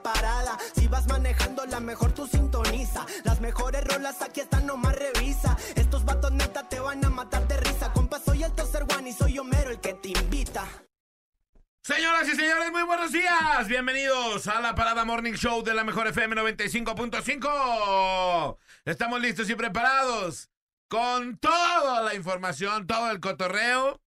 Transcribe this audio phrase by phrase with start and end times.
[0.00, 0.58] parada.
[0.74, 3.04] Si vas manejando, la mejor tú sintoniza.
[3.24, 5.56] Las mejores rolas aquí están, nomás revisa.
[5.74, 6.32] Estos vatos
[6.68, 7.92] te van a matar de risa.
[8.24, 8.52] Soy el
[9.06, 10.64] y soy Homero el que te invita.
[11.82, 13.66] Señoras y señores, muy buenos días.
[13.66, 18.58] Bienvenidos a la Parada Morning Show de la Mejor FM 95.5.
[18.84, 20.50] Estamos listos y preparados
[20.88, 24.00] con toda la información, todo el cotorreo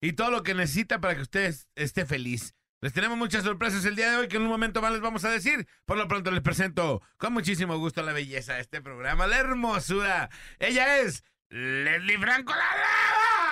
[0.00, 2.54] y todo lo que necesita para que usted esté feliz.
[2.84, 5.24] Les tenemos muchas sorpresas el día de hoy que en un momento más les vamos
[5.24, 5.66] a decir.
[5.86, 10.28] Por lo pronto les presento con muchísimo gusto la belleza de este programa, la hermosura.
[10.58, 13.43] Ella es Leslie Franco la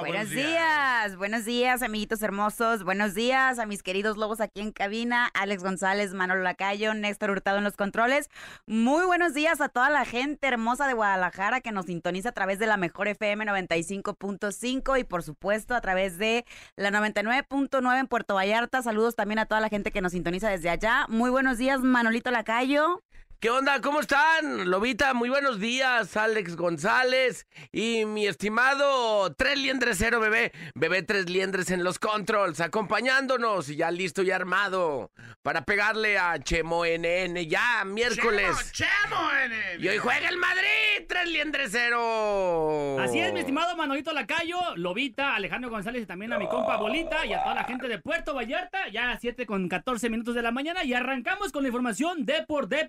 [0.00, 0.08] Brava.
[0.08, 1.16] Buenos días.
[1.16, 2.84] buenos días, amiguitos hermosos.
[2.84, 7.58] Buenos días a mis queridos lobos aquí en cabina, Alex González, Manolo Lacayo, Néstor Hurtado
[7.58, 8.30] en los controles.
[8.66, 12.58] Muy buenos días a toda la gente hermosa de Guadalajara que nos sintoniza a través
[12.58, 16.44] de la mejor FM 95.5 y por supuesto a través de
[16.76, 18.82] la 99.9 en Puerto Vallarta.
[18.82, 21.06] Saludos también a toda la gente que nos sintoniza desde allá.
[21.08, 23.02] Muy buenos días, Manolito Lacayo.
[23.42, 23.80] ¿Qué onda?
[23.80, 24.70] ¿Cómo están?
[24.70, 26.16] Lobita, muy buenos días.
[26.16, 30.52] Alex González y mi estimado Tres Liendres Cero Bebé.
[30.76, 35.10] Bebé Tres Liendres en los controls, acompañándonos y ya listo y armado
[35.42, 38.70] para pegarle a Chemo NN ya miércoles.
[38.70, 39.82] Chemo, Chemo NN.
[39.82, 43.00] Y hoy juega el Madrid, Tres Liendres Cero.
[43.00, 47.26] Así es, mi estimado Manolito Lacayo, Lobita, Alejandro González y también a mi compa Bolita
[47.26, 48.88] y a toda la gente de Puerto Vallarta.
[48.90, 52.44] Ya a 7 con 14 minutos de la mañana y arrancamos con la información de
[52.46, 52.84] por de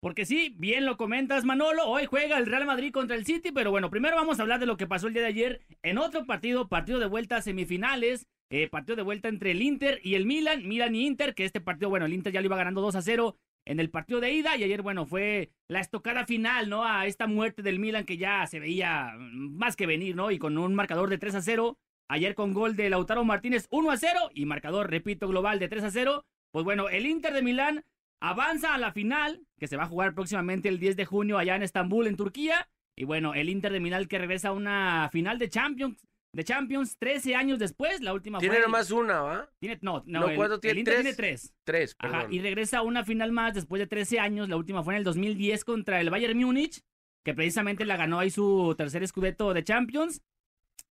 [0.00, 3.70] porque sí, bien lo comentas Manolo, hoy juega el Real Madrid contra el City, pero
[3.70, 6.26] bueno, primero vamos a hablar de lo que pasó el día de ayer en otro
[6.26, 10.26] partido, partido de vuelta a semifinales, eh, partido de vuelta entre el Inter y el
[10.26, 12.96] Milan, Milan y Inter, que este partido, bueno, el Inter ya lo iba ganando 2
[12.96, 16.84] a 0 en el partido de ida y ayer, bueno, fue la estocada final, ¿no?
[16.84, 20.30] A esta muerte del Milan que ya se veía más que venir, ¿no?
[20.32, 21.78] Y con un marcador de 3 a 0,
[22.08, 25.84] ayer con gol de Lautaro Martínez 1 a 0 y marcador, repito, global de 3
[25.84, 27.84] a 0, pues bueno, el Inter de Milán
[28.22, 31.56] avanza a la final, que se va a jugar próximamente el 10 de junio allá
[31.56, 32.68] en Estambul, en Turquía.
[32.96, 36.96] Y bueno, el Inter de Milán que regresa a una final de Champions, de Champions
[36.98, 39.50] 13 años después, la última Tiene nomás una, ¿va?
[39.58, 40.72] Tiene, no, no, No, el, ¿cuánto tiene?
[40.72, 41.02] el Inter ¿Tres?
[41.02, 41.54] tiene tres.
[41.64, 42.32] Tres, Ajá, perdón.
[42.32, 45.04] y regresa a una final más después de 13 años, la última fue en el
[45.04, 46.80] 2010 contra el Bayern Múnich,
[47.24, 50.22] que precisamente la ganó ahí su tercer escudeto de Champions.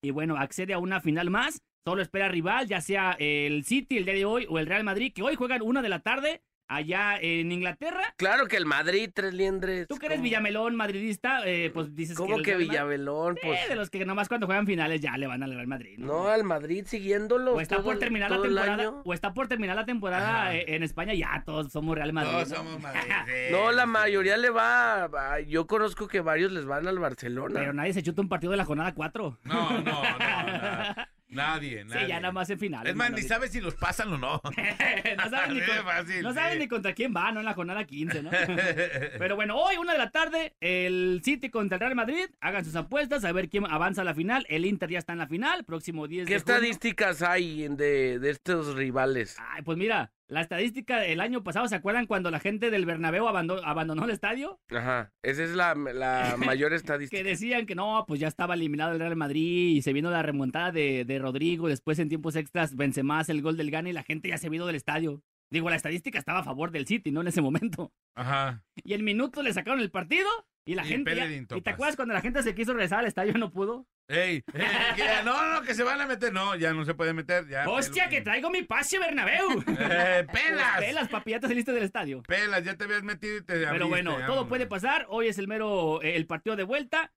[0.02, 4.04] Y bueno, accede a una final más, solo espera rival, ya sea el City el
[4.04, 7.16] día de hoy o el Real Madrid, que hoy juegan una de la tarde allá
[7.20, 8.14] en Inglaterra.
[8.16, 9.88] Claro que el Madrid, Tres Liendres.
[9.88, 10.24] Tú que eres ¿cómo?
[10.24, 13.34] Villamelón, madridista, eh, pues dices ¿Cómo el que Villamelón?
[13.34, 15.98] Sí, Pues de los que nomás cuando juegan finales ya le van al Real Madrid.
[15.98, 16.06] ¿no?
[16.06, 17.54] no, al Madrid siguiéndolo.
[17.54, 20.82] o está todo por terminar la temporada, o está por terminar la temporada eh, en
[20.82, 22.30] España, ya todos somos Real Madrid.
[22.30, 22.56] Todos ¿no?
[22.56, 23.02] somos Madrid.
[23.50, 25.04] No, la mayoría le va.
[25.04, 27.58] a- Yo conozco que varios les van al Barcelona.
[27.58, 29.38] Pero nadie se chuta un partido de la jornada 4.
[29.44, 30.02] No, no, no.
[30.18, 32.02] na- Nadie, nadie.
[32.02, 32.90] Sí, ya nada más en finales.
[32.90, 34.40] Es más, ni sabes si los pasan o no.
[35.16, 36.58] no saben, ni, Así de con- fácil, no saben sí.
[36.58, 37.40] ni contra quién va, ¿no?
[37.40, 38.30] En la jornada 15, ¿no?
[39.18, 42.26] Pero bueno, hoy, una de la tarde, el City contra el Real Madrid.
[42.40, 44.44] Hagan sus apuestas a ver quién avanza a la final.
[44.48, 46.54] El Inter ya está en la final, próximo 10 ¿Qué de junio.
[46.54, 49.36] estadísticas hay de, de estos rivales?
[49.38, 53.26] Ay, pues mira, la estadística del año pasado, ¿se acuerdan cuando la gente del Bernabéu
[53.28, 54.60] abandonó, abandonó el estadio?
[54.70, 57.22] Ajá, esa es la, la mayor Que estadística.
[57.22, 60.70] decían que no, pues ya estaba eliminado el Real Madrid y se vino la remontada
[60.72, 61.68] de, de Rodrigo.
[61.68, 64.48] Después en tiempos extras vence más el gol del Gana y la gente ya se
[64.48, 65.22] vino del estadio.
[65.52, 67.22] Digo, la estadística estaba a favor del City, ¿no?
[67.22, 67.92] En ese momento.
[68.14, 68.62] Ajá.
[68.84, 70.28] Y el minuto le sacaron el partido
[70.64, 71.16] y la Y gente.
[71.16, 73.88] ya- ¿Y te acuerdas cuando la gente se quiso regresar al estadio y no pudo?
[74.12, 76.32] Ey, ey, que no, no, que se van a meter.
[76.32, 77.46] No, ya no se puede meter.
[77.48, 79.62] Ya, ¡Hostia, que traigo mi pase Bernabéu!
[79.78, 80.78] Eh, pelas.
[80.80, 82.22] Pelas, papi, ya te saliste del estadio.
[82.24, 85.06] Pelas, ya te habías metido y te Pero abriste, bueno, todo puede pasar.
[85.10, 87.12] Hoy es el mero, eh, el partido de vuelta.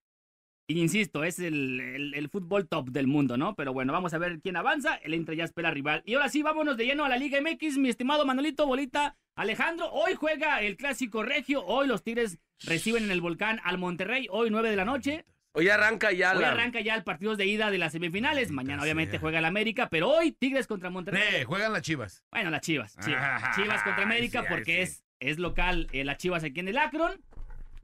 [0.67, 3.53] Insisto, es el, el- el fútbol top del mundo, ¿no?
[3.55, 4.95] Pero bueno, vamos a ver quién avanza.
[4.95, 6.03] El Inter ya espera rival.
[6.05, 9.17] Y ahora sí, vámonos de lleno a la Liga MX, mi estimado Manolito Bolita.
[9.35, 11.65] Alejandro, hoy juega el clásico regio.
[11.65, 14.27] Hoy los Tigres reciben en el volcán al Monterrey.
[14.31, 15.25] Hoy 9 de la noche.
[15.55, 16.51] Hoy arranca ya Hoy la.
[16.51, 18.49] arranca ya el partido de ida de las semifinales.
[18.51, 19.87] Mañana, obviamente, juega el América.
[19.89, 21.21] Pero hoy, Tigres contra Monterrey.
[21.41, 22.23] Eh, juegan las chivas.
[22.31, 22.95] Bueno, las Chivas.
[23.03, 24.81] Chivas, Ah, Chivas contra América sí, porque sí.
[24.81, 27.21] es, es local eh, las Chivas aquí en el Akron.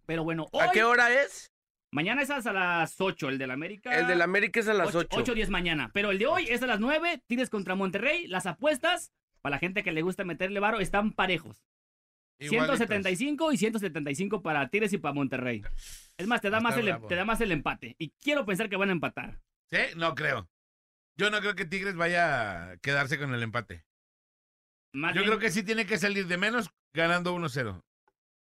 [0.07, 1.51] Pero bueno, hoy, ¿A qué hora es?
[1.92, 3.94] mañana es a las 8, el del América.
[4.00, 5.07] El del América es a las 8.
[5.12, 5.92] 8 10 mañana.
[5.94, 8.25] Pero el de hoy es a las 9, Tigres contra Monterrey.
[8.25, 9.12] Las apuestas,
[9.42, 11.63] para la gente que le gusta meterle varo, están parejos.
[12.39, 12.77] Igualitos.
[12.77, 15.62] 175 y 175 para Tigres y para Monterrey.
[16.19, 17.07] Es más, te da, más el, bravo.
[17.07, 17.95] te da más el empate.
[17.98, 19.39] Y quiero pensar que van a empatar.
[19.71, 19.77] ¿Sí?
[19.95, 20.50] No creo.
[21.18, 23.86] Yo no creo que Tigres vaya a quedarse con el empate.
[24.94, 27.81] Más Yo bien- creo que sí tiene que salir de menos ganando 1-0.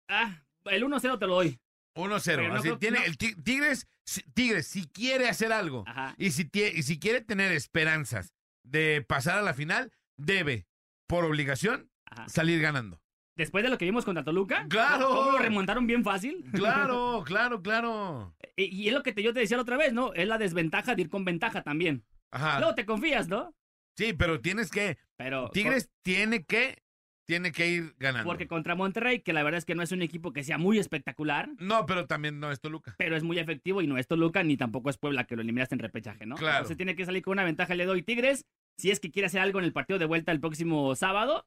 [0.10, 1.60] Ah, el 1-0 te lo doy.
[1.96, 2.42] 1-0.
[2.42, 3.06] Pero no Así creo- tiene no.
[3.06, 6.16] el Ti- Tigres, si- Tigres, si quiere hacer algo Ajá.
[6.18, 8.34] y si, y si quiere tener esperanzas
[8.66, 10.66] de pasar a la final, debe,
[11.08, 12.28] por obligación, Ajá.
[12.28, 13.00] salir ganando.
[13.36, 14.68] Después de lo que vimos contra Toluca.
[14.70, 15.10] ¡Claro!
[15.10, 16.46] ¿Cómo lo remontaron bien fácil?
[16.54, 18.36] Claro, claro, claro.
[18.56, 20.14] Y, y es lo que te, yo te decía la otra vez, ¿no?
[20.14, 22.04] Es la desventaja de ir con ventaja también.
[22.32, 22.60] Ajá.
[22.60, 23.56] Luego te confías, ¿no?
[23.98, 25.50] Sí, pero tienes que, Pero.
[25.52, 26.82] Tigres tiene que,
[27.26, 28.28] tiene que ir ganando.
[28.28, 30.78] Porque contra Monterrey, que la verdad es que no es un equipo que sea muy
[30.80, 32.96] espectacular, No, pero también no es Toluca.
[32.98, 35.76] pero es muy efectivo y no es Toluca ni tampoco es Puebla que lo eliminaste
[35.76, 36.36] en repechaje, ¿no?
[36.36, 36.58] Claro.
[36.58, 38.46] Entonces tiene que salir con una ventaja le doy Tigres.
[38.78, 41.46] Si es que quiere hacer algo en el partido de vuelta el próximo sábado,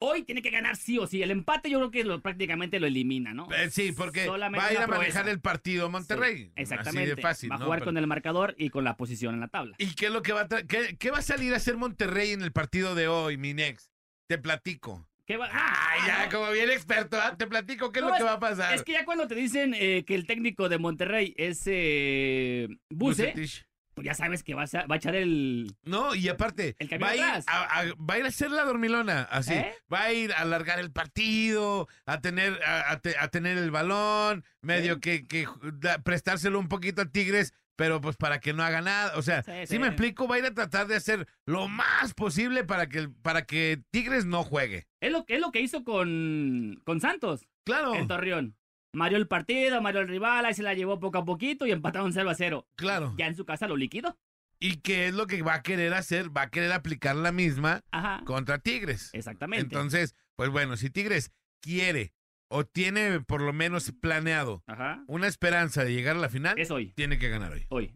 [0.00, 1.22] hoy tiene que ganar sí o sí.
[1.22, 3.48] El empate yo creo que lo, prácticamente lo elimina, ¿no?
[3.52, 6.44] Eh, sí, porque Solamente va a ir a manejar el partido Monterrey.
[6.44, 7.12] Sí, exactamente.
[7.12, 7.50] Así de fácil.
[7.50, 7.64] Va a ¿no?
[7.64, 9.74] jugar Pero- con el marcador y con la posición en la tabla.
[9.78, 12.32] ¿Y qué es lo que va a qué, qué va a salir a hacer Monterrey
[12.32, 13.90] en el partido de hoy, mi nex?
[14.28, 15.06] Te platico.
[15.26, 15.50] ¿Qué va?
[15.52, 16.32] Ay, ya, no.
[16.32, 17.36] como bien experto, ¿ah?
[17.36, 18.74] te platico qué es lo que va a pasar.
[18.74, 23.26] Es que ya cuando te dicen eh, que el técnico de Monterrey es eh, Buse,
[23.34, 23.66] Bucetich.
[23.98, 25.74] Pues ya sabes que va a, va a echar el...
[25.82, 27.44] No, y aparte, El va a, ir atrás.
[27.48, 29.54] a, a- va a ir a hacer la dormilona, así.
[29.54, 29.72] ¿Eh?
[29.92, 33.70] Va a ir a alargar el partido, a tener, a, a te- a tener el
[33.70, 35.00] balón, medio Sí.
[35.00, 39.16] que, que da- prestárselo un poquito a Tigres, pero pues para que no haga nada.
[39.16, 39.78] O sea, Sí, si sí.
[39.78, 43.44] me explico, va a ir a tratar de hacer lo más posible para que, para
[43.46, 44.86] que Tigres no juegue.
[45.00, 48.56] Es lo, es lo que hizo con, con Santos Claro, en Torreón.
[48.94, 52.12] Mario el partido, Mario el rival, ahí se la llevó poco a poquito y empataron
[52.12, 52.66] 0 a 0.
[52.76, 53.14] claro.
[53.18, 54.18] Ya en su casa lo liquidó.
[54.60, 56.36] ¿Y qué es lo que va a querer hacer?
[56.36, 58.22] Va a querer aplicar la misma Ajá.
[58.24, 59.10] contra Tigres.
[59.12, 59.62] Exactamente.
[59.62, 61.30] Entonces, pues bueno, si Tigres
[61.62, 62.12] quiere
[62.50, 65.04] o tiene por lo menos planeado Ajá.
[65.06, 66.92] una esperanza de llegar a la final, Es hoy.
[66.96, 67.66] tiene que ganar hoy.
[67.68, 67.94] Hoy.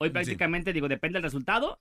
[0.00, 0.12] Hoy Sí.
[0.12, 1.80] prácticamente, digo, depende del resultado,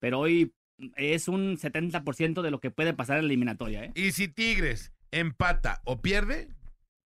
[0.00, 0.54] pero hoy
[0.96, 3.92] es un 70% de lo que puede pasar en la eliminatoria, ¿eh?
[3.94, 6.48] Y si Tigres empata o pierde,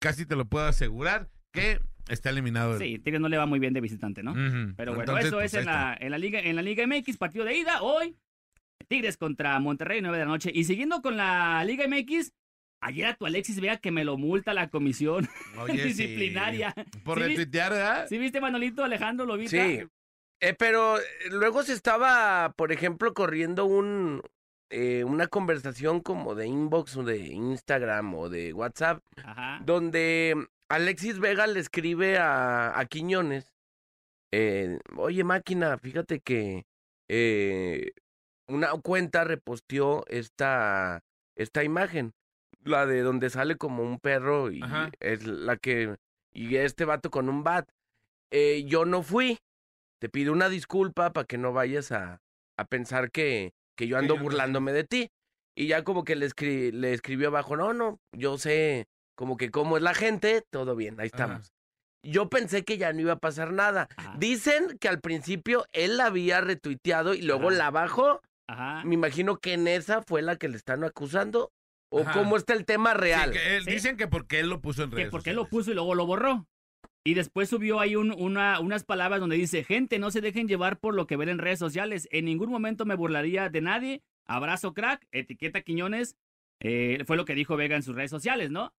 [0.01, 2.73] casi te lo puedo asegurar que está eliminado.
[2.75, 4.33] el- Sí, Tigres no le va muy bien de visitante, ¿no?
[4.77, 7.17] Pero bueno, Entonces, eso pues, es en la, en, la Liga, en la Liga MX,
[7.19, 7.83] partido de ida.
[7.83, 8.17] Hoy,
[8.89, 10.51] Tigres contra Monterrey, 9 de la noche.
[10.53, 12.33] Y siguiendo con la Liga MX,
[12.83, 15.29] ayer a tu Alexis vea que me lo multa la comisión
[15.69, 15.77] sí.
[15.83, 16.75] disciplinaria.
[17.05, 18.07] Por ¿Sí retuitear, ¿verdad?
[18.09, 19.81] ¿Sí viste, Manolito, Alejandro, lo viste?
[19.83, 19.87] Sí.
[20.43, 24.23] Eh, pero eh, luego se estaba, por ejemplo, corriendo un
[24.71, 29.61] eh, una conversación como de inbox o de Instagram o de WhatsApp, Ajá.
[29.65, 30.35] donde
[30.69, 33.53] Alexis Vega le escribe a, a Quiñones,
[34.33, 36.65] eh, oye máquina, fíjate que
[37.09, 37.93] eh,
[38.47, 41.03] una cuenta reposteó esta,
[41.37, 42.13] esta imagen,
[42.63, 44.91] la de donde sale como un perro y Ajá.
[45.01, 45.97] es la que,
[46.33, 47.69] y este vato con un bat.
[48.67, 49.39] Yo no fui,
[49.99, 52.21] te pido una disculpa para que no vayas a,
[52.57, 55.09] a pensar que, que yo ando burlándome de ti.
[55.57, 58.87] Y ya como que le, escri- le escribió abajo, no, no, yo sé
[59.17, 61.25] como que cómo es la gente, todo bien, ahí Ajá.
[61.25, 61.53] estamos.
[62.07, 63.89] Yo pensé que ya no iba a pasar nada.
[63.97, 64.15] Ajá.
[64.19, 67.57] Dicen que al principio él la había retuiteado y luego Ajá.
[67.59, 68.21] la bajó.
[68.85, 71.51] Me imagino que en esa fue la que le están acusando.
[71.93, 73.31] ¿O cómo está el tema Sí, real?
[73.33, 73.71] que él- Sí.
[73.71, 75.95] Dicen que porque él lo puso en que redes porque él lo puso y luego
[75.95, 76.47] lo borró.
[77.05, 80.79] Y después subió ahí un- una, unas palabras donde dice, gente, no se dejen llevar
[80.79, 82.09] por lo que ven en redes sociales.
[82.13, 84.03] En ningún momento me burlaría de nadie.
[84.27, 86.17] Abrazo crack, etiqueta Quiñones.
[86.61, 88.75] Eh, fue lo que dijo Vega en sus redes sociales, ¿no?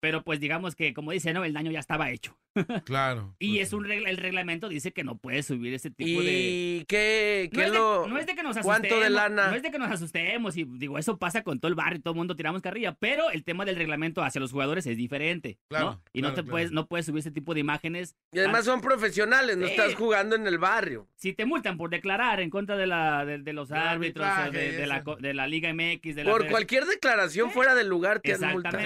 [0.00, 2.36] Pero pues digamos que, como dice, no, el daño ya estaba hecho.
[2.84, 3.36] Claro.
[3.38, 6.32] Y pues, es un regla, el reglamento dice que no puedes subir ese tipo de...
[6.32, 8.06] ¿Y qué, No qué es, de, lo...?
[8.08, 9.04] no es de que nos ¿Cuánto asustemos.
[9.04, 9.48] de lana?
[9.50, 10.56] No es de que nos asustemos.
[10.56, 12.94] Y digo, eso pasa con todo el barrio y todo el mundo tiramos carrilla.
[12.98, 15.58] Pero el tema del reglamento hacia los jugadores es diferente.
[15.68, 16.02] Claro, ¿no?
[16.12, 16.50] Y no te claro.
[16.50, 18.16] puedes, no puedes subir ese tipo de imágenes.
[18.32, 19.72] Y además son profesionales, no Sí.
[19.72, 21.08] estás jugando en el barrio.
[21.14, 25.04] Si te multan por declarar en contra de, la, de, de los árbitros, de, la,
[25.20, 27.54] de la Liga MX, de la Por cualquier declaración Sí.
[27.54, 28.78] fuera del lugar te han multado.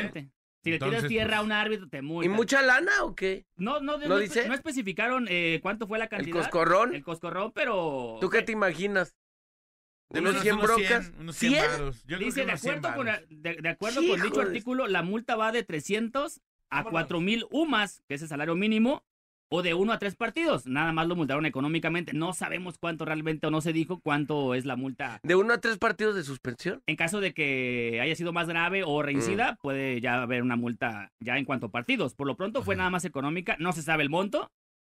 [0.63, 2.33] Si le Entonces, tiras tierra a pues, un árbitro, te ¿Y multan.
[2.33, 3.47] mucha lana o qué?
[3.57, 4.49] No, no, no, ¿No espe- dice?
[4.49, 6.37] no especificaron eh, cuánto fue la ¿El cantidad.
[6.37, 6.95] coscorrón?
[6.95, 8.19] El coscorrón, pero...
[8.21, 9.17] ¿Tú qué fue- te imaginas?
[10.11, 11.05] De ¿Unos unos 100 unos brocas?
[11.07, 11.61] 100, unos 100 ¿100?
[11.71, 12.03] varos.
[12.05, 13.25] Yo creo Dice, que de unos 100 acuerdo, con, varos.
[13.31, 16.41] de, de acuerdo con dicho artículo, la multa va de 300
[16.71, 16.93] a Vámonos.
[16.93, 19.05] 4 mil UMAS, que es el salario mínimo,
[19.55, 20.67] o de uno a tres partidos.
[20.67, 22.13] Nada más lo multaron económicamente.
[22.15, 25.21] No sabemos cuánto realmente, o no se dijo cuánto es la multa.
[25.23, 26.83] ¿De uno a tres partidos de suspensión?
[26.87, 29.05] En caso de que haya sido más grave o Mm.
[29.05, 32.15] reincida, puede ya haber una multa ya en cuanto a partidos.
[32.15, 32.79] Por lo pronto fue Ajá.
[32.79, 34.51] nada más económica, no se sabe el monto,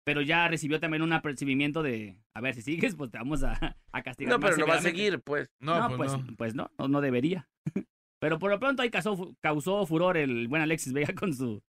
[0.05, 3.77] pero ya recibió también un apercibimiento de, a ver, si sigues, pues te vamos a,
[3.91, 5.49] a castigar No, pero no va a seguir, pues.
[5.59, 6.35] No, No, pues, pues, no.
[6.37, 7.47] pues no, no, no debería.
[8.19, 11.61] Pero por lo pronto ahí causó, causó furor el buen Alexis Vega con su,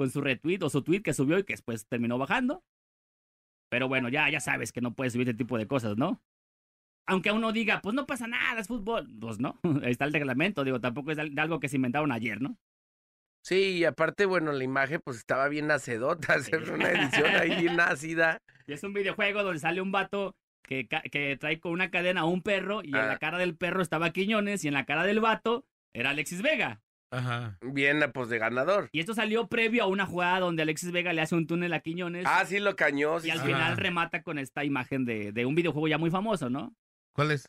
[0.00, 2.64] con su retweet o su tweet que subió y que después terminó bajando.
[3.70, 6.22] Pero bueno, ya, ya sabes que no puedes subir este tipo de cosas, ¿no?
[7.06, 9.06] Aunque uno diga, pues no pasa nada, es fútbol.
[9.20, 12.56] Pues no, ahí está el reglamento, digo, tampoco es algo que se inventaron ayer, ¿no?
[13.44, 17.78] Sí, y aparte, bueno, la imagen pues estaba bien nacedota, hacer una edición ahí bien
[17.78, 18.38] ácida.
[18.66, 22.24] Y es un videojuego donde sale un vato que, que trae con una cadena a
[22.24, 23.06] un perro y en Ah.
[23.06, 26.80] la cara del perro estaba Quiñones y en la cara del vato era Alexis Vega.
[27.10, 27.58] Ajá.
[27.60, 28.88] Bien, pues de ganador.
[28.92, 31.80] Y esto salió previo a una jugada donde Alexis Vega le hace un túnel a
[31.80, 33.18] Quiñones Ah, sí, lo cañó.
[33.20, 33.46] sí, y al sí.
[33.46, 36.74] final remata con esta imagen de, de un videojuego ya muy famoso, ¿no?
[37.12, 37.48] ¿Cuál es?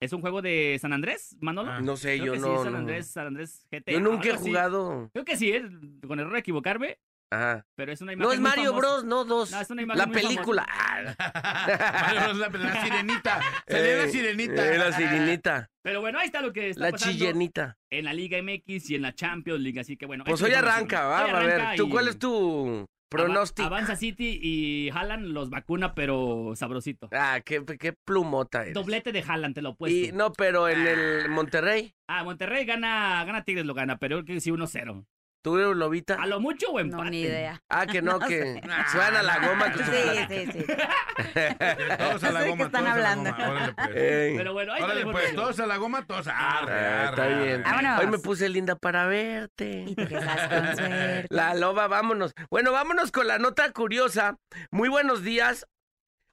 [0.00, 1.70] ¿Es un juego de San Andrés, Manolo?
[1.72, 1.80] Ah.
[1.80, 2.62] No sé, Creo yo que sí, no.
[2.62, 2.78] San no.
[2.78, 3.92] Andrés, San Andrés GT.
[3.92, 5.08] Yo nunca he jugado.
[5.12, 5.62] Creo que sí, ¿eh?
[6.06, 6.98] con error de equivocarme,
[7.30, 7.66] Ajá.
[7.74, 8.78] pero es una imagen No, es muy Mario famosa.
[8.88, 9.50] Bros, no dos.
[9.50, 10.66] No, es una imagen la muy película.
[10.70, 13.40] Ah, Mario Bros, la, la sirenita.
[13.68, 14.74] Salió la eh, sirenita.
[14.74, 15.70] eh, la sirenita.
[15.82, 17.76] Pero bueno, ahí está lo que está La pasando chillenita.
[17.90, 20.24] en la Liga MX y en la Champions League, así que bueno.
[20.24, 21.76] Pues hoy arranca, va, Hoy va a ver.
[21.76, 23.66] ¿Tú cuál es tu pronóstico?
[23.66, 27.08] Avanza City y Haaland los vacuna, pero sabrosito.
[27.12, 28.74] Ah, qué, qué plumota eres.
[28.74, 29.96] Doblete de Haaland, te lo opuesto.
[29.96, 34.24] Y no, pero en el Monterrey, Ah, Monterrey gana, gana Tigres, lo gana, pero yo
[34.24, 35.04] creo que sí 1-0.
[35.44, 36.14] Tú Lobita.
[36.14, 37.04] A lo mucho o empate.
[37.04, 37.62] No, ni idea.
[37.68, 38.62] Ah, que no, No que sé.
[38.90, 39.72] se van a la goma.
[39.72, 40.64] que Sí, sí, sí.
[41.98, 43.30] Todos a la goma, están todos a la hablando.
[43.30, 43.44] goma.
[43.50, 43.88] Órale, pues.
[43.96, 44.36] Ey.
[44.38, 46.26] Pero bueno, ahí está Órale, pues, todos a la goma, todos.
[46.28, 46.34] Arre,
[46.72, 47.62] Ah, está arre, bien.
[47.66, 47.76] arre.
[47.84, 48.00] Vámonos.
[48.00, 49.84] Hoy me puse linda para verte.
[49.86, 51.26] Y te quedas con suerte.
[51.28, 52.32] La loba, vámonos.
[52.50, 54.38] Bueno, vámonos con la nota curiosa.
[54.70, 55.66] Muy buenos días.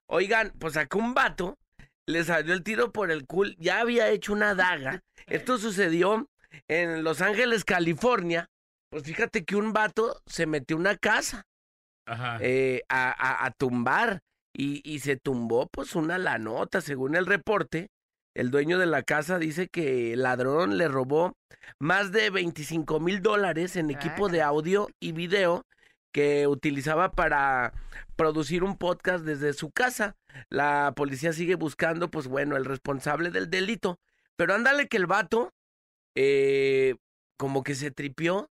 [0.08, 1.58] Oigan, pues acá un vato
[2.06, 3.56] le salió el tiro por el cool.
[3.60, 5.04] Ya había hecho una daga.
[5.28, 6.30] Esto sucedió
[6.68, 8.50] en Los Ángeles, California.
[8.92, 11.46] Pues fíjate que un vato se metió a una casa
[12.06, 12.38] Ajá.
[12.42, 14.20] eh, a, a- a tumbar
[14.54, 17.88] y, y se tumbó pues una la nota, según el reporte.
[18.36, 21.34] El dueño de la casa dice que el ladrón le robó
[21.80, 25.66] más de 25 mil dólares en equipo de audio y video
[26.14, 27.74] que utilizaba para
[28.18, 30.16] producir un podcast desde su casa.
[30.50, 34.00] La policía sigue buscando, pues bueno, el responsable del delito.
[34.38, 35.54] Pero ándale que el vato,
[36.16, 36.96] eh,
[37.38, 38.50] como que se tripió.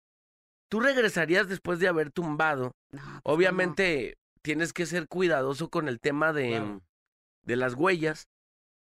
[0.69, 2.73] Tú regresarías después de haber tumbado.
[2.91, 6.81] No, pues, Obviamente tienes que ser cuidadoso con el tema de, Claro.
[7.43, 8.27] de las huellas,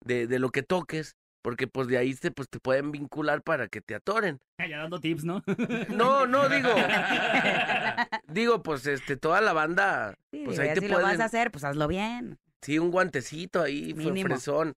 [0.05, 3.69] de, de lo que toques, porque pues de ahí te, pues, te pueden vincular para
[3.69, 4.41] que te atoren.
[4.59, 5.43] Ya dando tips, ¿no?
[5.91, 6.71] No, no, digo,
[8.29, 11.50] digo, pues este, toda la banda, Sí, pues ahí te si lo vas a hacer,
[11.50, 12.38] pues hazlo bien.
[12.62, 14.75] sí, un guantecito ahí, fue fresón.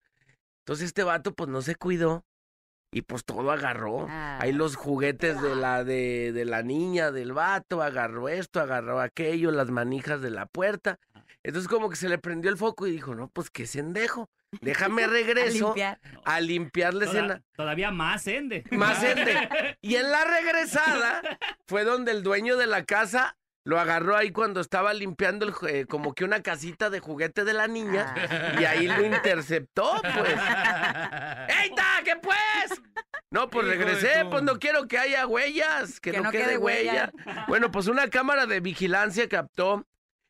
[0.65, 2.25] Entonces este vato pues no se cuidó
[2.97, 4.07] y pues todo agarró.
[4.09, 9.51] Ahí los juguetes de la de, de la niña, del vato, agarró esto, agarró aquello,
[9.51, 10.99] las manijas de la puerta.
[11.43, 14.29] Entonces como que se le prendió el foco y dijo, no, pues qué sendejo.
[14.61, 15.99] Déjame A regreso limpiar.
[16.25, 17.43] a limpiar la Toda- escena.
[17.55, 18.63] todavía más ende.
[18.71, 19.77] Más ende.
[19.81, 21.21] Y en la regresada
[21.67, 23.37] fue donde el dueño de la casa
[23.67, 27.51] lo agarró ahí cuando estaba limpiando el, eh, como que una casita de juguete de
[27.51, 28.55] la niña Ah.
[28.61, 30.31] y ahí lo interceptó, pues.
[31.63, 31.85] ¡Eita!
[32.05, 32.81] ¿Qué pues?
[33.29, 36.57] No, pues regresé, pues no quiero que haya huellas, que, Que no, no quede, quede
[36.57, 37.11] huella.
[37.25, 37.45] huella.
[37.49, 39.85] Bueno, pues una cámara de vigilancia captó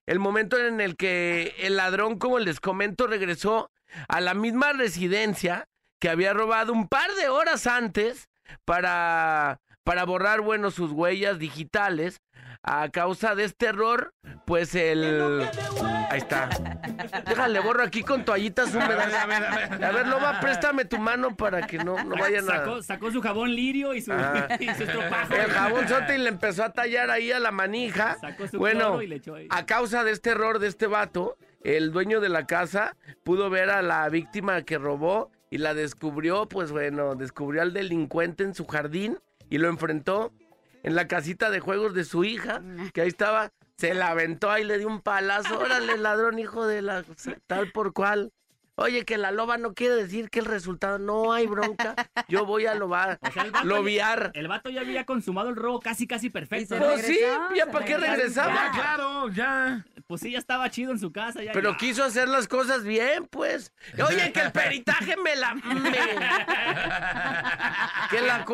[0.07, 3.69] el momento en el que el ladrón, como les comento, regresó
[4.07, 5.67] a la misma residencia
[5.99, 8.29] que había robado un par de horas antes
[8.65, 12.19] para, para borrar, bueno, sus huellas digitales.
[12.69, 14.13] A causa de este error,
[14.45, 15.47] pues el...
[16.09, 16.49] Ahí está.
[17.25, 19.13] Déjale, borro aquí con toallitas húmedas.
[19.13, 19.85] A ver, a ver, a ver.
[19.85, 22.57] A ver, Loba, préstame tu mano para que no, no vayan a...
[22.57, 24.47] Sacó, sacó su jabón lirio y su, Ah.
[24.59, 25.33] y su estropajo.
[25.33, 28.17] El jabón sote y le empezó a tallar ahí a la manija.
[28.19, 29.47] Sacó su Bueno, y le echó ahí.
[29.49, 33.69] a causa de este error de este vato, el dueño de la casa pudo ver
[33.69, 38.65] a la víctima que robó y la descubrió, pues bueno, descubrió al delincuente en su
[38.65, 39.19] jardín
[39.49, 40.33] y lo enfrentó
[40.87, 42.61] en la casita de juegos de su hija,
[42.93, 46.81] que ahí estaba, se la aventó ahí, le dio un palazo, órale, ladrón, hijo de
[46.81, 47.03] la
[47.45, 48.31] tal por cual.
[48.79, 51.95] Oye, que la loba no quiere decir que el resultado no hay bronca.
[52.27, 54.31] Yo voy a lobar, O sea, el vato ya- lobiar.
[54.35, 56.75] El vato ya había consumado el robo casi, casi perfecto.
[56.75, 56.91] Y se ¿no?
[56.93, 57.19] Pues sí,
[57.55, 58.53] ya para qué regresaba.
[58.53, 59.83] Ya, claro, ya.
[60.05, 61.41] Pues sí, ya estaba chido en su casa.
[61.41, 61.77] Ya, Pero ya.
[61.77, 63.73] quiso hacer las cosas bien, pues.
[64.07, 65.55] Oye, que el peritaje me la...
[65.55, 65.91] me-
[68.11, 68.45] que, la,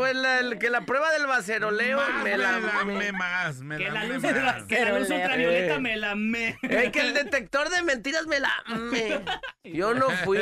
[0.41, 2.59] la- que la prueba del baceroleo Más, me la...
[2.85, 4.63] me me- más, me Que la me luz, más.
[4.63, 5.79] que la luz le- ultravioleta Eh.
[5.79, 6.57] me la me.
[6.63, 8.51] Eh, que el detector de mentiras me la...
[8.67, 9.21] me-
[9.63, 10.39] Yo no fui.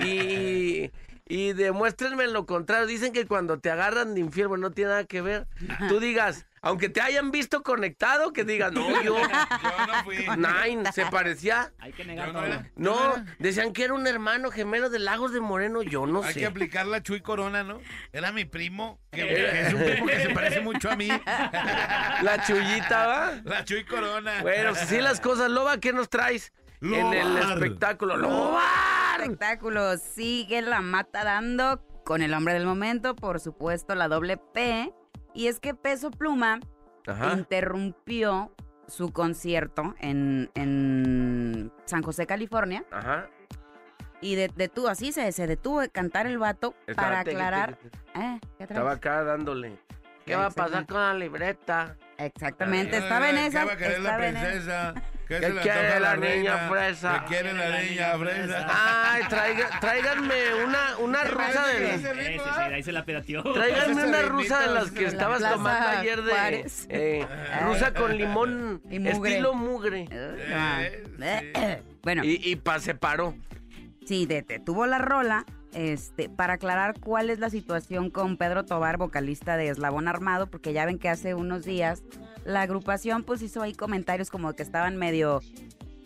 [0.00, 0.90] Y...
[1.32, 2.88] Y demuéstrenme lo contrario.
[2.88, 5.46] Dicen que cuando te agarran de infiel, bueno, no tiene nada que ver.
[5.88, 10.26] Tú digas, Aunque te hayan visto conectado, que digan, no, yo, Yo no fui.
[10.36, 11.72] Nine, se parecía.
[11.78, 12.46] Hay que negar no todo.
[12.46, 12.66] era.
[12.74, 16.40] No, decían que era un hermano gemelo de Lagos de Moreno, yo no Hay que
[16.40, 16.46] sé.
[16.46, 17.80] aplicar la Chuy Corona, ¿no?
[18.12, 21.06] Era mi primo, que, que es un primo que se parece mucho a mí.
[22.22, 23.40] La chullita, ¿va?
[23.44, 24.42] La Chuy Corona.
[24.42, 25.48] Bueno, pues así las cosas.
[25.48, 26.52] Loba, ¿qué nos traes?
[26.82, 28.16] En el espectáculo.
[28.16, 29.20] ¡Lobar!
[29.20, 34.92] Espectáculo sigue la mata dando con el hombre del momento, por supuesto, la doble P.
[35.34, 36.58] Y es que Peso Pluma
[37.06, 37.32] Ajá.
[37.34, 38.52] interrumpió
[38.88, 43.28] su concierto en, en San José, California, Ajá.
[44.20, 47.36] y de- detuvo, así se, se detuvo de cantar el vato Estaba- para te- te-
[47.36, 47.76] aclarar.
[47.76, 48.64] te- te- Eh, ¿qué?
[48.64, 49.78] Estaba acá dándole.
[50.24, 51.96] ¿Qué va a pasar con la libreta?
[52.20, 53.64] Exactamente, Ay, estaba en ¿qué esa.
[53.64, 54.94] va a querer la princesa?
[55.26, 56.68] ¿Qué ¿Qué se le quiere la la niña reina?
[56.68, 57.20] fresa?
[57.20, 58.66] ¿Qué quiere la niña fresa?
[59.12, 60.34] Ay, traiga- tráiganme
[60.66, 61.94] una, una ¿Te rusa de...
[61.94, 62.64] ese Sí, sí, ritmo, sí, ah?
[62.74, 63.42] ahí se la pirateó.
[63.52, 66.30] Tráiganme Ese una rusa de las que estabas Plaza tomando ayer de...
[66.32, 66.86] Juárez.
[66.90, 67.26] eh,
[67.62, 69.30] rusa con limón, Y mugre.
[69.30, 70.08] estilo mugre.
[70.10, 73.34] Eh, Bueno, Y, y pa, se paró.
[74.06, 78.96] Sí, de- detuvo la rola este, para aclarar cuál es la situación con Pedro Tobar,
[78.96, 82.02] vocalista de Eslabón Armado, porque ya ven que hace unos días
[82.44, 85.40] la agrupación pues hizo ahí comentarios como que estaban medio,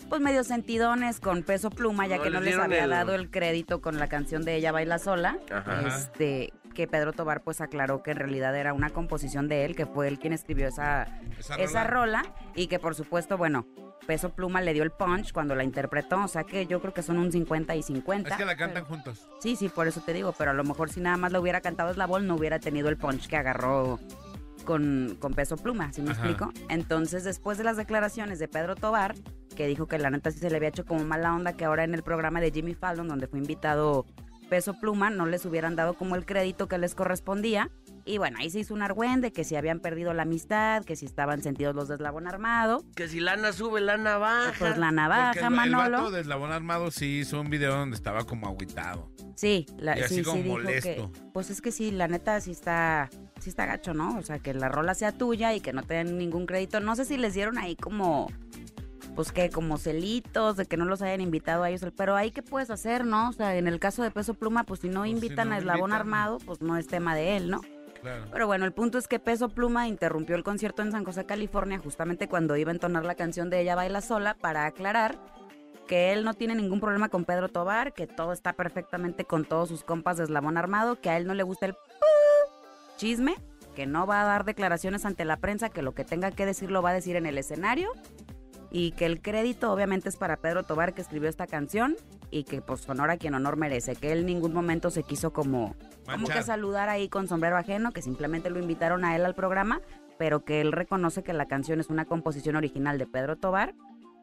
[0.08, 3.30] pues medio sentidones con Peso Pluma, ya No que no les había el- dado el
[3.30, 5.38] crédito con la canción de Ella Baila Sola.
[5.52, 5.82] Ajá.
[5.86, 9.86] Este, que Pedro Tobar pues aclaró que en realidad era una composición de él, que
[9.86, 11.06] fue él quien escribió esa,
[11.38, 12.22] Esa esa rola.
[12.22, 13.66] rola y que por supuesto, bueno,
[14.08, 17.02] Peso Pluma le dio el punch cuando la interpretó, o sea que yo creo que
[17.02, 18.30] son un 50 y 50.
[18.30, 19.28] Es que la cantan pero- juntos.
[19.40, 21.60] Sí, sí, por eso te digo, pero a lo mejor si nada más lo hubiera
[21.60, 24.00] cantado Eslabón no hubiera tenido el punch que agarró
[24.64, 26.22] con, con Peso Pluma, ¿sí me Ajá.
[26.26, 26.52] explico?
[26.70, 29.14] Entonces, después de las declaraciones de Pedro Tobar,
[29.54, 31.84] que dijo que la neta sí se le había hecho como mala onda que ahora
[31.84, 34.06] en el programa de Jimmy Fallon, donde fue invitado
[34.50, 37.70] Peso Pluma, no les hubieran dado como el crédito que les correspondía.
[38.04, 41.06] Y bueno, ahí se hizo un argüende que si habían perdido la amistad, que si
[41.06, 44.52] estaban sentidos los de Eslabón Armado, Que si lana sube, lana baja.
[44.58, 45.96] pues la Porque navaja, el, el Manolo.
[45.98, 49.10] vato de Eslabón Armado sí hizo un video donde estaba como agüitado.
[49.36, 51.10] Sí, la, Y así sí, como sí dijo molesto.
[51.12, 53.08] que, pues es que sí, la neta sí está,
[53.40, 54.18] sí está gacho, ¿no?
[54.18, 56.80] O sea, que la rola sea tuya y que no te den ningún crédito.
[56.80, 58.30] No sé si les dieron ahí como,
[59.14, 62.42] pues que como celitos de que no los hayan invitado a ellos, pero ahí qué
[62.42, 63.28] puedes hacer, ¿no?
[63.28, 65.54] O sea, en el caso de Peso Pluma, pues si no Pues, si invitan no
[65.54, 66.00] a Eslabón invitan.
[66.00, 67.60] Armado, pues no es tema de él, ¿no?
[68.00, 68.24] Claro.
[68.32, 71.78] Pero bueno, el punto es que Peso Pluma interrumpió el concierto en San José, California,
[71.78, 75.18] justamente cuando iba a entonar la canción de Ella Baila Sola para aclarar
[75.86, 79.68] que él no tiene ningún problema con Pedro Tobar, que todo está perfectamente con todos
[79.68, 81.76] sus compas de eslabón armado, que a él no le gusta el
[82.96, 83.36] chisme,
[83.74, 86.70] que no va a dar declaraciones ante la prensa, que lo que tenga que decir
[86.70, 87.90] lo va a decir en el escenario
[88.70, 91.96] y que el crédito obviamente es para Pedro Tobar que escribió esta canción
[92.30, 95.32] y que pues honor a quien honor merece, que él en ningún momento se quiso
[95.32, 95.76] como,
[96.10, 99.80] como que saludar ahí con sombrero ajeno, que simplemente lo invitaron a él al programa,
[100.18, 103.74] pero que él reconoce que la canción es una composición original de Pedro Tobar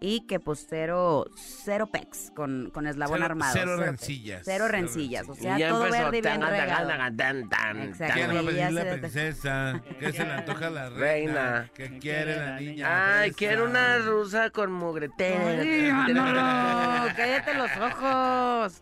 [0.04, 3.54] y que pues cero, cero pex con, con eslabón Cero- armado.
[3.54, 3.86] cero pex.
[3.88, 4.42] rencillas.
[4.44, 6.88] Cero Cero rencillas, o sea, todo verde y bien regado.
[6.90, 8.14] tan, tan, tan, Exacto.
[8.16, 9.82] ¿Quién va a ya pedir la princesa?
[10.00, 11.02] ¿Qué se le antoja a la reina?
[11.02, 11.70] Reina.
[11.76, 13.20] ¿Qué quiere la niña?
[13.22, 15.62] Ay, quiero una rusa con mugretera.
[15.62, 18.82] Ay, Manolo, cállate los ojos.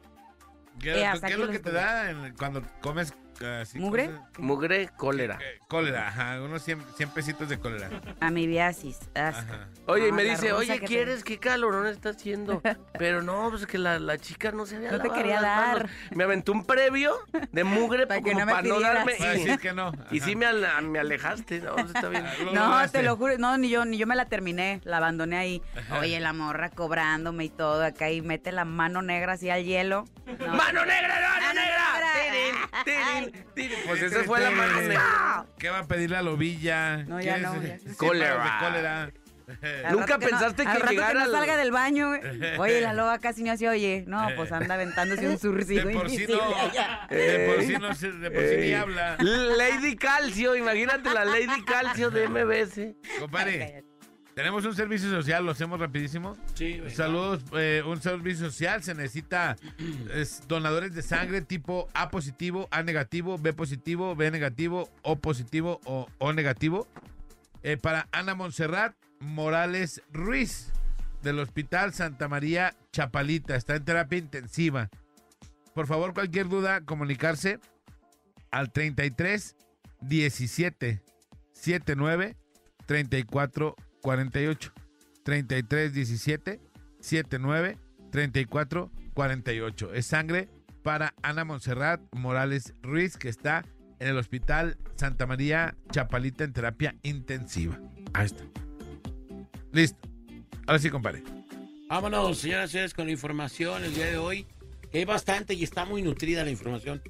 [0.79, 3.13] ¿Qué, Eh, qué es lo que te da en- cuando comes
[3.45, 3.79] así?
[3.79, 4.09] ¿Mugre?
[4.37, 5.37] Mugre, cólera.
[5.41, 7.89] Eh, cólera, ajá, unos 100, 100 pesitos de cólera.
[8.19, 8.97] Amibiasis.
[9.15, 9.39] asco.
[9.53, 9.67] Ajá.
[9.87, 11.23] Oye, y Ah, me la dice, oye, que ¿quieres?
[11.23, 12.61] ¿Qué calorón está haciendo?
[12.97, 15.57] Pero no, pues que la, la chica no se había No te lavado quería las
[15.57, 15.73] dar.
[15.85, 15.91] manos.
[16.11, 17.15] Me aventó un previo
[17.51, 18.93] de mugre Para como que no me para no pidieras.
[18.95, 19.13] darme.
[19.17, 19.91] Para Y, decir que no.
[20.11, 20.25] y ajá.
[20.25, 21.59] sí me, ale- me alejaste.
[21.61, 22.25] No, pues está bien.
[22.45, 22.99] Lo No, lograste.
[22.99, 25.61] te lo juro, no, ni yo, ni yo me la terminé, la abandoné ahí.
[25.99, 30.05] Oye, la morra cobrándome y todo acá y mete la mano negra así al hielo.
[30.39, 30.53] No.
[30.53, 31.79] ¡Mano negra, mano Mano negra!
[32.23, 32.83] negra.
[32.83, 33.28] Tirin.
[33.55, 35.45] Pues Este, esa fue la este, mano negra.
[35.57, 36.97] ¿Qué va a pedir la lobilla?
[37.03, 37.75] No, ya ¿Quieres, no, ya.
[37.75, 38.57] eh, Cólera.
[38.61, 39.11] cólera?
[39.83, 42.57] Al ¿Nunca no- pensaste al que rato llegara que no al- salga del baño, güey.
[42.59, 44.03] Oye, la loba casi no se oye.
[44.05, 46.35] No, pues anda aventándose un surcido De por sí no,
[47.09, 48.73] de por sí no, se- de por sí ni Ey.
[48.73, 49.17] habla.
[49.19, 52.95] Lady Calcio, imagínate la Lady Calcio de MBS.
[53.19, 53.83] Compadre,
[54.39, 56.37] tenemos un servicio social, lo hacemos rapidísimo.
[56.53, 56.95] Sí, güey.
[56.95, 59.57] Saludos, eh, un servicio social, se necesita
[60.13, 65.81] es, donadores de sangre tipo A positivo, A negativo, B positivo, B negativo, O positivo
[65.83, 66.87] o O negativo.
[67.63, 70.71] Eh, para Ana Montserrat Morales Ruiz,
[71.21, 74.89] del Hospital Santa María Chapalita, está en terapia intensiva.
[75.73, 77.59] Por favor, cualquier duda, comunicarse
[78.51, 79.57] al 33
[79.99, 81.03] 17
[81.51, 82.37] 79
[82.85, 84.73] 34 48.
[85.23, 86.59] 33 17
[86.99, 87.77] 79
[88.11, 89.93] 34 48.
[89.93, 90.49] Es sangre
[90.83, 93.65] para Ana Montserrat Morales Ruiz, que está
[93.99, 97.79] en el hospital Santa María Chapalita en terapia intensiva.
[98.13, 98.43] Ahí está.
[99.71, 99.99] Listo.
[100.65, 101.23] Ahora sí, compadre.
[101.89, 104.47] Vámonos, señoras y señores, con la información el día de hoy.
[104.93, 107.01] Hay bastante y está muy nutrida la información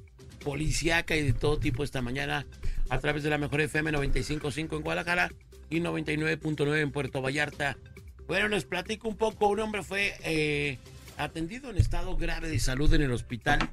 [0.44, 2.46] policíaca y de todo tipo esta mañana
[2.88, 5.30] a través de la mejor FM 95.5 en Guadalajara
[5.70, 7.78] y 99.9 en Puerto Vallarta.
[8.26, 9.48] Bueno, les platico un poco.
[9.48, 10.78] Un hombre fue eh,
[11.16, 13.70] atendido en estado grave de salud en el hospital.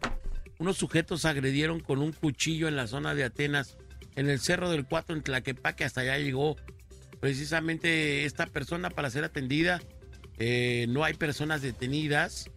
[0.59, 3.77] Unos sujetos agredieron con un cuchillo en la zona de Atenas,
[4.15, 5.83] en el Cerro del Cuatro, en Tlaquepaque.
[5.83, 6.55] Hasta allá llegó
[7.19, 9.81] precisamente esta persona para ser atendida.
[10.39, 12.49] Eh, no hay personas detenidas,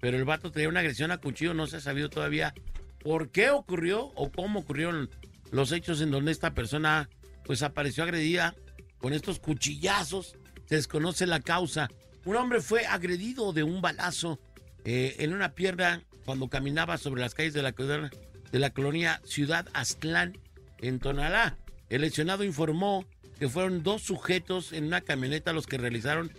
[0.00, 1.54] pero el vato tenía una agresión a cuchillo.
[1.54, 2.54] No se ha sabido todavía
[3.02, 5.10] por qué ocurrió o cómo ocurrieron
[5.50, 7.08] los hechos en donde esta persona
[7.44, 8.54] pues apareció agredida
[8.98, 10.36] con estos cuchillazos.
[10.66, 11.88] Se desconoce la causa.
[12.24, 14.40] Un hombre fue agredido de un balazo
[14.84, 20.36] eh, en una pierna cuando caminaba sobre las calles de la, colonia Ciudad Aztlán
[20.78, 21.56] en Tonalá.
[21.88, 23.06] El lesionado informó
[23.38, 26.32] que fueron dos sujetos en una camioneta los que realizaron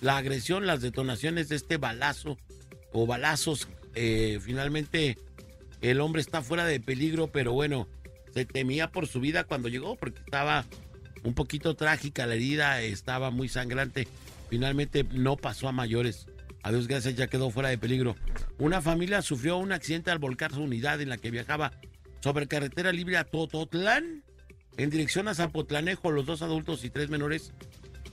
[0.00, 2.38] la agresión, las detonaciones de este balazo
[2.92, 3.68] o balazos.
[3.94, 5.18] Eh, finalmente
[5.82, 7.86] el hombre está fuera de peligro, pero bueno,
[8.32, 10.64] se temía por su vida cuando llegó porque estaba
[11.24, 14.06] un poquito trágica la herida, estaba muy sangrante.
[14.50, 16.26] Finalmente no pasó a mayores.
[16.62, 18.14] A Dios gracias ya quedó fuera de peligro.
[18.58, 21.72] Una familia sufrió un accidente al volcar su unidad en la que viajaba
[22.20, 24.22] sobre carretera libre a Tototlán
[24.76, 26.10] en dirección a Zapotlanejo.
[26.10, 27.52] Los dos adultos y tres menores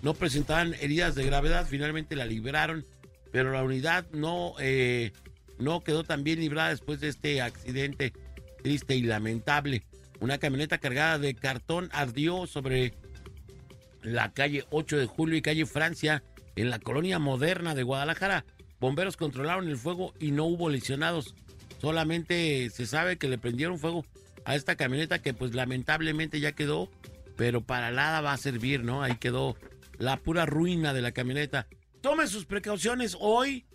[0.02, 1.67] no presentaban heridas de gravedad.
[1.67, 2.86] Finalmente la liberaron,
[3.32, 5.12] pero la unidad no, eh,
[5.60, 8.13] no quedó tan bien librada después de este accidente
[8.63, 9.84] triste y lamentable.
[10.19, 12.93] Una camioneta cargada de cartón ardió sobre
[14.02, 16.24] la calle 8 de julio y calle Francia
[16.56, 18.46] en la colonia moderna de Guadalajara.
[18.80, 21.36] Bomberos controlaron el fuego y no hubo lesionados.
[21.80, 24.06] Solamente se sabe que le prendieron fuego
[24.46, 26.90] a esta camioneta que pues lamentablemente ya quedó,
[27.36, 29.04] pero para nada va a servir, ¿no?
[29.04, 29.56] Ahí quedó
[29.98, 31.68] la pura ruina de la camioneta.
[32.02, 33.16] Tome sus precauciones.
[33.20, 33.66] Hoy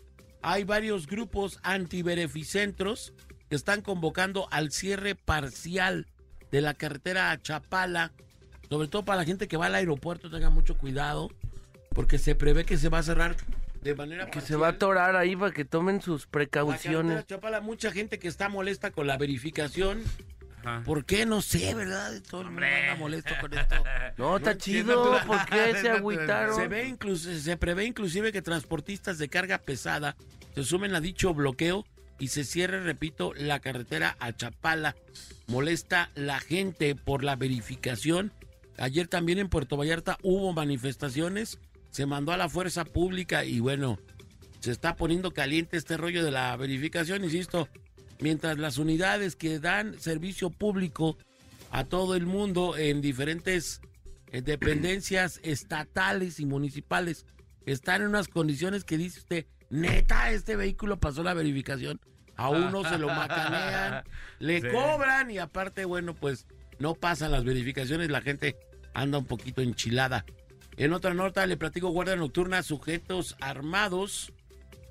[0.42, 3.12] hay varios grupos antibeneficentros
[3.48, 6.06] que están convocando al cierre parcial
[6.50, 8.12] de la carretera a Chapala.
[8.68, 11.30] Sobre todo para la gente que va al aeropuerto, tenga mucho cuidado,
[11.90, 13.36] porque se prevé que se va a cerrar
[13.82, 17.12] de manera Que se va a atorar ahí para que tomen sus La precauciones.
[17.14, 20.02] carretera Chapala, mucha gente que está molesta con la verificación.
[20.84, 21.26] ¿Por qué?
[21.26, 22.20] No sé, ¿verdad?
[22.28, 23.76] Todo el mundo anda molesto con esto.
[24.16, 25.20] No, está chido.
[25.24, 26.56] ¿Por qué se agüitaron?
[26.56, 30.16] Se, ve incluso, se prevé inclusive que transportistas de carga pesada
[30.56, 31.84] se sumen a dicho bloqueo
[32.18, 34.96] y se cierre, repito, la carretera a Chapala.
[35.46, 38.32] Molesta la gente por la verificación.
[38.78, 41.58] Ayer también en Puerto Vallarta hubo manifestaciones,
[41.90, 43.98] se mandó a la fuerza pública y bueno,
[44.60, 47.68] se está poniendo caliente este rollo de la verificación, insisto,
[48.20, 51.16] mientras las unidades que dan servicio público
[51.70, 53.80] a todo el mundo en diferentes
[54.32, 57.24] eh, dependencias estatales y municipales
[57.64, 62.00] están en unas condiciones que dice usted, neta, este vehículo pasó la verificación.
[62.36, 64.04] A uno se lo macanean,
[64.38, 64.68] le Sí.
[64.70, 66.46] cobran y aparte, bueno, pues
[66.78, 68.56] no pasan las verificaciones, la gente
[68.96, 70.24] anda un poquito enchilada.
[70.76, 74.32] En otra nota le platico, guardia nocturna, sujetos armados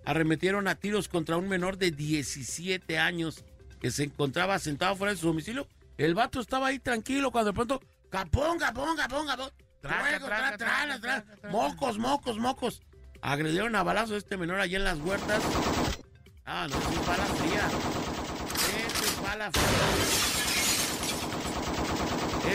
[0.06, 3.44] arremetieron a tiros contra un menor de 17 años
[3.82, 5.68] que se encontraba sentado fuera de su domicilio.
[5.98, 9.50] El vato estaba ahí tranquilo cuando de pronto, capón, capón, capón, capón.
[9.82, 10.58] Tra- traca,
[11.00, 11.26] traca.
[11.52, 12.82] Mocos, mocos, mocos.
[13.22, 15.41] Agredieron a balazo a este menor allí en las huertas.
[16.46, 17.68] Ah, no, es bala fría.
[18.86, 20.44] Este es bala fría.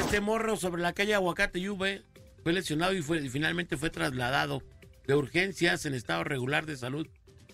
[0.01, 2.03] Este morro sobre la calle Aguacate Yuve
[2.43, 4.63] fue lesionado y, fue, y finalmente fue trasladado
[5.07, 7.07] de urgencias en estado regular de salud.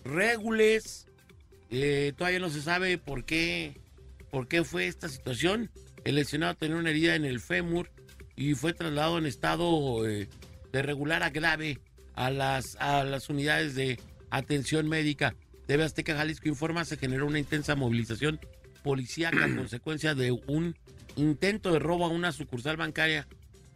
[0.05, 1.07] Regules.
[1.69, 3.75] Eh, todavía no se sabe por qué,
[4.31, 5.69] por qué fue esta situación.
[6.05, 7.91] El lesionado tenía una herida en el fémur
[8.37, 10.29] y fue trasladado en estado eh,
[10.71, 11.79] de regular a grave
[12.15, 13.99] a las, a las unidades de
[14.31, 15.35] atención médica.
[15.67, 18.39] TV Azteca Jalisco informa, se generó una intensa movilización
[18.83, 20.75] policíaca a consecuencia de un
[21.17, 23.27] intento de robo a una sucursal bancaria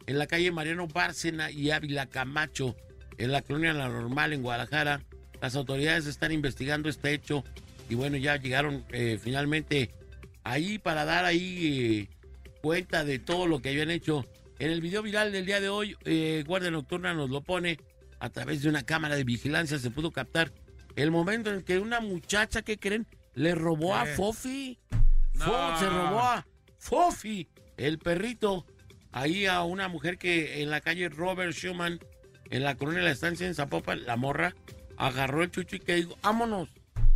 [0.06, 2.74] en la calle Mariano Bárcena y Ávila Camacho,
[3.18, 5.02] en la colonia La Normal, en Guadalajara.
[5.40, 7.44] Las autoridades están investigando este hecho
[7.90, 9.90] y bueno, ya llegaron eh, finalmente
[10.44, 12.16] ahí para dar ahí eh,
[12.62, 14.24] cuenta de todo lo que habían hecho.
[14.58, 17.78] En el video viral del día de hoy, eh, Guardia Nocturna nos lo pone
[18.20, 20.52] a través de una cámara de vigilancia, se pudo captar
[20.94, 23.06] el momento en que una muchacha, ¿qué creen?
[23.34, 24.14] Le robó a ¿Qué?
[24.14, 24.78] Fofi.
[25.34, 25.46] No.
[25.46, 26.46] Fo- se robó a
[26.82, 28.66] Fofi, el perrito,
[29.12, 32.00] ahí a una mujer que en la calle Robert Schumann,
[32.50, 34.56] en la colonia de la estancia en Zapopan, la morra,
[34.96, 36.70] agarró el chucho y que dijo, vámonos.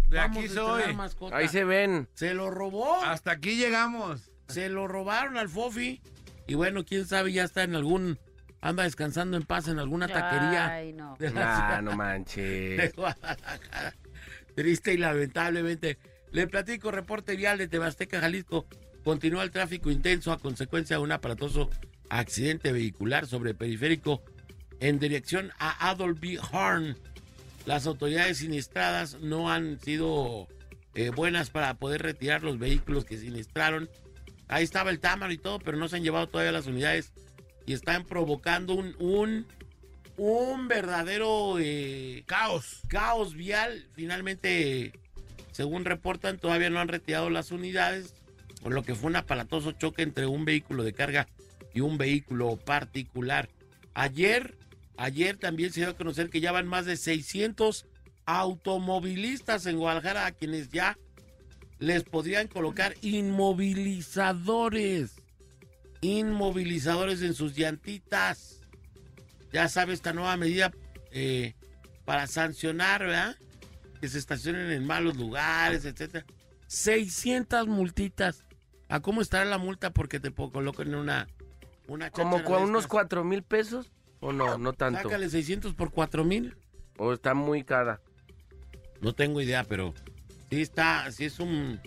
[0.09, 0.95] De vamos aquí soy.
[0.95, 1.37] mascota".
[1.37, 2.09] Ahí se ven.
[2.15, 3.03] Se lo robó.
[3.03, 4.31] Hasta aquí llegamos.
[4.47, 6.01] Se lo robaron al Fofi.
[6.47, 8.21] Y bueno, quién sabe, ya está en algún.
[8.61, 11.17] Anda descansando en paz en alguna taquería Ay, no.
[11.19, 12.95] de Nah, no de manches.
[12.95, 13.95] Guadalajara.
[14.55, 15.99] Triste y lamentablemente.
[16.31, 18.65] Le platico, reporte vial de Tebasteca, Jalisco.
[19.07, 21.71] Continúa el tráfico intenso a consecuencia de un aparatoso
[22.09, 24.21] accidente vehicular sobre el periférico
[24.81, 26.41] en dirección a Adolf B.
[26.51, 26.97] Horn.
[27.67, 30.49] Las autoridades siniestradas no han sido
[30.97, 33.89] eh, buenas para poder retirar los vehículos que siniestraron.
[34.49, 37.13] Ahí estaba el Támaro y todo, pero no se han llevado todavía las unidades
[37.65, 39.47] y están provocando un, un,
[40.17, 42.83] un verdadero eh, Caos.
[42.89, 43.87] caos vial.
[43.95, 44.99] Finalmente,
[45.53, 48.17] según reportan, todavía no han retirado las unidades,
[48.67, 51.29] por lo que fue un aparatoso choque entre un vehículo de carga
[51.73, 53.49] y un vehículo particular.
[53.95, 54.59] Ayer,
[54.97, 57.87] ayer también se dio a conocer que ya van más de 600
[58.25, 60.99] automovilistas en Guadalajara a quienes ya
[61.79, 65.13] les podrían colocar inmovilizadores.
[66.01, 68.63] Inmovilizadores en sus llantitas.
[69.53, 70.73] Ya sabe esta nueva medida
[71.13, 71.55] eh,
[72.05, 73.37] para sancionar, ¿verdad?
[74.01, 76.27] Que se estacionen en malos lugares, etcétera.
[76.67, 78.43] 600 multitas.
[78.89, 81.27] ¿A cómo estará la multa porque te colocan en una
[81.89, 83.93] una ¿Como con unos cuatro mil pesos?
[84.21, 84.59] ¿O no?
[84.59, 85.03] No tanto.
[85.03, 86.57] Sácale 600 por 4 mil.
[86.99, 88.01] ¿O está muy cara?
[89.01, 89.93] No tengo idea, pero
[90.51, 91.81] sí está, sí es un,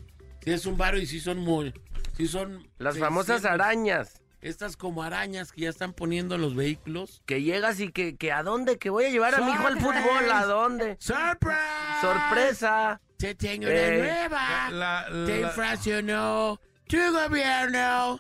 [0.43, 1.73] sí es un baro y sí son muy,
[2.15, 3.51] sí son Las famosas 600.
[3.65, 4.21] arañas.
[4.41, 7.21] Estas como arañas que ya están poniendo en los vehículos.
[7.25, 8.77] Que llegas y que, que ¿a dónde?
[8.77, 10.01] Que voy a llevar a mi hijo al Surprise.
[10.01, 10.31] fútbol.
[10.31, 10.97] ¿A dónde?
[10.99, 11.99] ¡Sorpresa!
[12.01, 13.01] ¡Sorpresa!
[13.17, 14.69] Te tengo una Eh, nueva.
[14.71, 18.19] La- la- Te infraccionó tu gobierno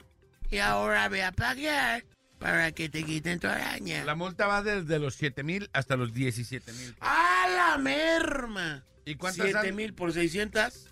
[0.51, 2.05] y ahora voy a pagar
[2.37, 4.05] para que te quiten tu araña.
[4.05, 6.95] La multa va desde los 7 mil hasta los 17 mil.
[6.99, 8.85] ¡A la merma!
[9.05, 10.87] ¿Y cuántas 7 han, mil por 600.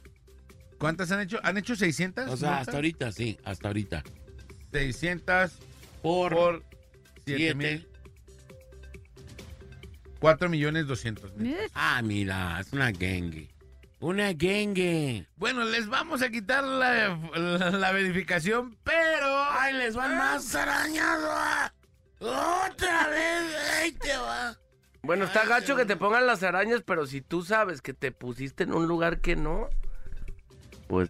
[0.80, 1.40] cuántas han hecho?
[1.44, 2.30] ¿Han hecho 600?
[2.30, 2.62] O sea, multas?
[2.68, 4.04] hasta ahorita, sí, hasta ahorita.
[4.72, 5.52] 600
[6.02, 6.64] Por, por
[7.26, 7.88] 7 7 mil.
[10.20, 11.56] 4 millones 200 mil.
[11.76, 13.50] Ah, mira, es una gangue.
[14.00, 15.26] Una gangue.
[15.38, 19.44] Bueno, les vamos a quitar la, la- la verificación, pero...
[19.52, 21.20] ¡Ay, les van más arañas!
[21.24, 21.74] ah!
[22.20, 23.56] ¡Otra vez!
[23.82, 24.56] ¡Ahí te va!
[25.02, 28.12] Bueno, está Ay, gacho que te pongan las arañas, pero si tú sabes que te
[28.12, 29.68] pusiste en un lugar que no,
[30.88, 31.10] pues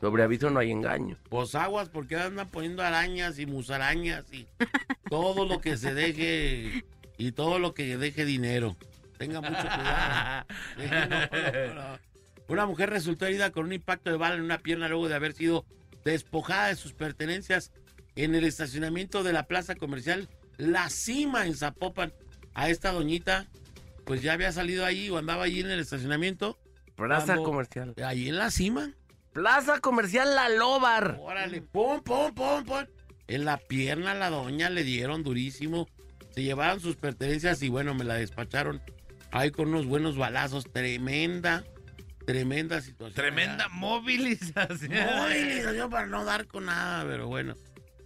[0.00, 1.16] sobre aviso no hay engaño.
[1.30, 4.46] Pues aguas, porque andan poniendo arañas y musarañas y
[5.08, 6.84] todo lo que se deje
[7.16, 8.76] y todo lo que deje dinero.
[9.18, 10.46] Tenga mucho cuidado.
[12.48, 15.34] Una mujer resultó herida con un impacto de bala en una pierna luego de haber
[15.34, 15.64] sido
[16.04, 17.72] despojada de sus pertenencias
[18.16, 22.12] en el estacionamiento de la plaza comercial La Cima en Zapopan.
[22.54, 23.46] A esta doñita,
[24.04, 26.58] pues ya había salido ahí o andaba allí en el estacionamiento,
[26.96, 27.94] Plaza Cuando- comercial.
[28.04, 28.92] ahí en La Cima.
[29.32, 31.18] Plaza comercial La Lobar.
[31.20, 32.84] Órale, pum, pum, pum, pum.
[33.28, 35.86] En la pierna la doña le dieron durísimo.
[36.34, 38.80] Se llevaron sus pertenencias y bueno, me la despacharon
[39.30, 40.64] ahí con unos buenos balazos.
[40.72, 41.62] Tremenda,
[42.32, 43.14] tremenda situación.
[43.14, 44.92] Tremenda movilización.
[45.16, 47.54] Movilización para no dar con nada, pero bueno.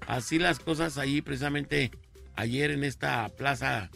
[0.07, 1.91] Así las cosas ahí precisamente
[2.37, 3.91] ayer en esta plaza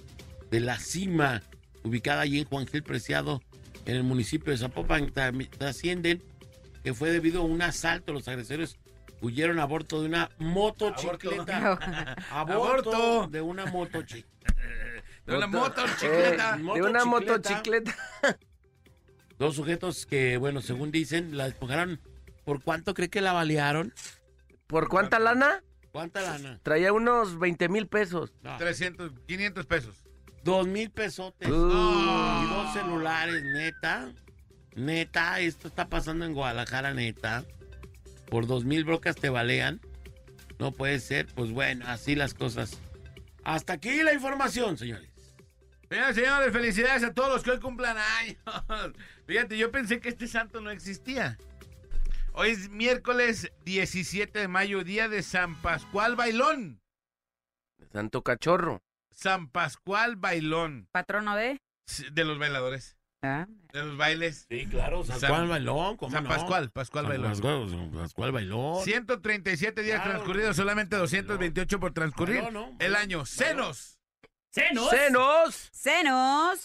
[0.50, 1.42] de la cima,
[1.84, 3.40] ubicada allí en Juan Gil Preciado,
[3.86, 6.22] en el municipio de Zapopan, tra- trascienden
[6.82, 8.12] que fue debido a un asalto.
[8.12, 8.76] Los agresores
[9.20, 11.72] huyeron a bordo de una motocicleta.
[12.30, 12.52] Aborto,
[12.90, 13.26] Aborto.
[13.30, 14.26] de una motocicleta.
[15.26, 16.56] De una Moto- motocicleta.
[16.56, 17.94] Eh, de una Motocicleta.
[19.38, 22.00] Dos sujetos que, bueno, según dicen, la despojaron.
[22.44, 23.92] ¿Por cuánto cree que la balearon?
[24.66, 25.62] ¿Por cuánta lana?
[25.92, 26.60] ¿Cuánta lana?
[26.62, 28.32] Traía unos 20 mil pesos.
[28.42, 28.56] No.
[28.56, 30.04] 300, 500 pesos.
[30.44, 31.48] Dos mil pesotes.
[31.48, 31.52] Uh.
[31.52, 34.12] Y dos celulares, neta.
[34.74, 37.44] Neta, esto está pasando en Guadalajara, neta.
[38.30, 39.80] Por dos mil brocas te balean.
[40.58, 41.26] No puede ser.
[41.34, 42.78] Pues bueno, así las cosas.
[43.42, 45.10] Hasta aquí la información, señores.
[45.88, 48.38] Señoras y señores, felicidades a todos los que hoy cumplan años.
[49.26, 51.38] Fíjate, yo pensé que este santo no existía.
[52.32, 56.80] Hoy es miércoles 17 de mayo, día de San Pascual Bailón.
[57.92, 58.82] Santo cachorro.
[59.10, 60.88] San Pascual Bailón.
[60.92, 61.58] Patrono de.
[62.12, 62.96] De los bailadores.
[63.22, 64.46] Ah, De los bailes.
[64.50, 66.28] Sí, claro, San, San- Juan Bailón, ¿cómo San no?
[66.30, 67.30] Pascual, Pascual San Bailón.
[67.30, 68.84] Pascual, San Pascual Bailón.
[68.84, 70.10] 137 días Claro.
[70.18, 72.42] transcurridos, solamente 228 por transcurrir.
[72.42, 72.76] Bailón, ¿no?
[72.78, 73.24] El año.
[73.24, 73.95] Senos.
[74.56, 74.88] ¡Senos!
[74.88, 75.68] ¡Senos!
[75.70, 76.64] ¡Senos!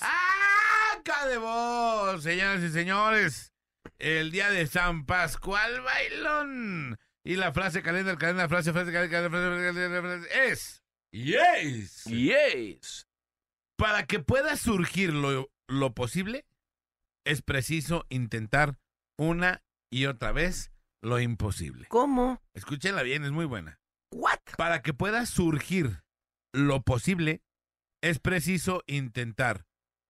[0.95, 2.23] ¡Acá de voz!
[2.23, 3.51] Señoras y señores,
[3.99, 6.97] el día de San Pascual Bailón.
[7.25, 10.83] Y la frase calenda, calenda, frase, frase, calenda, calenda, frase, calenda, frase, es...
[11.11, 12.05] Yes.
[12.05, 13.09] Yes.
[13.75, 16.45] Para que pueda surgir lo, lo posible,
[17.25, 18.79] es preciso intentar
[19.19, 21.87] una y otra vez lo imposible.
[21.89, 22.41] ¿Cómo?
[22.53, 23.81] Escúchenla bien, es muy buena.
[24.13, 24.39] ¿What?
[24.55, 26.03] Para que pueda surgir
[26.53, 27.41] lo posible,
[28.01, 29.65] es preciso intentar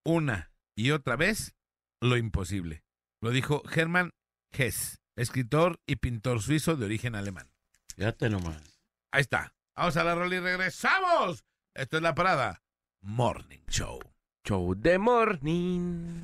[0.05, 1.55] una y otra vez
[2.01, 2.83] lo imposible.
[3.21, 4.13] Lo dijo Hermann
[4.51, 7.51] Hesse, escritor y pintor suizo de origen alemán.
[7.95, 8.81] Fíjate nomás.
[9.11, 9.53] Ahí está.
[9.75, 11.43] Vamos a la rola y regresamos.
[11.75, 12.63] Esto es la parada
[13.01, 13.99] Morning Show.
[14.45, 16.23] Show de morning.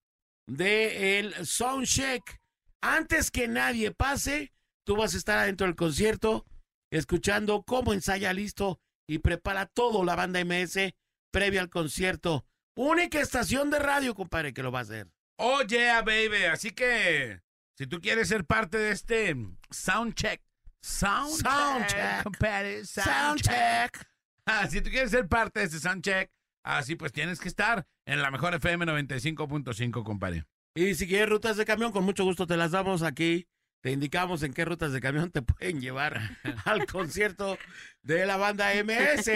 [0.47, 2.39] de el soundcheck.
[2.81, 4.53] Antes que nadie pase,
[4.85, 6.45] tú vas a estar adentro del concierto
[6.91, 10.93] escuchando cómo ensaya listo y prepara todo la banda MS
[11.31, 12.45] previa al concierto.
[12.75, 15.07] Única estación de radio, compadre, que lo va a hacer.
[15.37, 16.45] Oh yeah, baby.
[16.45, 17.41] Así que
[17.79, 19.33] si tú quieres ser parte de este
[19.69, 20.41] soundcheck,
[20.81, 22.23] soundcheck, Soundcheck.
[22.23, 24.05] compadre, Soundcheck.
[24.45, 26.29] Ah, si tú quieres ser parte de este soundcheck,
[26.61, 30.43] así pues tienes que estar en la mejor FM 95.5, compadre.
[30.75, 33.47] Y si quieres rutas de camión, con mucho gusto te las damos aquí.
[33.79, 36.19] Te indicamos en qué rutas de camión te pueden llevar
[36.65, 37.57] al concierto
[38.01, 39.31] de la banda MS.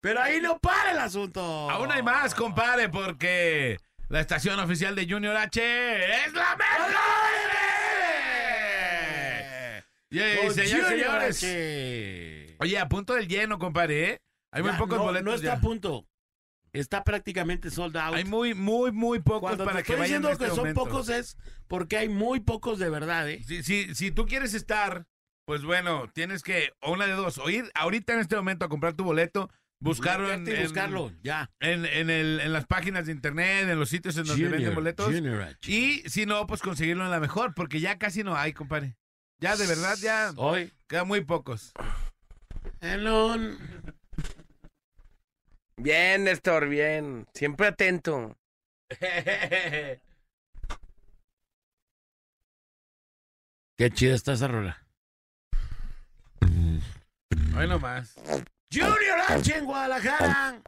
[0.00, 1.68] Pero ahí no para el asunto.
[1.68, 7.49] Aún hay más, compadre, porque la estación oficial de Junior H es la mejor.
[10.10, 11.42] Yay, Con señores.
[12.58, 14.22] Oye, a punto del lleno, compadre, ¿eh?
[14.52, 15.52] Hay muy Ya, pocos no, boletos No está ya.
[15.54, 16.06] a punto.
[16.72, 18.14] Está prácticamente sold out.
[18.14, 20.58] Hay muy, muy, muy pocos Cuando para te que vayan diciendo en este que son
[20.58, 20.84] momento.
[20.84, 23.42] pocos es porque hay muy pocos de verdad, ¿eh?
[23.46, 25.06] Si, si, si tú quieres estar,
[25.46, 28.68] pues bueno, tienes que, o una de dos, o ir ahorita en este momento a
[28.68, 31.50] comprar tu boleto, buscarlo en, buscarlo, ya.
[31.58, 35.06] en, en el- en las páginas de internet, en los sitios en donde venden boletos.
[35.12, 35.72] Junior H.
[35.72, 38.96] Y si no, pues conseguirlo en la mejor, porque ya casi no hay, compadre.
[39.40, 41.72] Ya de verdad, ya Hoy, quedan muy pocos.
[42.80, 43.58] en un...
[45.76, 47.26] Bien, Néstor, bien.
[47.32, 48.36] Siempre atento.
[53.78, 54.86] Qué chida está esa rola.
[57.56, 58.14] Hoy nomás.
[58.70, 60.60] Junior H en Guadalajara.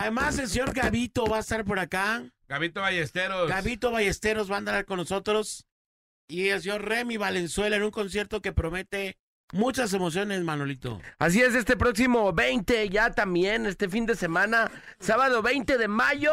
[0.00, 2.24] Además, el señor Gavito va a estar por acá.
[2.48, 3.50] Gabito Ballesteros.
[3.50, 5.66] Gavito Ballesteros va a andar con nosotros.
[6.28, 9.18] Y el señor Remy Valenzuela en un concierto que promete
[9.52, 11.00] muchas emociones, Manolito.
[11.18, 16.32] Así es, este próximo 20 ya también, este fin de semana, sábado 20 de mayo.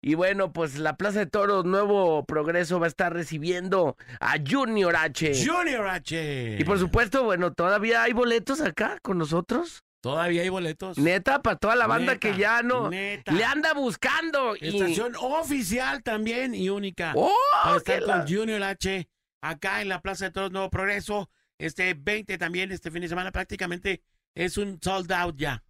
[0.00, 4.94] Y bueno, pues la Plaza de Toros Nuevo Progreso va a estar recibiendo a Junior
[4.94, 5.32] H.
[5.44, 6.56] Junior H.
[6.60, 9.82] Y por supuesto, bueno, todavía hay boletos acá con nosotros.
[10.00, 10.98] Todavía hay boletos.
[10.98, 13.32] Neta, para toda la banda Neta, que ya no neta.
[13.32, 14.54] le anda buscando.
[14.54, 17.12] y- Estación oficial también y única.
[17.16, 17.32] ¡Oh!
[17.64, 19.08] para estar la- con Junior H
[19.40, 21.30] acá en la Plaza de Toros Nuevo Progreso.
[21.58, 24.02] Este 20 también, este fin de semana prácticamente
[24.34, 25.64] es un sold out ya.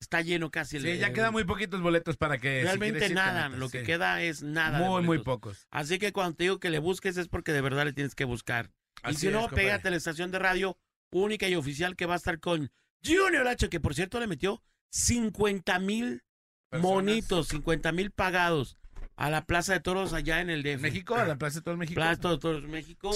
[0.00, 0.76] Está lleno casi.
[0.76, 2.62] el- Sí, ya el- quedan muy poquitos boletos para que.
[2.62, 3.86] Realmente nada, lo que sí.
[3.86, 4.78] queda es nada.
[4.78, 5.66] Muy, muy pocos.
[5.70, 8.24] Así que cuando te digo que le busques es porque de verdad le tienes que
[8.24, 8.70] buscar.
[9.08, 9.62] y si es, no, compadre.
[9.64, 10.78] pégate a la estación de radio
[11.10, 12.70] única y oficial que va a estar con
[13.04, 16.22] Junior H, que por cierto le metió 50 mil
[16.72, 18.76] monitos, 50 mil pagados
[19.16, 20.80] a la Plaza de Toros allá en el DF.
[20.80, 21.94] México, a la Plaza de todo México.
[21.96, 23.10] Plaza de Toros México.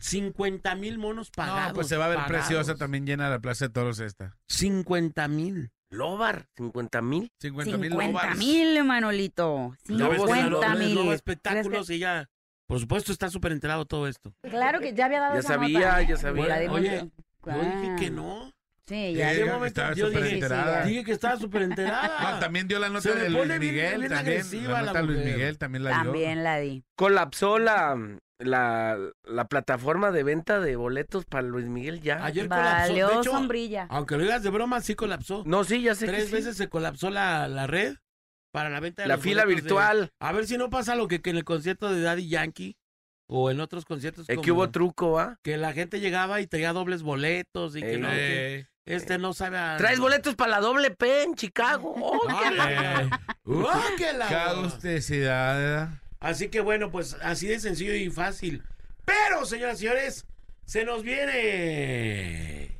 [0.00, 1.68] 50 mil monos pagados.
[1.68, 2.46] No, pues se va a ver pagados.
[2.46, 4.36] preciosa también llena la Plaza de Toros esta.
[4.48, 5.70] 50 mil.
[5.90, 7.32] Lobar, 50 mil.
[7.40, 9.74] 50 mil 50 mil, Manolito.
[9.86, 10.94] Ya ves que la 50 Lola es mil.
[10.94, 12.28] Lola ¿Crees espectáculos y ya.
[12.66, 14.34] Por supuesto está súper enterado todo esto.
[14.42, 16.70] Claro que ya había dado Ya esa sabía, nota, ya sabía.
[16.70, 17.10] Oye,
[17.46, 17.52] yo.
[17.54, 17.96] Dije Ah.
[17.98, 18.52] que no.
[18.88, 19.34] Sí, ya.
[19.34, 20.84] Sí, momento yo dije, enterada.
[20.84, 22.32] Dije que estaba súper enterada.
[22.34, 23.98] No, también dio la nota de Luis Miguel.
[23.98, 25.34] bien también, la la nota de Luis mujer.
[25.34, 25.98] Miguel también la dio.
[26.04, 26.84] También la di.
[26.96, 27.96] Colapsó la,
[28.38, 32.24] la, la plataforma de venta de boletos para Luis Miguel ya.
[32.24, 32.92] Ayer colapsó.
[32.94, 33.86] De hecho, sombrilla.
[33.90, 35.42] aunque lo digas de broma, sí colapsó.
[35.44, 36.32] No, sí, ya sé que Tres sí.
[36.32, 37.96] veces se colapsó la, la red
[38.52, 40.10] para la venta de La los fila de- virtual.
[40.20, 42.76] A ver si no pasa lo que, que en el concierto de Daddy Yankee
[43.30, 45.36] o en otros conciertos Es como- que hubo truco, ¿va?
[45.42, 48.00] que la gente llegaba y traía dobles boletos y que Ey.
[48.00, 49.76] no, que este no sabe a...
[49.76, 51.94] Traes boletos para la doble P en Chicago.
[52.28, 53.02] Ah, Óyela.
[53.02, 53.10] eh.
[53.44, 55.88] ¡Oh, que la- qué.
[56.20, 58.62] Así que bueno, pues así de sencillo y fácil.
[59.04, 60.26] Pero, señoras y señores,
[60.64, 62.76] se nos viene...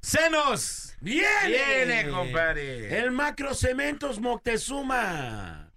[0.00, 0.94] ¡Senos!
[1.00, 1.26] ¡Viene!
[1.46, 2.98] Viene, compadre.
[3.00, 5.72] El Macro Cementos Moctezuma.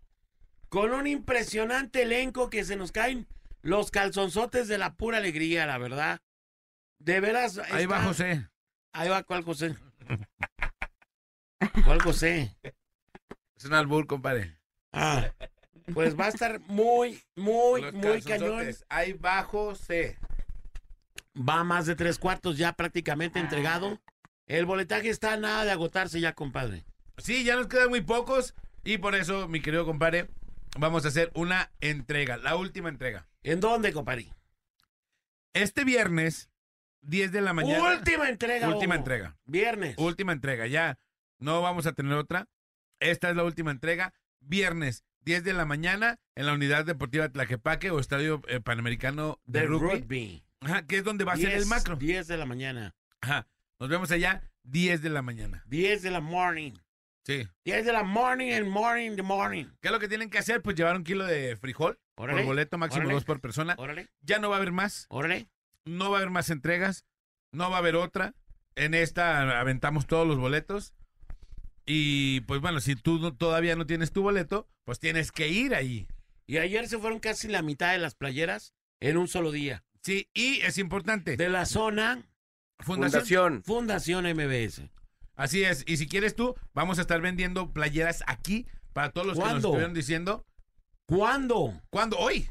[0.69, 3.25] Con un impresionante elenco que se nos caen
[3.63, 6.19] los calzonzotes de la pura alegría, la verdad.
[6.99, 7.57] De veras.
[7.71, 8.47] Ahí está- va José.
[8.91, 9.75] Ahí va, ¿cuál José?
[11.85, 12.55] ¿Cuál José?
[13.55, 14.57] Es un albur, compadre.
[14.91, 15.31] Ah,
[15.93, 18.67] pues va a estar muy, muy, Los muy cañón.
[18.89, 20.17] Ahí va José.
[21.35, 23.99] Va más de tres cuartos ya prácticamente entregado.
[24.45, 26.83] El boletaje está a nada de agotarse ya, compadre.
[27.17, 28.55] Sí, ya nos quedan muy pocos.
[28.83, 30.29] Y por eso, mi querido compadre,
[30.77, 33.27] vamos a hacer una entrega, la última entrega.
[33.43, 34.33] ¿En dónde, compadre?
[35.53, 36.48] Este viernes,
[37.01, 37.83] 10 de la mañana.
[37.97, 38.67] Última entrega.
[38.69, 39.37] Última entrega.
[39.45, 39.95] Viernes.
[39.97, 40.67] Última entrega.
[40.67, 40.99] Ya
[41.39, 42.47] no vamos a tener otra.
[42.99, 44.13] Esta es la última entrega.
[44.41, 49.61] Viernes, 10 de la mañana, en la Unidad Deportiva Tlaquepaque o Estadio eh, Panamericano de,
[49.61, 49.99] de rugby.
[49.99, 50.43] rugby.
[50.61, 51.95] Ajá, que es donde va a ser el 10, macro.
[51.95, 52.95] 10 de la mañana.
[53.21, 53.47] Ajá.
[53.79, 55.63] Nos vemos allá, 10 de la mañana.
[55.67, 56.73] 10 de la morning.
[57.23, 57.47] Sí.
[57.63, 59.65] 10 de la morning and morning the morning.
[59.81, 60.61] ¿Qué es lo que tienen que hacer?
[60.61, 62.39] Pues llevar un kilo de frijol Órale.
[62.39, 63.13] por boleto, máximo órale.
[63.13, 63.75] dos por persona.
[63.77, 65.05] Órale, Ya no va a haber más.
[65.09, 65.47] órale.
[65.89, 67.05] No va a haber más entregas,
[67.51, 68.33] no va a haber otra.
[68.75, 70.93] En esta aventamos todos los boletos.
[71.85, 75.73] Y pues bueno, si tú no- todavía no tienes tu boleto, pues tienes que ir
[75.73, 76.07] ahí.
[76.45, 79.83] Y ayer se fueron casi la mitad de las playeras en un solo día.
[80.01, 81.35] Sí, y es importante.
[81.37, 82.25] De la zona
[82.79, 83.63] Fundación.
[83.63, 84.25] Fundación.
[84.25, 84.89] MBS.
[85.35, 85.83] Así es.
[85.87, 89.55] Y si quieres tú, vamos a estar vendiendo playeras aquí para todos los que nos
[89.57, 90.45] estuvieron diciendo.
[91.05, 91.81] ¿Cuándo?
[91.89, 92.17] ¿Cuándo?
[92.17, 92.49] Hoy.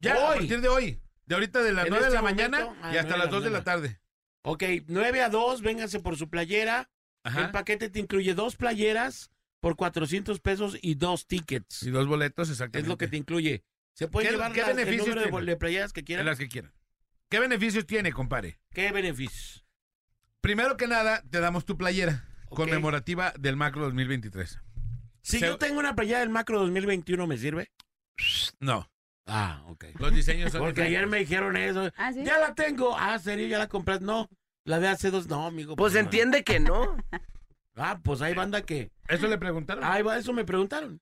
[0.00, 0.38] Ya, a Hoy.
[0.38, 1.00] partir de hoy.
[1.26, 3.26] De ahorita de las En 9 de este la mañana ah, y hasta de las
[3.26, 4.00] la 2 de la tarde.
[4.42, 6.90] Ok, 9 a 2, vénganse por su playera.
[7.24, 7.52] El Ajá.
[7.52, 11.82] paquete te incluye dos playeras por 400 pesos y dos tickets.
[11.82, 12.80] Y dos boletos, exactamente.
[12.80, 13.64] es lo que te incluye.
[13.94, 16.26] Se puede ¿Qué- llevar qué las- el beneficios número de, de playeras que De quieran.
[16.26, 16.72] las que quieran.
[17.30, 18.58] ¿Qué beneficios tiene, compadre?
[18.72, 19.64] ¿Qué beneficios?
[20.42, 24.60] Primero que nada, te damos tu playera conmemorativa del Macro 2023.
[25.22, 27.72] Si Se- yo tengo una playera del Macro 2021, ¿me sirve?
[28.60, 28.90] No,
[29.26, 29.86] Ah, ok.
[29.98, 31.90] los diseños son Porque ayer me dijeron eso.
[31.96, 32.24] ¿Ah, sí?
[32.24, 32.96] Ya la tengo.
[32.98, 33.46] Ah, ¿serio?
[33.46, 34.00] ¿Ya la compras?
[34.00, 34.28] No.
[34.64, 35.76] La de hace dos, no, amigo.
[35.76, 36.00] Pues no.
[36.00, 36.96] entiende que no.
[37.76, 38.90] Ah, pues hay banda que.
[39.08, 39.82] ¿Eso le preguntaron?
[39.84, 41.00] Ahí va, eso me preguntaron.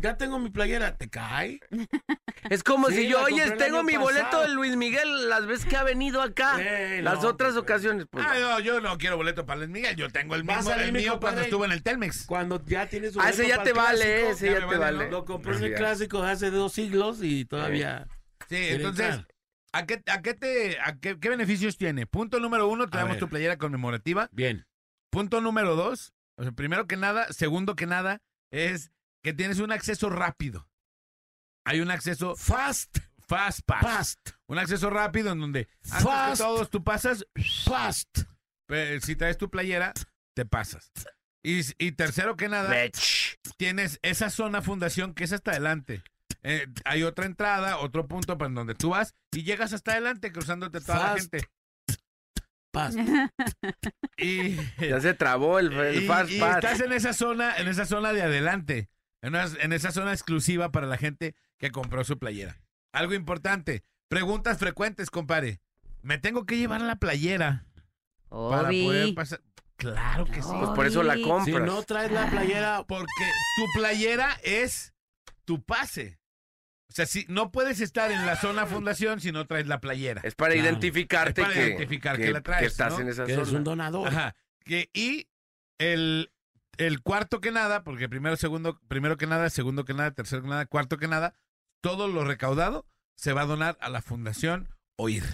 [0.00, 0.96] Ya tengo mi playera.
[0.96, 1.60] ¿Te cae?
[2.50, 4.42] Es como Sí, si yo, oye, tengo mi boleto pasado.
[4.44, 6.56] de Luis Miguel las veces que ha venido acá.
[6.60, 8.06] Eh, las no, otras pues, ocasiones.
[8.08, 9.96] Pues, Ah, no, yo no quiero boleto para Luis Miguel.
[9.96, 11.18] Yo tengo el mismo, el mío compadre.
[11.20, 12.26] cuando estuvo en el Telmex.
[12.26, 14.58] Cuando ya tienes su ah, ese boleto ya para te vale, clásico, ese ya ya
[14.60, 15.04] te vale, vale.
[15.06, 15.10] ¿no?
[15.10, 15.76] Lo compré en Sí, el ya.
[15.76, 18.06] clásico de hace dos siglos y todavía.
[18.48, 19.28] Sí, quiere entonces, entrar.
[19.72, 22.06] ¿a qué, a qué te, a qué, qué beneficios tiene?
[22.06, 23.20] Punto número uno, te A damos ver.
[23.20, 24.28] tu playera conmemorativa.
[24.32, 24.64] Bien.
[25.10, 28.20] Punto número dos, o sea, primero que nada, segundo que nada,
[28.52, 28.90] es
[29.22, 30.68] que tienes un acceso rápido.
[31.66, 33.82] Hay un acceso Fast, fast pass.
[33.82, 36.32] fast, Un acceso rápido en donde antes Fast.
[36.40, 37.26] que todos tú pasas,
[37.64, 38.08] fast.
[38.68, 39.92] eh, si traes tu playera,
[40.34, 40.90] te pasas.
[41.44, 42.74] Y, y tercero que nada,
[43.58, 46.02] tienes esa zona fundación que es hasta adelante.
[46.42, 50.80] Eh, hay otra entrada, otro punto para donde tú vas y llegas hasta adelante cruzándote
[50.80, 51.46] toda la gente.
[52.72, 52.98] Fast.
[54.16, 56.56] Y, Ya se trabó el, el y- fast y pass.
[56.56, 58.88] estás en esa zona, en esa zona de adelante,
[59.22, 62.60] en, una- en esa zona exclusiva para la gente que compró su playera.
[62.92, 65.60] Algo importante, preguntas frecuentes, compadre.
[66.02, 67.66] ¿Me tengo que llevar la playera
[68.28, 69.40] para poder pasar?
[69.76, 70.48] Claro que sí.
[70.58, 71.44] Pues por eso la compras.
[71.44, 73.06] Si no traes la playera, Porque
[73.56, 74.92] tu playera es
[75.44, 76.18] tu pase.
[76.90, 80.20] O sea, si no puedes estar en la zona fundación si no traes la playera.
[80.24, 80.68] Es para Claro.
[80.68, 83.00] identificarte Es para que, identificar que la traes, estás ¿no?
[83.00, 83.58] en esa que eres zona.
[83.58, 84.08] un donador.
[84.08, 84.34] Ajá.
[84.64, 85.28] Que, y
[85.78, 86.32] el,
[86.78, 90.48] el cuarto que nada, porque primero, segundo, primero que nada, segundo que nada, tercero que
[90.48, 91.34] nada, cuarto que nada,
[91.80, 95.24] todo lo recaudado se va a donar a la Fundación OIR.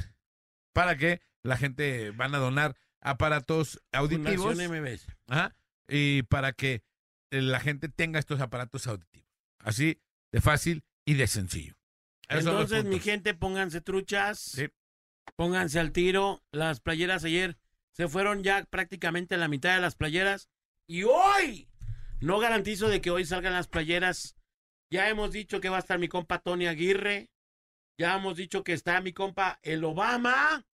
[0.72, 4.55] Para que la gente van a donar aparatos auditivos.
[4.55, 5.07] Fundación MBS.
[5.28, 5.55] Ajá,
[5.86, 6.82] y para que
[7.30, 9.28] eh, la gente tenga estos aparatos auditivos.
[9.59, 10.01] Así
[10.32, 11.74] de fácil y de sencillo.
[12.28, 14.38] Esos Entonces, mi gente, pónganse truchas.
[14.40, 14.68] Sí.
[15.36, 16.42] Pónganse al tiro.
[16.53, 17.59] Las playeras ayer
[17.92, 20.49] se fueron ya prácticamente la mitad de las playeras.
[20.87, 21.68] Y hoy,
[22.20, 24.37] no garantizo de que hoy salgan las playeras.
[24.91, 27.30] Ya hemos dicho que va a estar mi compa Tony Aguirre.
[27.99, 30.66] Ya hemos dicho que está mi compa el Obama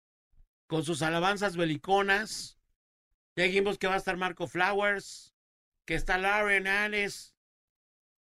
[0.66, 2.58] con sus alabanzas beliconas.
[3.36, 5.34] Ya dijimos que va a estar Marco Flowers,
[5.86, 7.34] que está Larry Hernández,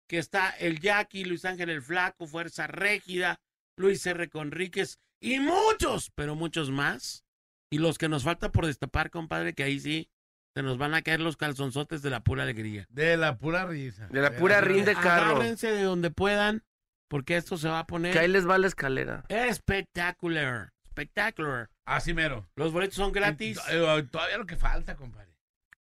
[0.07, 3.41] que está el Jackie, Luis Ángel el Flaco, Fuerza Régida,
[3.77, 4.29] Luis R.
[4.29, 7.25] Conríquez y muchos, pero muchos más.
[7.69, 10.09] Y los que nos falta por destapar, compadre, que ahí sí
[10.55, 12.87] se nos van a caer los calzonzotes de la pura alegría.
[12.89, 14.07] De la pura risa.
[14.07, 15.31] De la pura rin de carro.
[15.35, 16.63] Agárrense de donde puedan,
[17.09, 19.25] porque esto se va a poner Que ahí les va la escalera.
[19.29, 20.71] espectacular.
[20.85, 21.69] Espectacular.
[21.85, 22.49] Así mero.
[22.55, 23.59] Los boletos son gratis.
[23.69, 25.35] Eh, Todavía lo que falta, compadre.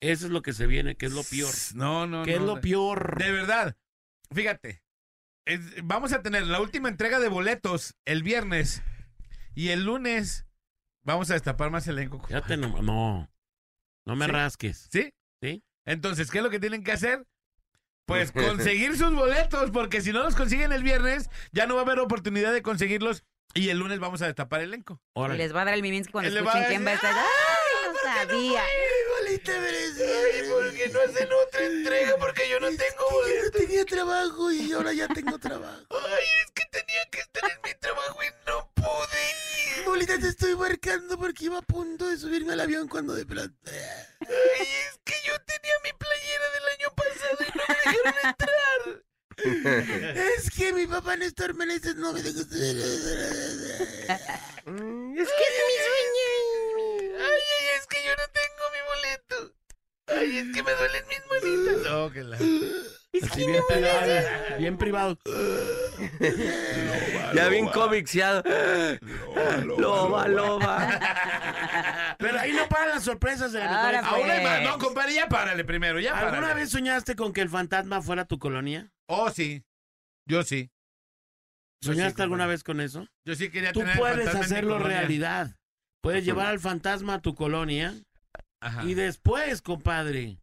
[0.00, 1.54] Eso es lo que se viene, que es lo peor.
[1.74, 2.46] No, no, ¿Qué es no.
[2.46, 3.18] lo peor?
[3.18, 3.76] De verdad.
[4.32, 4.82] Fíjate.
[5.46, 8.82] es- vamos a tener la última entrega de boletos el viernes.
[9.54, 10.44] Y el lunes
[11.04, 12.18] vamos a destapar más elenco.
[12.18, 12.34] compadre.
[12.42, 13.20] Fíjate nomás, no.
[13.20, 13.28] No
[14.14, 14.30] me Sí.
[14.32, 14.88] rasques.
[14.92, 15.12] ¿Sí?
[15.42, 15.62] Sí.
[15.84, 17.26] Entonces, ¿qué es lo que tienen que hacer?
[18.06, 21.84] Pues conseguir sus boletos, porque si no los consiguen el viernes, ya no va a
[21.84, 23.24] haber oportunidad de conseguirlos.
[23.54, 25.00] Y el lunes vamos a destapar elenco.
[25.14, 25.38] Y Órale.
[25.38, 27.14] les va a dar el Miminsky cuando escuchen quién va a estar.
[27.14, 28.62] ¡Ay, no sabía!
[29.44, 32.16] ¿Por qué no hacen otra entrega?
[32.18, 33.52] Porque yo no tengo boletos.
[33.52, 35.84] tenía trabajo y ahora ya tengo trabajo.
[35.90, 39.84] Ay, es que tenía que estar en mi trabajo y no pude.
[39.84, 43.54] Bolita, te estoy marcando porque iba a punto de subirme al avión cuando de pronto...
[43.70, 48.56] Ay, es que yo tenía mi playera del año pasado y no me dejaron entrar.
[50.16, 52.40] Es que mi papá Néstor Meneses no me dejó...
[52.40, 52.46] Es
[55.28, 55.75] que es mi
[60.26, 61.86] Ay, es que me duelen mis manitas.
[61.90, 62.36] No, que la...
[62.36, 64.58] Así bien privado.
[64.58, 65.18] Bien privado.
[67.34, 68.42] Ya bien comixiado.
[69.78, 72.16] Loba, loba.
[72.18, 74.16] Pero ahí no paran las sorpresas de la Ahora FM.
[74.16, 74.58] Aún hay más.
[74.58, 74.68] Pues.
[74.68, 76.60] No, compadre, ya párale primero, ya ¿Alguna párale.
[76.60, 78.92] vez soñaste con que el fantasma fuera tu colonia?
[79.08, 79.64] Oh, sí.
[80.26, 80.70] Yo sí.
[81.82, 83.06] ¿Soñaste alguna vez con eso?
[83.24, 85.56] Yo sí quería Tú tener puedes hacerlo realidad.
[86.02, 87.94] Puedes llevar al fantasma a tu colonia
[88.60, 88.84] Ajá.
[88.84, 90.38] y después, compadre,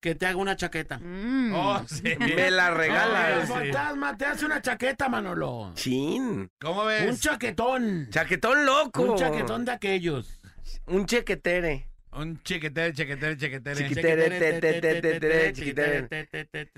[0.00, 0.98] que te haga una chaqueta.
[0.98, 1.52] Mm.
[1.54, 2.02] Oh, sí.
[2.18, 3.46] Me la El regalas.
[3.46, 3.52] sí.
[3.52, 5.72] fantasma te hace una chaqueta, Manolo.
[5.74, 6.50] Chin.
[6.60, 7.10] ¿Cómo ves?
[7.10, 8.08] Un chaquetón.
[8.10, 9.02] Chaquetón loco.
[9.02, 10.40] Un chaquetón de aquellos.
[10.86, 11.88] Un chequetere.
[12.12, 13.76] Un chiquetere, chiquetere, chiquetere.
[13.76, 15.98] Chiquitere, te, te, te, te, te, chiquitere.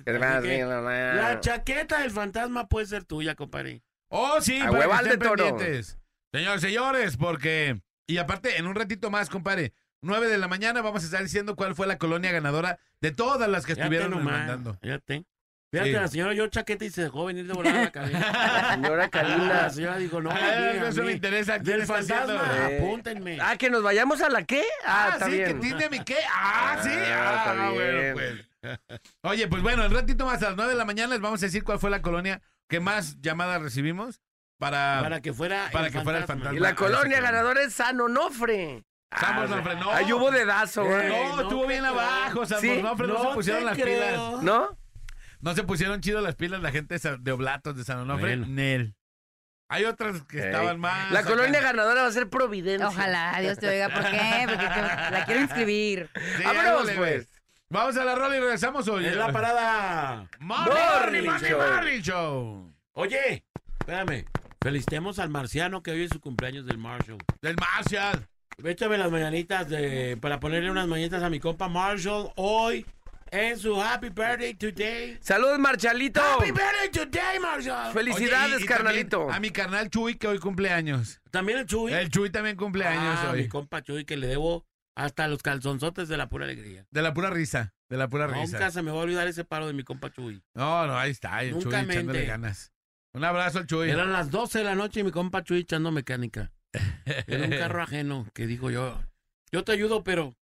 [0.07, 3.83] Así que La chaqueta del fantasma puede ser tuya, compadre.
[4.09, 5.45] Oh, sí, A para que hueval de estén toro.
[5.45, 5.99] pendientes.
[6.33, 7.81] Señores, señores, porque...
[8.07, 9.73] Y aparte, en un ratito más, compadre,
[10.03, 13.49] 9 de la mañana vamos a estar diciendo cuál fue la colonia ganadora de todas
[13.49, 14.39] las que Fíjate estuvieron nomás.
[14.39, 14.79] mandando.
[14.81, 15.25] Fíjate.
[15.71, 15.97] Fíjate, Sí.
[15.97, 18.19] la señora yo chaqueta y se dejó venir de volada a la cabina.
[18.33, 19.71] La señora La Kalina.
[19.71, 21.59] señora dijo, no, Ah, a mí, a eso me interesa.
[21.61, 22.79] ¿Quién Del fantasma, Eh.
[22.79, 23.39] apúntenme.
[23.41, 24.63] Ah, que nos vayamos a la qué?
[24.87, 25.45] Ah, Ah, está sí, bien.
[25.47, 26.17] que tiene mi qué.
[26.35, 26.89] Ah, sí.
[26.91, 28.49] Ah, Ah, está bueno, pues.
[29.23, 31.47] Oye, pues bueno, el ratito más a las 9 de la mañana les vamos a
[31.47, 34.23] decir cuál fue la colonia que más llamadas recibimos
[34.59, 35.01] para...
[35.03, 36.59] Para que fuera Para que fuera el Y fantasma.
[36.61, 38.85] la Ah, colonia ganadora es San Onofre.
[39.11, 39.91] San Ah, Onofre, no.
[39.91, 41.09] Ahí hubo dedazo, Eh, güey.
[41.09, 41.93] No, no estuvo bien creo.
[41.93, 44.31] abajo, San Sí, Onofre, no, se pusieron las creo.
[44.31, 44.43] pilas.
[44.43, 44.79] ¿No?
[45.41, 48.37] No se pusieron chido las pilas la gente de Oblatos de San Onofre.
[48.37, 48.47] Bueno.
[48.49, 48.95] Nel.
[49.71, 51.11] Hay otras que estaban más.
[51.13, 51.29] La acá.
[51.29, 52.89] colonia ganadora va a ser Providencia.
[52.89, 53.89] Ojalá, Dios te oiga.
[53.91, 54.45] ¿Por qué?
[54.47, 56.11] Porque te- la quiero inscribir.
[56.37, 57.29] Sí, Vámonos, pues.
[57.71, 59.07] Vamos a la rola y regresamos hoy.
[59.07, 60.27] Es la parada.
[60.41, 61.59] Morning, Morning Morning, Show.
[61.61, 62.73] Morning Show.
[62.95, 63.45] Oye,
[63.81, 64.25] espérame.
[64.63, 67.19] Felicitemos al marciano que hoy es su cumpleaños del Marshall.
[67.43, 68.27] Del Marshall.
[68.65, 72.85] Échame las mañanitas de, para ponerle unas mañanitas a mi compa Marshall hoy
[73.31, 75.17] en su Happy Birthday Today.
[75.21, 76.21] Saludos, Marchalito.
[76.21, 77.93] Happy Birthday Today, Marshall.
[77.93, 79.31] Felicidades, Oye, y- y carnalito.
[79.31, 81.21] A mi carnal Chuy, que hoy cumple años.
[81.31, 81.93] También el Chuy.
[81.93, 83.43] El Chuy también cumple años Ah, hoy.
[83.43, 86.85] mi compa Chuy que le debo hasta los calzonzotes de la pura alegría.
[86.91, 87.75] De la pura risa.
[87.89, 88.71] De la pura Nunca risa.
[88.73, 90.43] se me va a olvidar ese paro de mi compa Chuy.
[90.55, 91.41] No, no, ahí está.
[91.45, 92.27] El Chuy Nunca echándole mente.
[92.27, 92.73] ganas.
[93.15, 93.89] Un abrazo al Chuy.
[93.89, 96.51] Eran las 12 de la noche y mi compa Chuy echando mecánica.
[97.27, 99.01] Era un carro ajeno que dijo yo,
[99.51, 100.37] yo te ayudo, pero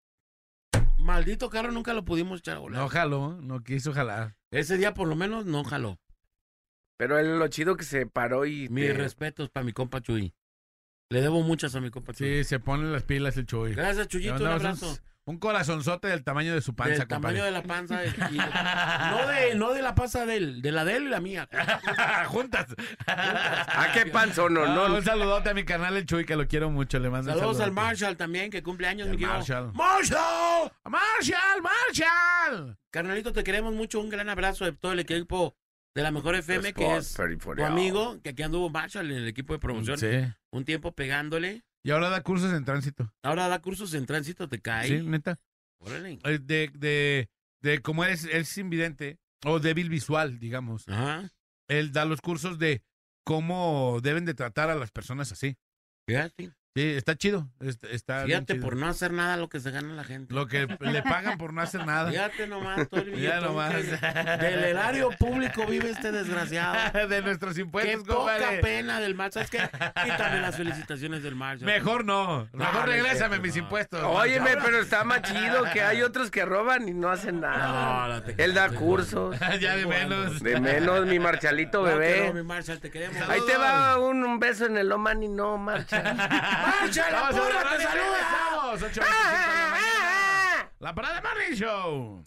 [0.97, 2.81] maldito carro nunca lo pudimos echar a volar.
[2.81, 4.35] No jaló, no quiso jalar.
[4.51, 5.99] Ese día por lo menos no jaló.
[6.97, 8.69] Pero él lo chido que se paró y.
[8.69, 10.33] Mis te- respetos para mi compa Chuy.
[11.09, 12.27] Le debo muchas a mi compa Chuy.
[12.27, 13.73] Sí, se pone las pilas el Chuy.
[13.73, 15.03] Gracias, Le Chuyito, un mandamos abrazo.
[15.25, 18.03] Un, corazonzote del tamaño de su panza, del tamaño de la panza.
[18.05, 21.19] y- no, de, no de la panza de él, de la de él y la
[21.21, 21.47] mía.
[22.27, 22.67] Juntas.
[23.07, 24.65] ¿A qué panzón, no?
[24.65, 24.95] No, no?
[24.95, 26.99] un saludote a mi canal el Chuy, que lo quiero mucho.
[26.99, 27.81] Le mando un Saludos al saludote.
[27.87, 29.33] Marshall también, que cumple años, mi El querido.
[29.37, 29.71] Marshall.
[29.73, 30.71] ¡Marshall!
[30.89, 31.61] ¡Marshall!
[31.61, 32.77] ¡Marshall!
[32.91, 33.99] Carnalito, te queremos mucho.
[33.99, 35.55] Un gran abrazo de todo el equipo
[35.95, 39.53] de la mejor FM, que es tu amigo, que aquí anduvo Marshall en el equipo
[39.53, 39.97] de promoción.
[39.97, 40.07] Sí.
[40.51, 41.63] Un tiempo pegándole.
[41.83, 43.13] Y ahora da cursos en tránsito.
[43.23, 44.87] Ahora da cursos en tránsito, te cae.
[44.87, 45.39] Sí, neta.
[45.79, 46.19] Órale.
[46.23, 47.29] Eh, De, de,
[47.61, 50.87] de como es, es invidente o débil visual, digamos.
[50.87, 51.29] Ajá.
[51.67, 52.83] Él da los cursos de
[53.25, 55.57] cómo deben de tratar a las personas así.
[56.07, 56.53] Fíjate.
[56.75, 57.47] Sí, está chido.
[57.59, 58.65] Está, está bien Fíjate chido.
[58.65, 60.33] por no hacer nada lo que se gana la gente.
[60.33, 62.09] Lo que le pagan por no hacer nada.
[62.09, 63.11] Fíjate nomás, todo el
[63.43, 63.73] nomás.
[64.41, 67.07] Del erario público vive este desgraciado.
[67.07, 68.57] de nuestros Qué impuestos, poca compadre.
[68.61, 69.31] pena del mar.
[69.31, 69.59] ¿Sabes qué?
[70.03, 71.59] Quítame las felicitaciones del mar.
[71.61, 72.47] Mejor no.
[72.53, 74.01] Mejor No, regrésame no, mis impuestos.
[74.03, 78.07] Óyeme, pero está más chido que hay otros que roban y no hacen nada.
[78.07, 79.37] No, no te Él da cursos.
[79.61, 80.39] ya de menos.
[80.41, 82.29] De menos, mi Marchalito bebé.
[82.29, 83.15] no, mi Marshall, te queremos.
[83.29, 86.61] Ahí te va un, un beso en el Oman y no marcha.
[86.67, 88.03] Marshall, la Vamos a purra ver, te saluda.
[88.03, 90.71] regresamos, 8:25 de la mañana.
[90.79, 92.23] La parada Morning Show.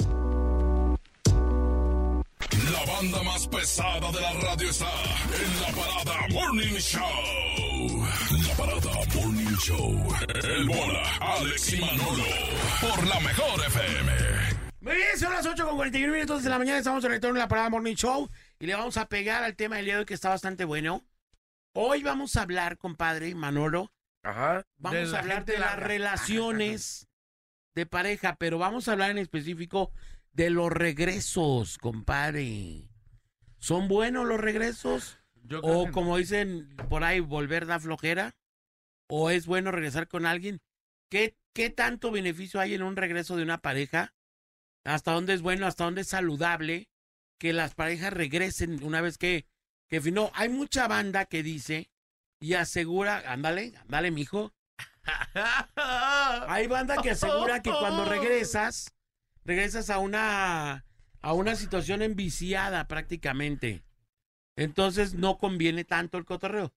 [2.72, 4.87] La banda más pesada de la radio está
[5.34, 8.07] en la parada Morning Show.
[8.49, 10.14] La parada Morning Show.
[10.43, 12.24] El bola, Alex y Manolo.
[12.80, 14.12] Por la mejor FM.
[14.80, 16.78] Muy bien, son las 8 con 41 minutos de la mañana.
[16.78, 18.28] Estamos en retorno en la parada Morning Show.
[18.59, 21.05] Y le vamos a pegar al tema del día de hoy que está bastante bueno.
[21.72, 23.91] Hoy vamos a hablar, compadre Manolo.
[24.27, 24.66] Ajá.
[24.79, 27.09] Vamos a la hablar de las relaciones
[27.74, 29.93] de pareja, pero vamos a hablar en específico
[30.33, 32.89] de los regresos, compadre.
[33.59, 35.18] ¿Son buenos los regresos?
[35.45, 35.93] Yo creo O que no.
[35.93, 38.37] como dicen por ahí, volver da flojera.
[39.09, 40.61] ¿O es bueno regresar con alguien?
[41.09, 44.14] ¿Qué, ¿Qué tanto beneficio hay en un regreso de una pareja?
[44.85, 45.66] ¿Hasta dónde es bueno?
[45.66, 46.89] ¿Hasta dónde es saludable
[47.39, 49.47] que las parejas regresen una vez que,
[49.89, 51.91] que No, hay mucha banda que dice
[52.41, 54.53] y asegura, ándale, ándale, mijo.
[56.49, 58.95] Hay banda que asegura que cuando regresas,
[59.45, 60.84] regresas a una
[61.22, 63.82] a una situación enviciada prácticamente.
[64.57, 66.72] Entonces no conviene tanto el cotorreo.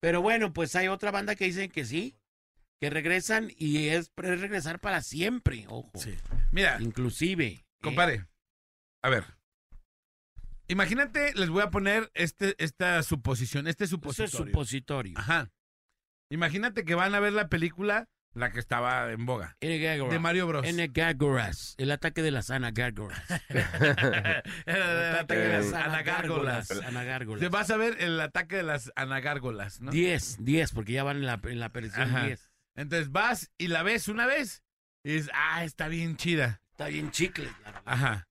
[0.00, 2.16] Pero bueno, pues hay otra banda que dicen que sí,
[2.80, 5.90] que regresan y es, es regresar para siempre, ojo.
[5.96, 6.14] Sí.
[6.52, 7.46] Mira, Inclusive.
[7.46, 7.64] ¿eh?
[7.82, 8.26] compadre.
[9.02, 9.24] A ver.
[10.70, 14.46] Imagínate, les voy a poner este, esta suposición, este Eso es supositorio.
[14.52, 15.18] supositorio.
[15.18, 15.50] Ajá.
[16.30, 20.12] Imagínate que van a ver la película, la que estaba en boga, N-Gagoras.
[20.12, 20.64] de Mario Bros.
[20.64, 21.74] N-Gagoras.
[21.78, 23.20] El ataque de las Anagárgolas.
[24.64, 26.70] El ataque de las anagárgolas.
[26.70, 27.40] Anagárgolas.
[27.40, 29.90] Te vas a ver el ataque de las anagárgolas, ¿no?
[29.90, 32.26] 10, 10, porque ya van en la, en la aparición.
[32.26, 32.50] 10.
[32.76, 34.62] Entonces vas y la ves una vez
[35.02, 36.62] y dices, ah, está bien chida.
[36.70, 37.50] Está bien chicle.
[37.84, 38.28] Ajá.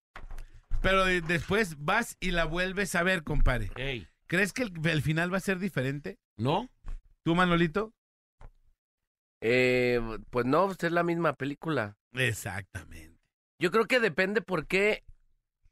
[0.81, 3.69] Pero de- después vas y la vuelves a ver, compadre.
[3.75, 6.17] Ey, ¿Crees que el, el final va a ser diferente?
[6.37, 6.69] ¿No?
[7.25, 7.93] ¿Tú, Manolito?
[9.41, 9.99] Eh,
[10.29, 11.97] pues no, pues es la misma película.
[12.13, 13.17] Exactamente.
[13.59, 15.03] Yo creo que depende por qué.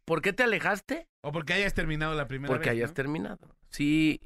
[0.05, 1.07] ¿Por qué te alejaste?
[1.21, 2.77] O porque hayas terminado la primera Porque vez.
[2.77, 2.93] hayas ¿no?
[2.95, 3.55] terminado.
[3.69, 4.21] Sí.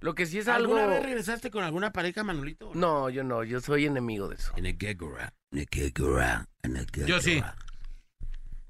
[0.00, 0.74] Lo que sí es algo.
[0.76, 2.70] ¿Alguna vez regresaste con alguna pareja, Manolito?
[2.74, 4.52] No, yo no, yo soy enemigo de eso.
[4.56, 5.32] Anagárgora.
[5.52, 6.48] Anagárgora.
[6.62, 7.06] Anagárgora.
[7.06, 7.42] Yo sí.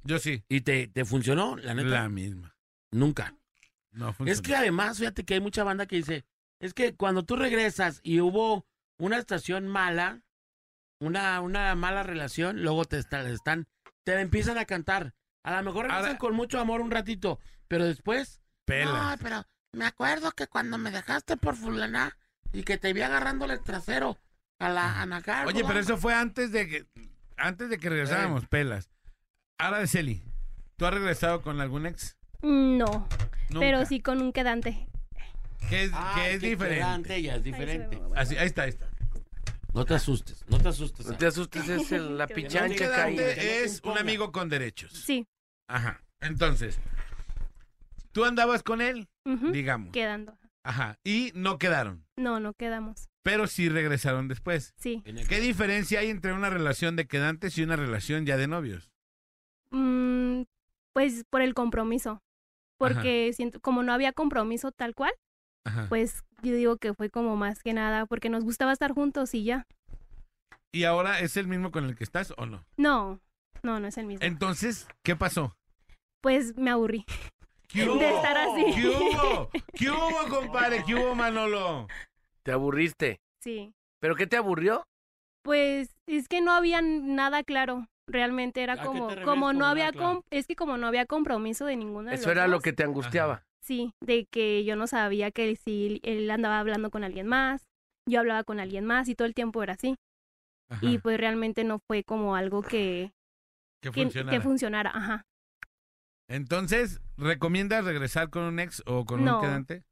[0.04, 0.44] Yo sí.
[0.48, 1.88] ¿Y te, te funcionó, la neta?
[1.88, 2.56] La misma.
[2.90, 3.34] Nunca.
[3.92, 4.42] No Es funcionó.
[4.42, 6.24] que además, fíjate que hay mucha banda que dice,
[6.60, 8.66] es que cuando tú regresas y hubo
[8.98, 10.22] una estación mala,
[11.00, 13.66] una, una mala relación, luego te está- están,
[14.04, 15.14] te empiezan a cantar.
[15.44, 17.38] A lo mejor regresan Ahora- con mucho amor un ratito,
[17.68, 19.10] pero después, Pela.
[19.10, 22.16] no, pero me acuerdo que cuando me dejaste por fulana
[22.52, 24.18] y que te vi agarrándole el trasero
[24.60, 26.86] a la Ana Oye, pero eso fue antes de que
[27.36, 28.88] antes de que regresáramos, pelas.
[29.62, 30.22] Ahora de Celi,
[30.76, 32.16] ¿tú has regresado con algún ex?
[32.42, 33.08] No, Nunca.
[33.60, 34.88] pero sí con un quedante.
[35.68, 37.22] Que es, Ah, que es diferente.
[37.22, 38.00] ya es diferente.
[38.16, 38.88] Así, ahí está, ahí está.
[39.72, 41.06] No te asustes, no te asustes.
[41.06, 43.22] No te asustes, es el- la pichancha caída.
[43.30, 44.92] es un amigo con derechos.
[44.92, 45.26] Sí.
[45.68, 46.02] Ajá.
[46.20, 46.80] Entonces,
[48.10, 49.08] tú andabas con él,
[49.52, 49.92] digamos.
[49.92, 50.36] Quedando.
[50.64, 50.98] Ajá.
[51.04, 53.08] Y no quedaron, No, no quedamos.
[53.22, 54.74] pero sí regresaron después.
[54.76, 55.02] Sí.
[55.28, 58.91] ¿Qué diferencia hay entre una relación de quedantes y una relación ya de novios?
[59.72, 60.42] Mm,
[60.94, 62.22] pues por el compromiso.
[62.78, 65.12] Porque siento, como no había compromiso tal cual,
[65.64, 65.86] Ajá.
[65.88, 69.44] pues yo digo que fue como más que nada porque nos gustaba estar juntos y
[69.44, 69.66] ya.
[70.72, 72.64] ¿Y ahora es el mismo con el que estás o no?
[72.76, 73.20] No,
[73.62, 74.26] no, no es el mismo.
[74.26, 75.54] Entonces, ¿qué pasó?
[76.22, 77.04] Pues me aburrí.
[77.68, 78.64] ¿Qué De estar así.
[78.74, 79.50] ¿Qué hubo?
[79.74, 80.82] ¿Qué hubo, compadre?
[80.86, 81.88] ¿Qué hubo, Manolo?
[82.42, 83.20] Te aburriste.
[83.40, 83.72] Sí.
[84.00, 84.84] ¿Pero qué te aburrió?
[85.42, 87.86] Pues es que no había nada claro.
[88.12, 91.64] Realmente era ¿A qué como, como no había, com- es que como no había compromiso
[91.64, 93.44] de ninguno de Eso los era lo que te angustiaba.
[93.62, 97.66] Sí, de que yo no sabía que si él andaba hablando con alguien más,
[98.08, 99.96] yo hablaba con alguien más y todo el tiempo era así.
[100.68, 103.12] Ajá, Y pues realmente no fue como algo que,
[103.82, 104.36] que funcionara.
[104.36, 104.90] que funcionara.
[104.94, 105.26] Ajá.
[106.28, 109.36] Entonces, ¿recomiendas regresar con un ex o con No.
[109.36, 109.84] un quedante?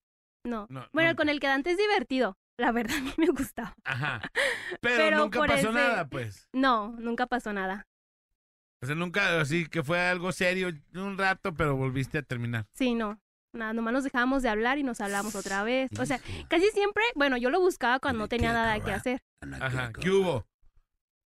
[0.47, 0.67] No.
[0.71, 1.17] No, Bueno, nunca.
[1.23, 2.37] con el quedante es divertido.
[2.59, 3.75] la verdad a mí me gustaba.
[3.85, 4.21] Ajá.
[4.81, 6.49] Pero, Pero nunca pasó ese- nada, pues.
[6.53, 7.87] No, nunca pasó nada.
[8.83, 12.67] O sea, nunca, así que fue algo serio un rato, pero volviste a terminar.
[12.75, 13.21] Sí, no.
[13.53, 15.91] Nada, nomás nos dejábamos de hablar y nos hablamos otra vez.
[15.99, 19.23] O sea, casi siempre, bueno, yo lo buscaba cuando no tenía nada que hacer.
[19.61, 19.93] Ajá.
[19.93, 20.47] ¿Qué hubo?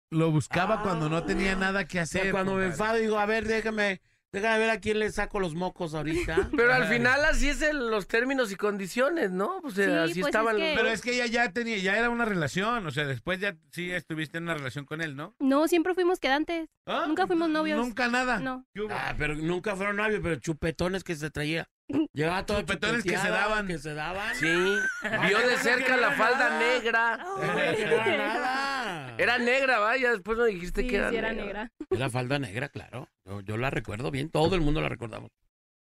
[0.09, 2.31] Lo buscaba cuando no tenía nada que O sea, hacer.
[2.31, 4.01] cuando me enfado digo, a ver, déjame,
[4.33, 6.49] déjame ver a quién le saco los mocos ahorita.
[6.57, 9.59] Pero al final así es en los términos y condiciones, ¿no?
[9.61, 11.97] Pues eh, Sí, así pues estaban es que- Pero es que ella ya tenía, ya
[11.97, 12.85] era una relación.
[12.85, 15.35] O sea, después ya sí estuviste en una relación con él, ¿no?
[15.39, 16.67] No, siempre fuimos quedantes.
[16.85, 17.05] ¿Ah?
[17.07, 17.79] Nunca fuimos novios.
[17.79, 18.39] Nunca nada.
[18.39, 18.65] No.
[18.89, 21.69] Ah, pero nunca fueron novios, pero chupetones que se traía.
[22.13, 23.67] Llegaba todo Chupetones que se daban.
[23.67, 24.35] Que se daban.
[24.35, 24.45] Sí,
[25.27, 27.17] vio de cerca la falda negra.
[27.17, 29.15] No era nada.
[29.17, 31.45] Era negra, vaya, después me dijiste Sí, que era, sí era negra.
[31.65, 31.71] negra.
[31.91, 33.07] Era falda negra, claro.
[33.25, 35.29] Yo, yo la recuerdo bien, todo el mundo la recordamos.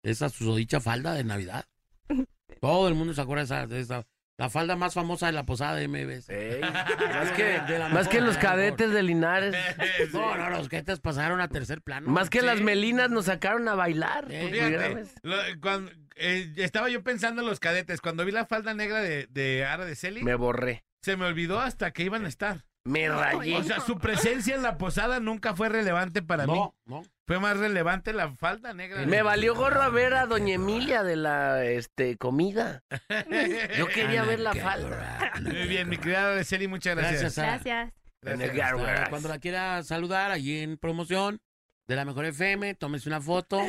[0.04, 1.66] Esa susodicha falda de Navidad.
[2.60, 4.04] Todo el mundo se acuerda de esa, de esa-
[4.38, 6.28] La falda más famosa de la posada de MBS.
[6.30, 9.56] Ey, más que, De la más que mejor, los cadetes de Linares.
[10.14, 12.10] No, no, los cadetes pasaron a tercer plano.
[12.10, 12.46] Más que Sí.
[12.46, 14.26] las melinas nos sacaron a bailar.
[14.30, 18.02] Sí, pues, Fíjate, hubiera- lo- cuando, eh, estaba yo pensando en los cadetes.
[18.02, 20.84] Cuando vi la falda negra de, de Ara de Celi, Me borré.
[21.04, 22.66] se me olvidó hasta que iban a estar.
[22.86, 23.56] Me rayé.
[23.58, 26.54] O sea, su presencia en la posada nunca fue relevante para mí.
[26.54, 27.04] No, no.
[27.26, 29.06] Fue más relevante la falda negra.
[29.06, 32.84] Me valió gorro a ver a Doña Emilia de la este comida.
[33.78, 35.32] Yo quería ver la falda.
[35.42, 37.36] Muy bien, mi querida Ara de Celi, muchas gracias.
[37.36, 37.94] Gracias.
[38.22, 39.10] Gracias.
[39.10, 41.42] Cuando la quiera saludar, allí en promoción
[41.88, 43.62] de la mejor FM, tómese una foto,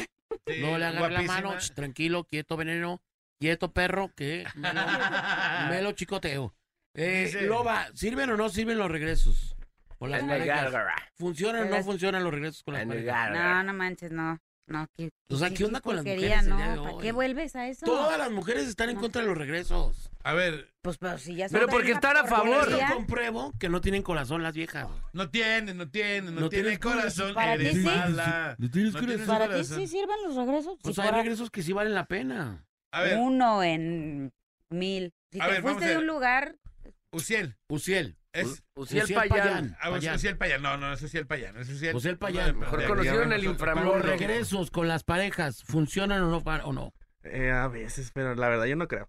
[0.46, 3.02] Sí, no le agarre la mano, tranquilo, quieto veneno,
[3.40, 4.82] quieto perro, que me lo,
[5.70, 6.54] me lo chicoteo.
[6.94, 9.56] Eh, Dice- Loba, ¿sirven o no sirven los regresos?
[9.98, 10.62] Con las En el parejas.
[10.72, 10.94] gárgara.
[11.14, 13.16] ¿Funcionan o no Las- funcionan los regresos con las En el parejas?
[13.30, 13.54] gárgara.
[13.54, 14.38] No, no manches, no.
[14.66, 16.56] No, ¿qué, O sea, ¿qué onda con las porquería, mujeres el no?
[16.56, 17.02] día de ¿Para hoy?
[17.02, 17.84] qué vuelves a eso?
[17.84, 20.10] Todas las mujeres están en contra de los regresos.
[20.22, 22.48] A ver, Pues, pero si ya Pero son porque esa están a Por favor.
[22.48, 22.90] eso porquería.
[22.94, 24.88] compruebo que no tienen corazón las viejas.
[25.12, 27.34] no tiene, no tiene, no, No tiene tienes corazón.
[27.34, 27.82] Para ti Eres sí.
[27.82, 28.56] mala.
[28.58, 29.78] No tienes No tienes ¿Para ti corazón.
[29.80, 30.78] sí sirven los regresos?
[30.82, 32.64] Pues Si hay fuera regresos que sí valen la pena.
[32.90, 34.32] A ver, Uno en
[34.70, 35.12] mil.
[35.30, 36.02] Si A te ver, vamos fuiste a de ver.
[36.02, 36.56] un lugar,
[37.14, 37.56] Uciel.
[37.68, 38.16] Uciel.
[38.32, 39.38] Es, Uciel Uciel Payán.
[39.46, 39.76] Payán.
[39.80, 40.14] ah, Payán.
[40.16, 40.62] Uciel Payán.
[40.62, 41.56] No, no, es Uciel Payán.
[41.56, 43.96] Es Uciel, Uciel Payán, de- mejor de- conocido en el inframundo.
[43.98, 46.42] Los regresos con las parejas, ¿funcionan o no?
[46.42, 46.92] pa- O no?
[47.22, 49.06] Eh, a veces, pero la verdad yo no creo.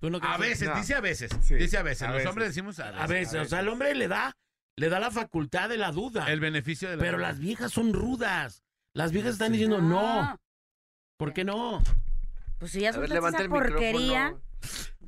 [0.00, 0.74] ¿Tú no A veces, No.
[0.76, 1.30] dice a veces.
[1.42, 2.02] Sí, Dice a veces.
[2.02, 2.28] a Los veces.
[2.28, 3.00] hombres decimos a veces.
[3.00, 4.36] A veces, o sea, el hombre le da,
[4.76, 6.26] le da la facultad de la duda.
[6.30, 7.28] El beneficio de la pero duda.
[7.28, 8.64] las viejas son rudas.
[8.92, 10.38] Las viejas están diciendo no.
[11.16, 11.80] ¿Por qué no?
[12.58, 14.34] Pues si ya A ver, soltaste levanta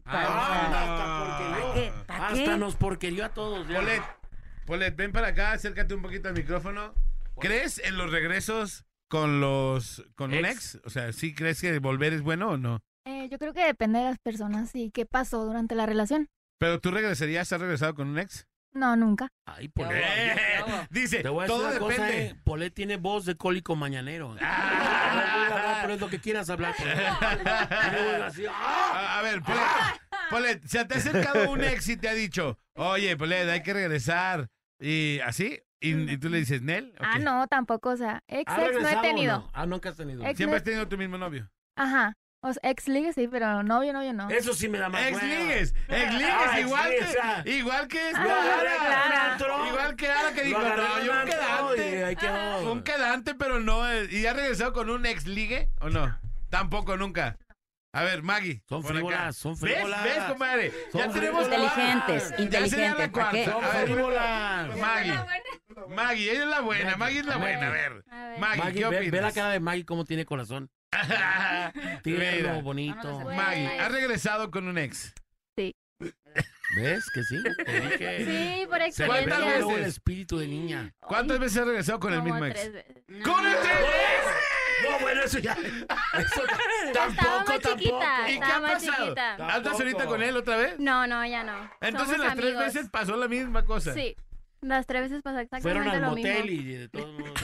[0.06, 1.92] Ah, ¿Para qué?
[2.06, 2.56] ¿Para Hasta qué?
[2.56, 3.66] nos porquerió a todos.
[3.68, 3.76] ya.
[3.80, 4.02] Polet,
[4.66, 6.92] Polet, ven para acá, acércate un poquito al micrófono.
[7.38, 10.74] ¿Crees en los regresos con los con un Ex.
[10.76, 10.84] ex?
[10.86, 12.80] O sea, ¿sí crees que volver es bueno o no?
[13.04, 16.28] Eh, yo creo que depende de las personas y qué pasó durante la relación.
[16.58, 17.52] ¿Pero tú regresarías?
[17.52, 18.46] ¿Has regresado con un ex?
[18.72, 19.28] No, nunca.
[19.46, 20.02] Ay, Polet.
[20.04, 20.36] Eh,
[20.90, 21.94] dice, Te voy a decir todo una depende.
[21.96, 22.34] cosa, eh.
[22.44, 24.34] Polet tiene voz de cólico mañanero.
[24.40, 25.44] Ah.
[25.86, 26.74] Polet, lo que quieras hablar.
[26.78, 28.28] ¡ah!
[28.92, 29.60] A, a ver, Polet,
[30.30, 33.72] Polet, ¿se te ha acercado un ex y te ha dicho, oye, Polet, hay que
[33.72, 34.48] regresar?
[34.80, 35.60] ¿Y así?
[35.80, 36.92] ¿Y, y tú le dices, Nel?
[36.98, 39.38] ¿o Ah, no, tampoco, o sea, ex, ¿Has ex no he tenido.
[39.38, 39.50] no?
[39.52, 40.24] Ah, nunca has tenido.
[40.24, 41.48] Ex- Siempre has tenido tu mismo novio.
[41.76, 42.14] Ajá.
[42.42, 44.28] O sea, ex ligue sí, pero novio, novio no.
[44.30, 47.42] Eso sí me da más Ex ligues, ex ligues, Ah, igual que, ah.
[47.46, 49.68] igual que esta Ah, Ara.
[49.68, 52.16] Igual que Ara que dijo, no, yo un quedante.
[52.20, 52.72] quedó.
[52.72, 53.90] Un quedante, pero no.
[53.90, 56.16] eh, ¿Y ha regresado con un ex ligue o no?
[56.50, 57.36] Tampoco, nunca.
[57.92, 58.62] A ver, Maggie.
[58.68, 59.60] Son frívolas, son ¿Ves?
[59.72, 60.04] frívolas.
[60.04, 60.72] ¿Ves, compadre?
[60.92, 61.44] Son ya tenemos.
[61.44, 63.44] Inteligentes, Ya sería la inteligentes, ¿para qué?
[63.44, 63.52] cuarta.
[63.52, 64.76] Son A ver, frívolas.
[64.76, 65.14] Maggie.
[65.88, 66.96] Maggie, ella es la buena.
[66.96, 67.66] Maggie es la buena.
[67.66, 68.04] A ver.
[68.10, 68.38] A ver.
[68.38, 69.12] Maggie, Maggie, ¿qué ve, opinas?
[69.12, 70.70] ve la cara de Maggie cómo tiene corazón.
[72.02, 73.20] Tierno, bonito.
[73.20, 75.12] Maggie, ¿has regresado con un ex?
[76.76, 77.42] ¿Ves que sí?
[77.64, 78.24] Te dije.
[78.58, 79.38] Sí, por le ¿Cuántas ve experiencia.
[79.38, 79.88] luego el veces?
[79.94, 80.92] espíritu de niña.
[81.00, 82.72] ¿Cuántas veces has regresado con el Como mismo tres ex?
[82.74, 82.96] veces.
[83.24, 83.64] ¡Con el ex!
[84.90, 85.52] No, bueno, eso ya.
[85.54, 86.42] Eso
[86.86, 87.76] Estaba tampoco, más tampoco.
[87.76, 89.04] chiquita, ¿Y qué estaba ha más pasado?
[89.04, 89.32] chiquita.
[89.34, 89.76] ¿Andas Tampoco.
[89.78, 90.78] ahorita con él otra vez?
[90.78, 91.70] No, no, ya no.
[91.80, 92.74] Entonces Somos las tres amigos.
[92.74, 93.94] veces pasó la misma cosa.
[93.94, 94.16] Sí,
[94.60, 96.60] las tres veces pasó Fueron exactamente al lo motel mismo.
[96.62, 97.32] y de todos modos.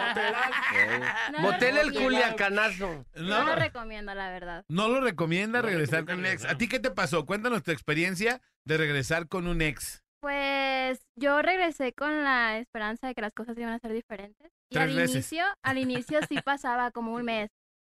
[1.32, 3.04] No Motel el culiacanazo.
[3.16, 4.64] No No, lo recomiendo, la verdad.
[4.68, 6.44] no lo recomienda No regresar con un ex.
[6.44, 7.26] ¿A ti qué te pasó?
[7.26, 10.02] Cuéntanos tu experiencia de regresar con un ex.
[10.20, 14.50] Pues yo regresé con la esperanza de que las cosas iban a ser diferentes.
[14.70, 15.14] Y Tres al veces.
[15.14, 17.50] inicio, al inicio sí pasaba como un mes.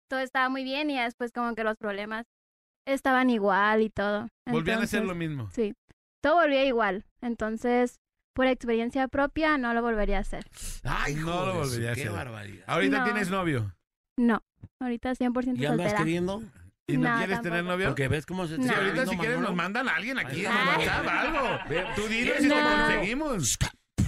[0.09, 2.25] Todo estaba muy bien y después como que los problemas
[2.85, 4.27] estaban igual y todo.
[4.45, 5.49] Volvían a Entonces, lo mismo.
[5.51, 5.73] Sí,
[6.21, 7.05] todo volvía igual.
[7.21, 7.99] Entonces,
[8.33, 10.45] por experiencia propia, no lo volvería a hacer.
[10.83, 12.13] Ay, No lo joder, volvería a qué hacer.
[12.13, 12.63] barbaridad.
[12.67, 13.03] Ahorita No.
[13.05, 13.75] tienes novio.
[14.17, 14.43] No,
[14.79, 15.97] ahorita 100% ¿Y andas soltera.
[15.97, 16.43] queriendo?
[16.87, 17.71] ¿Y no, No, quieres tener tampoco.
[17.73, 17.87] novio?
[17.89, 18.73] Porque ves cómo se Sí, No.
[18.75, 20.51] ahorita si quieres nos mandan a alguien aquí en.
[20.51, 21.59] WhatsApp, algo.
[21.95, 22.69] Tú dinos si te No.
[22.85, 23.57] conseguimos.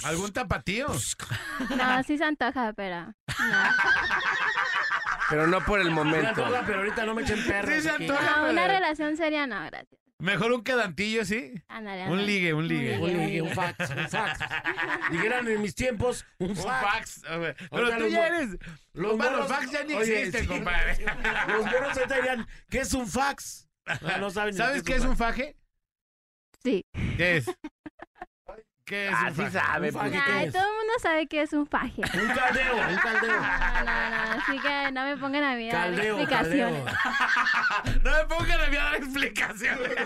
[0.04, 0.88] ¿Algún tapatío?
[1.78, 3.14] No, sí se antoja, pero no.
[5.30, 6.28] Pero no por el Me momento.
[6.46, 7.74] antoja, pero ahorita no me echen perros.
[7.74, 8.10] Sí, se aquí.
[8.10, 8.42] antoja.
[8.42, 10.02] No, una relación seria no, gracias.
[10.24, 11.54] Mejor un quedantillo, ¿sí?
[11.68, 12.98] Ándale, Un ligue, un ligue.
[12.98, 14.40] Un ligue, un fax, un fax.
[15.12, 16.92] Dijeran en mis tiempos, un Un fax.
[17.22, 17.24] fax.
[17.26, 17.58] a ver.
[17.70, 18.50] Pero tú los ya eres.
[18.94, 20.48] los Compadre, los fax ya ni Oye, existen, sí.
[20.48, 20.98] compadre.
[21.50, 23.68] Los morros ahorita dirían, ¿qué es un fax?
[23.86, 25.58] Ah, No saben ni ¿Sabes qué es un faje?
[26.64, 26.86] Sí.
[27.18, 27.46] ¿Qué es?
[28.86, 29.52] ¿Qué es Ah, un sí faje?
[29.52, 30.24] sabe, Un faje, pues.
[30.26, 30.54] ¿qué Ay, es?
[30.54, 32.02] todo el mundo sabe que es un faje.
[32.02, 33.32] Un caldeo, un caldeo.
[33.32, 36.84] No, no, no, así que no me pongan a mí a dar Caldeo, explicaciones.
[36.84, 38.04] caldeo.
[38.04, 39.92] No me pongan a mí a dar explicaciones.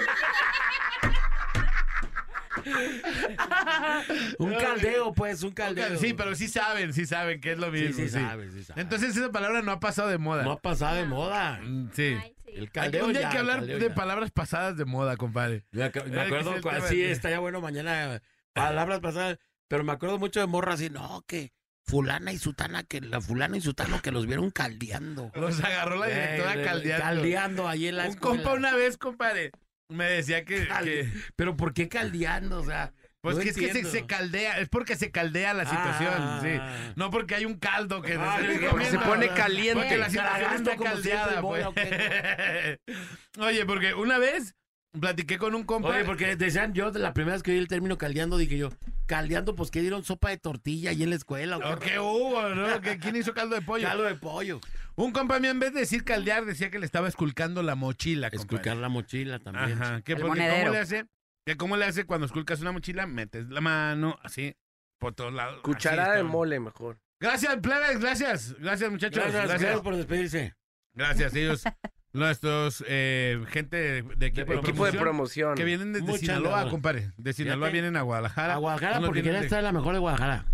[4.39, 5.97] Un caldeo, pues, un caldeo.
[5.97, 7.95] Sí, pero sí saben, sí saben que es lo mismo.
[7.95, 8.19] sí, sí.
[8.19, 8.83] sabes, sí sabes.
[8.83, 10.43] Entonces esa palabra no ha pasado de moda.
[10.43, 11.59] no ha pasado de moda.
[11.63, 12.17] Mm, Sí.
[12.21, 12.51] Ay, sí.
[12.55, 13.95] El Hay, caldeo ya, hay que hablar de ya.
[13.95, 15.63] palabras pasadas de moda, compadre.
[15.71, 18.21] Me ac- me acuerdo, que es el cua- tema sí, de- estaría bueno mañana.
[18.57, 19.37] Palabras pasadas,
[19.67, 21.51] pero me acuerdo mucho de morra así, no, que
[21.85, 25.31] fulana y sutana, que la fulana y sutano que los vieron caldeando.
[25.35, 27.03] Los agarró la directora Eh, caldeando.
[27.05, 28.35] Caldeando ahí en la Un escuela.
[28.43, 29.51] compa una vez, compadre,
[29.89, 30.67] me decía que...
[30.83, 32.59] que- Pero ¿por qué caldeando?
[32.59, 32.91] O sea,
[33.21, 36.39] pues no que es que se, caldea, es porque se caldea la situación, Ah.
[36.43, 36.93] sí.
[36.97, 39.73] No porque hay un caldo que Ah, se, se pone caliente.
[39.75, 41.65] Porque la situación está caldeada, pues.
[41.65, 41.73] bola,
[43.39, 44.55] Oye, porque una vez
[44.99, 45.89] platiqué con un compa...
[45.89, 48.69] Oye, porque decían, yo la primera vez que oí el término caldeando, dije yo,
[49.05, 51.57] caldeando, pues que dieron sopa de tortilla ahí en la escuela.
[51.57, 52.81] ¿O qué hubo, no?
[52.81, 53.87] ¿Que ¿Quién hizo caldo de pollo?
[53.87, 54.59] Caldo de pollo.
[54.95, 58.29] Un compa mío en vez de decir caldear decía que le estaba esculcando la mochila,
[58.31, 58.41] compadre.
[58.41, 59.81] Esculcar la mochila también.
[59.81, 60.57] Ajá, que El porque monedero.
[60.61, 61.05] ¿cómo le hace?
[61.45, 64.55] Que cómo le hace cuando esculcas una mochila, metes la mano así
[64.99, 65.61] por todos lados.
[65.61, 66.99] Cucharada así de mole, mejor.
[67.19, 68.55] Gracias, plebes, gracias.
[68.59, 69.17] Gracias, muchachos.
[69.23, 69.61] Gracias, Gracias.
[69.61, 70.55] gracias por despedirse.
[70.93, 71.63] Gracias, ellos,
[72.17, 76.69] nuestros eh, gente de, de equipo, de, Equipo de promoción, que vienen desde Muchas Sinaloa,
[76.69, 77.11] compadre.
[77.17, 78.55] De Sinaloa vienen a Guadalajara.
[78.55, 80.45] A Guadalajara, Unos porque quieren de- estar la mejor de Guadalajara.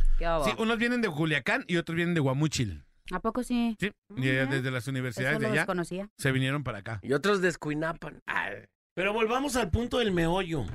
[0.46, 2.84] Sí, unos vienen de Culiacán y otros vienen de Guamúchil.
[3.12, 3.76] ¿A poco sí?
[3.80, 6.10] Sí, y eh, desde las universidades Eso de lo allá desconocía.
[6.18, 7.00] se vinieron para acá.
[7.04, 8.22] Y otros descuinapan.
[8.96, 10.66] Pero volvamos al punto del meollo.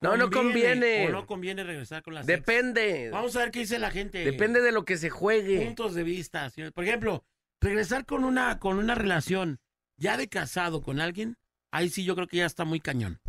[0.00, 1.08] No, no conviene.
[1.08, 2.38] O no conviene regresar con las ex?
[2.38, 3.10] Depende.
[3.10, 4.24] Vamos a ver qué dice la gente.
[4.24, 5.64] Depende de lo que se juegue.
[5.64, 6.48] puntos de vista.
[6.50, 6.62] ¿sí?
[6.74, 7.24] Por ejemplo,
[7.66, 9.58] regresar con una, con una relación
[9.98, 11.36] ya de casado con alguien,
[11.72, 13.20] ahí sí yo creo que ya está muy cañón.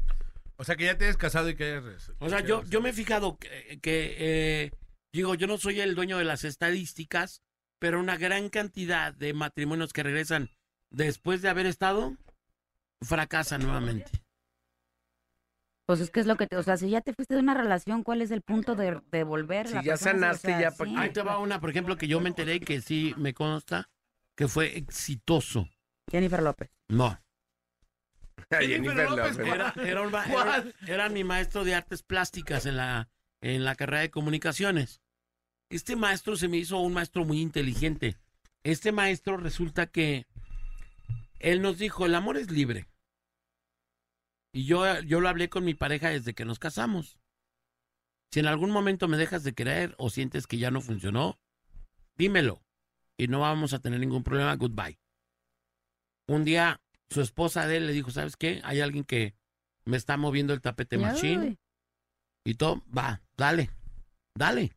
[0.58, 2.12] O sea, que ya te hayas casado y que hayas...
[2.20, 4.72] O sea, yo, yo me he fijado que, que, eh,
[5.14, 7.42] digo, yo no soy el dueño de las estadísticas,
[7.80, 10.50] pero una gran cantidad de matrimonios que regresan
[10.92, 12.16] después de haber estado,
[13.02, 14.12] fracasan nuevamente.
[15.86, 17.54] Pues es que es lo que te, o sea, si ya te fuiste de una
[17.54, 19.68] relación, ¿cuál es el punto de, de volver?
[19.68, 20.96] Si La ya persona, sanaste, ya pa' sí.
[20.98, 23.90] Ahí te va una, por ejemplo, que yo me enteré que sí me consta
[24.38, 25.68] que fue exitoso.
[26.10, 26.70] Jennifer López.
[26.90, 27.20] No.
[28.52, 29.74] Jennifer López, era-
[30.88, 33.10] era mi maestro de artes plásticas en la,
[33.42, 35.02] en la carrera de comunicaciones.
[35.70, 38.16] Este maestro se me hizo un maestro muy inteligente.
[38.64, 40.28] Este maestro resulta que
[41.40, 42.88] él nos dijo, el amor es libre.
[44.54, 47.20] Y yo, yo lo hablé con mi pareja desde que nos casamos.
[48.32, 51.40] Si en algún momento me dejas de querer o sientes que ya no funcionó,
[52.18, 52.62] dímelo.
[53.18, 54.56] Y no vamos a tener ningún problema.
[54.56, 55.00] Goodbye.
[56.28, 58.62] Un día su esposa de él le dijo, ¿sabes qué?
[58.64, 59.36] Hay alguien que
[59.86, 61.60] me está moviendo el tapete machine Ay.
[62.44, 63.72] y todo, va, dale,
[64.36, 64.76] dale.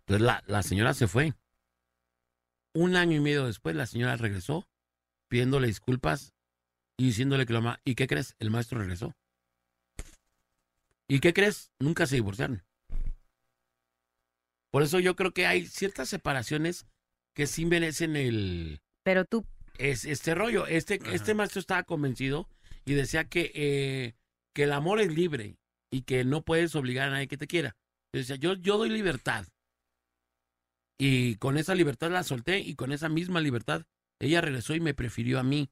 [0.00, 1.34] Entonces la, la señora se fue.
[2.72, 4.66] Un año y medio después la señora regresó
[5.28, 6.34] pidiéndole disculpas
[6.96, 7.80] y diciéndole que lo ama.
[7.84, 8.34] ¿Y qué crees?
[8.38, 9.14] El maestro regresó.
[11.08, 11.72] ¿Y qué crees?
[11.78, 12.64] Nunca se divorciaron.
[14.70, 16.86] Por eso yo creo que hay ciertas separaciones
[17.34, 19.44] que sí merecen el, Pero tú,
[19.78, 20.66] es este rollo.
[20.66, 21.14] Este, Ajá.
[21.14, 22.48] este maestro estaba convencido
[22.84, 24.14] y decía que, eh,
[24.54, 25.56] que el amor es libre
[25.92, 27.76] y que no puedes obligar a nadie que te quiera.
[28.12, 29.46] Yo decía, yo, yo doy libertad.
[30.98, 33.82] Y con esa libertad la solté y con esa misma libertad
[34.20, 35.70] ella regresó y me prefirió a mí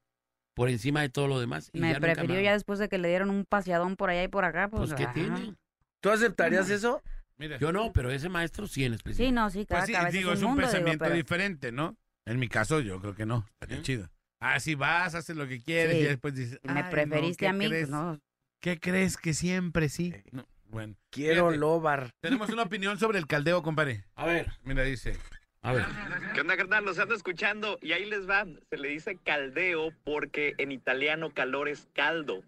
[0.54, 1.70] por encima de todo lo demás.
[1.72, 4.10] y me ya nunca prefirió me- ya después de que le dieron un paseadón por
[4.10, 4.68] allá y por acá.
[4.68, 5.12] Pues, Pues, ¿qué ajá.
[5.14, 5.54] tiene?
[6.00, 7.02] ¿Tú aceptarías eso?
[7.38, 7.58] Mira.
[7.58, 9.28] Yo no, pero ese maestro sí en especial.
[9.28, 11.96] Sí, no, sí, cada Pues sí, cabeza digo, es un digo, pensamiento pero- diferente, ¿no?
[12.26, 13.46] En mi caso, yo creo que no.
[13.52, 13.82] Estaría ¿Eh?
[13.82, 14.10] chido.
[14.40, 16.00] Ah, si vas, haces lo que quieres Sí.
[16.02, 16.60] y después dices.
[16.62, 17.88] me "Ay, no, preferiste ¿qué a mí, pues, crees?
[17.88, 18.20] no.
[18.60, 20.12] ¿Qué crees que siempre sí?
[20.32, 20.94] No, bueno.
[21.10, 22.10] Quiero Fíjate, lobar.
[22.20, 24.04] Tenemos una opinión sobre el caldeo, compadre.
[24.16, 25.16] A ver, Mira, dice.
[25.62, 25.86] a ver.
[26.34, 26.84] ¿Qué onda, carnal?
[26.84, 28.44] Los ando escuchando y ahí les va.
[28.68, 32.42] Se le dice caldeo porque en italiano calor es caldo.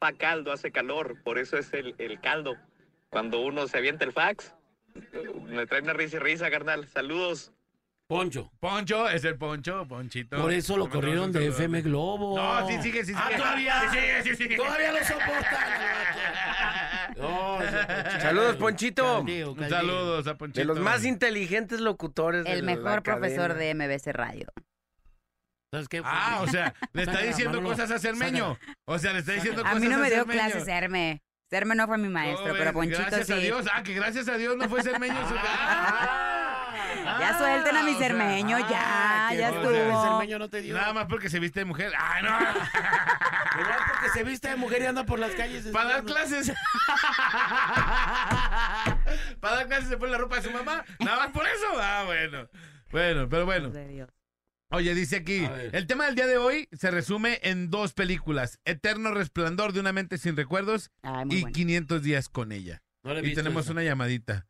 [0.00, 2.56] Fa caldo hace calor, por eso es el, el caldo.
[3.14, 4.52] Cuando uno se avienta el fax,
[5.46, 6.88] me trae una risa y risa, carnal.
[6.88, 7.52] Saludos.
[8.08, 8.50] Poncho.
[8.58, 10.36] Poncho, es el Poncho, Ponchito.
[10.36, 12.36] Por eso lo corrieron de FM Globo.
[12.36, 13.38] No, sí sigue, sí Ah, sigue.
[13.38, 13.80] todavía.
[13.80, 14.56] Sí sigue, sí sigue.
[14.56, 15.64] Todavía lo soportan.
[17.16, 18.20] No, Ponchito.
[18.20, 19.16] Saludos, Ponchito.
[19.18, 19.70] Caldeo, caldeo.
[19.78, 20.58] Saludos a Ponchito.
[20.60, 23.86] De los más inteligentes locutores de El la mejor profesor cadena.
[23.86, 24.46] de MBC Radio.
[25.70, 26.02] ¿Sabes qué?
[26.04, 28.58] Ah, o sea, le está diciendo cosas a Cermeño.
[28.84, 30.40] O sea, le está diciendo A cosas mí no me a dio Cermeño.
[30.40, 31.22] clases Serme.
[31.50, 33.42] Serme no fue mi maestro, No, pero Ponchito gracias a sí.
[33.42, 33.66] Dios.
[33.72, 35.28] Ah, que gracias a Dios no fue Cermeño.
[35.28, 35.34] su-
[37.06, 40.02] Ah, Ya suelten a mi o sea, Cermeño, ya, ah, que ya no, estuvo.
[40.04, 40.74] Cermeño no te dio.
[40.74, 41.92] Nada más porque se viste de mujer.
[41.98, 42.30] Ah, no.
[43.60, 45.66] Igual porque se viste de mujer y anda por las calles.
[45.66, 46.48] Para dar clases.
[49.40, 50.84] Para dar clases se pone la ropa de su mamá.
[51.00, 51.66] Nada más por eso.
[51.80, 52.48] Ah, bueno.
[52.90, 53.70] Bueno, pero bueno.
[54.74, 59.12] Oye, dice aquí, el tema del día de hoy se resume en dos películas, Eterno
[59.12, 61.54] Resplandor de una mente sin recuerdos Ay, y bueno.
[61.54, 62.82] 500 días con ella.
[63.02, 64.46] No Y tenemos una llamadita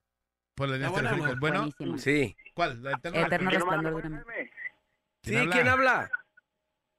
[0.54, 1.28] por la línea telefónica.
[1.34, 1.40] ¿no?
[1.40, 1.68] Bueno.
[1.98, 2.36] Sí.
[2.54, 2.82] ¿cuál?
[2.82, 4.02] ¿La Eterno Eterno Resplandor?
[4.02, 4.52] de una mente.
[5.22, 6.10] Sí, ¿quién habla?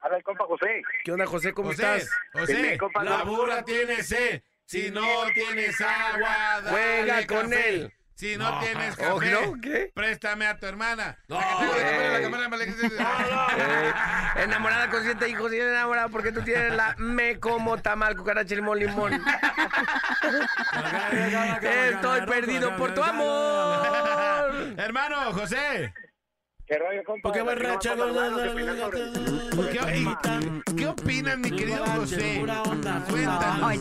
[0.00, 0.82] Habla el compa José.
[1.04, 1.52] ¿Qué onda, José?
[1.52, 2.10] ¿Cómo José, estás?
[2.32, 4.42] José, la burra tiene sed.
[4.66, 7.68] Si no tienes agua, dale Juega con café.
[7.68, 7.92] él.
[8.16, 8.60] Si no, No.
[8.60, 9.60] tienes ¿Oh, café, no?
[9.60, 9.90] ¿Qué?
[9.94, 11.18] préstame a tu hermana.
[11.28, 11.38] No.
[11.38, 12.12] La que te- Eh.
[12.12, 12.48] la cámara, la
[14.38, 18.78] Eh, enamorada, consciente, hijo, si enamorada porque tú tienes la me como tamal, cucaracha, limón,
[18.78, 19.12] limón.
[21.62, 24.74] Estoy perdido por tu amor.
[24.78, 25.92] Hermano, José.
[26.66, 27.30] ¿Qué rollo, compa?
[27.30, 27.56] Con las
[27.96, 29.04] no, manos no, opinando no, sobre-
[29.54, 32.42] no, ¿Qué, y- ¿Qué opinas, mi querido José?
[33.10, 33.78] Cuéntanos.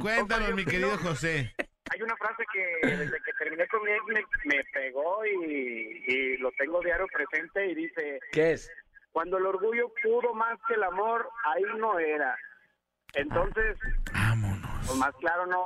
[0.00, 1.54] Cuéntanos, mi querido José.
[1.92, 4.02] Hay una frase que desde que terminé con mi ex
[4.44, 8.70] me, me pegó y, y lo tengo diario presente y dice, ¿Qué es?
[9.12, 12.36] cuando el orgullo pudo más que el amor, ahí no era.
[13.14, 13.76] Entonces,
[14.12, 14.86] Vámonos.
[14.86, 15.64] pues más claro no,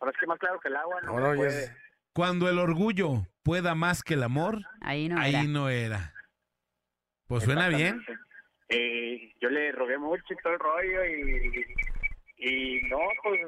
[0.00, 1.64] ahora es que más claro que el agua no, No, no, se ya puede.
[1.64, 1.76] es-
[2.14, 5.44] Cuando el orgullo pueda más que el amor, Ahí no ahí era.
[5.44, 6.14] no era.
[7.26, 8.02] Pues suena bien.
[8.70, 11.64] Eh, yo le rogué mucho y todo el rollo y,
[12.38, 13.38] y no, pues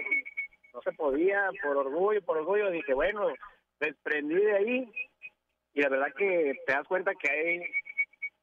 [0.75, 2.71] no se podía, por orgullo, por orgullo.
[2.71, 3.29] Dije, bueno,
[3.81, 4.93] desprendí de ahí
[5.73, 7.61] y la verdad que te das cuenta que hay,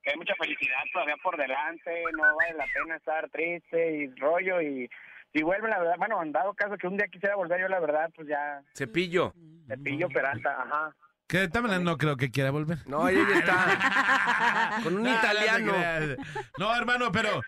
[0.03, 4.61] que hay mucha felicidad todavía por delante, no vale la pena estar triste y rollo
[4.61, 4.89] y
[5.33, 7.79] si vuelve la verdad, bueno, han dado caso que un día quisiera volver yo la
[7.79, 9.33] verdad, pues ya Cepillo.
[9.67, 10.95] te pillo Peralta, ajá.
[11.27, 12.79] Que también no creo que quiera volver.
[12.87, 14.79] No, ya está.
[14.83, 15.71] Con un No, no italiano.
[15.71, 16.17] creas.
[16.57, 17.41] No, hermano, pero,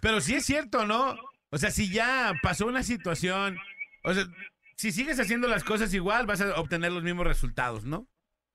[0.00, 1.16] pero sí es cierto, ¿no?
[1.50, 3.58] O sea, si ya pasó una situación,
[4.04, 4.26] o sea,
[4.76, 8.06] si sigues haciendo las cosas igual, vas a obtener los mismos resultados, ¿no?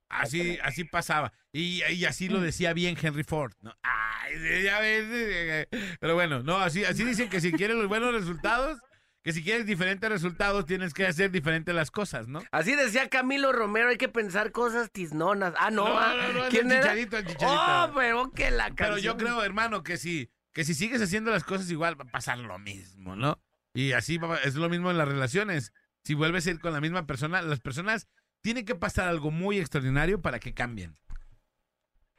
[0.10, 1.34] Así, así pasaba.
[1.52, 3.76] Y, y así lo decía bien Henry Ford, ¿no?
[3.84, 5.68] Ay, ya ves,
[6.00, 8.80] Pero bueno, no, así, así dicen que si quieres los buenos resultados,
[9.24, 12.42] que si quieres diferentes resultados, tienes que hacer diferentes las cosas, ¿no?
[12.52, 15.54] Así decía Camilo Romero, hay que pensar cosas tiznonas.
[15.58, 15.88] Ah, no.
[15.88, 16.82] No, ah, no, no, el ¿Quién era?
[16.82, 17.62] Chicharito, el Chicharito.
[17.62, 19.00] Oh, pero que la Pero canción.
[19.02, 22.40] yo creo, hermano, que si, que si sigues haciendo las cosas igual, va a pasar
[22.40, 23.40] lo mismo, ¿no?
[23.74, 25.74] Y así va- es lo mismo en las relaciones.
[26.04, 28.08] Si vuelves a ir con la misma persona, las personas
[28.42, 30.96] tienen que pasar algo muy extraordinario para que cambien.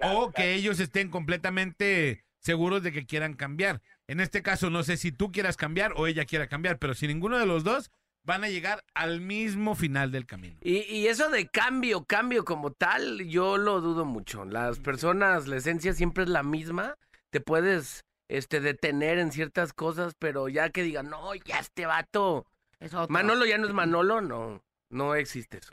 [0.02, 3.82] O que ellos estén completamente seguros de que quieran cambiar.
[4.06, 7.06] En este caso, no sé si tú quieras cambiar o ella quiera cambiar, pero si
[7.06, 7.90] ninguno de los dos
[8.22, 10.58] van a llegar al mismo final del camino.
[10.62, 14.44] Y, y eso de cambio, cambio como tal, yo lo dudo mucho.
[14.44, 16.96] Las personas, la esencia siempre es la misma.
[17.30, 22.46] Te puedes este, detener en ciertas cosas, pero ya que digan, no, ya este vato.
[22.78, 23.12] Es otro.
[23.12, 24.62] Manolo ya no es Manolo, no.
[24.88, 25.72] No existe eso.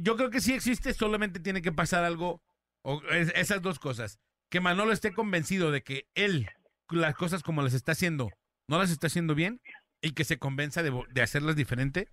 [0.00, 2.40] Yo creo que sí existe, solamente tiene que pasar algo,
[2.82, 4.18] o es- esas dos cosas.
[4.50, 6.48] Que Manolo esté convencido de que él,
[6.90, 8.30] las cosas como las está haciendo,
[8.68, 9.60] no las está haciendo bien,
[10.00, 12.08] y que se convenza de, de hacerlas diferente,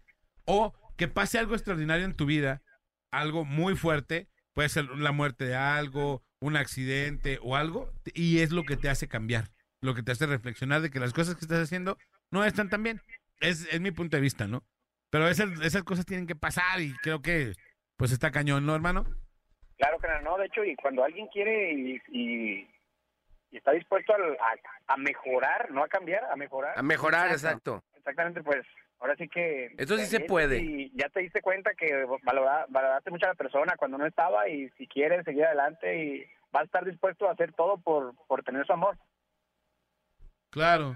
[0.46, 2.62] o que pase algo extraordinario en tu vida,
[3.12, 8.52] algo muy fuerte, puede ser la muerte de algo, un accidente o algo, y es
[8.52, 9.52] lo que te hace cambiar,
[9.82, 11.98] lo que te hace reflexionar de que las cosas que estás haciendo
[12.30, 13.02] no están tan bien.
[13.40, 14.64] Es, es mi punto de vista, ¿no?
[15.10, 17.54] Pero esas, esas cosas tienen que pasar y creo que
[17.98, 19.06] pues está cañón, ¿no, hermano?
[19.78, 22.70] Claro que no, de hecho, y cuando alguien quiere y, y,
[23.50, 26.78] y está dispuesto al- a, a mejorar, no a cambiar, a mejorar.
[26.78, 27.84] A mejorar, exacto.
[27.96, 28.66] Exactamente, pues
[29.00, 29.74] ahora sí que...
[29.78, 30.60] Eso sí se puede.
[30.60, 34.48] Y ya te diste cuenta que valora- valoraste mucho a la persona cuando no estaba
[34.48, 38.44] y si quieres seguir adelante y vas a estar dispuesto a hacer todo por, por
[38.44, 38.98] tener su amor.
[40.52, 40.96] Claro.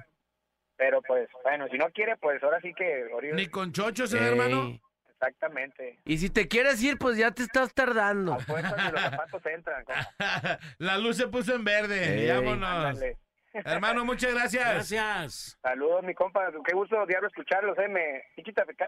[0.77, 3.05] Pero pues, bueno, si no quiere, pues ahora sí que...
[3.33, 4.79] Ni con chochos, ¿eh, hermano?
[5.09, 5.99] Exactamente.
[6.05, 8.33] Y si te quieres ir, pues ya te estás tardando.
[8.33, 9.85] Los zapatos entran.
[10.77, 12.21] La luz se puso en verde.
[12.21, 12.29] Ey.
[12.29, 12.69] Vámonos.
[12.69, 13.17] Ándale.
[13.63, 14.65] Hermano, muchas gracias.
[14.73, 15.57] Gracias.
[15.61, 16.51] Saludos, mi compa.
[16.65, 17.87] Qué gusto diario escucharlos, eh.
[17.87, 18.23] Me...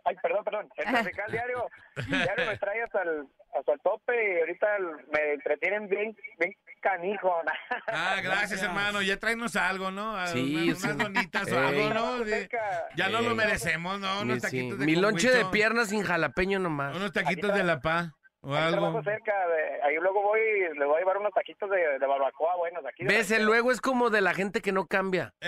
[0.03, 0.69] Ay, perdón, perdón.
[0.75, 1.67] El trafical diario,
[2.07, 4.67] diario me trae hasta el, hasta el tope y ahorita
[5.13, 7.33] me entretienen bien, bien canijo.
[7.89, 9.01] Ah, gracias, hermano.
[9.01, 10.15] Ya tráenos algo, ¿no?
[10.15, 10.85] A- Sí, unas, sí.
[10.87, 12.19] unas donitas o algo, ¿no?
[12.19, 12.49] De-
[12.95, 14.21] ya no lo merecemos, ¿no?
[14.21, 14.41] Unos sí.
[14.41, 16.95] taquitos de Mi lonche de cucuicho, pierna sin jalapeño nomás.
[16.95, 18.13] Unos taquitos de la pa
[18.47, 18.77] o Ahí algo.
[18.77, 22.05] trabajo cerca, de, ahí luego voy y le voy a llevar unos taquitos de, de
[22.07, 23.03] barbacoa buenos aquí.
[23.03, 23.29] ¿Ves?
[23.31, 25.33] El luego es como de la gente que no cambia.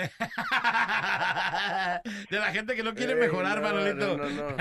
[2.29, 4.17] De la gente que no quiere Ey, mejorar, no, Manolito.
[4.17, 4.57] no, no, no.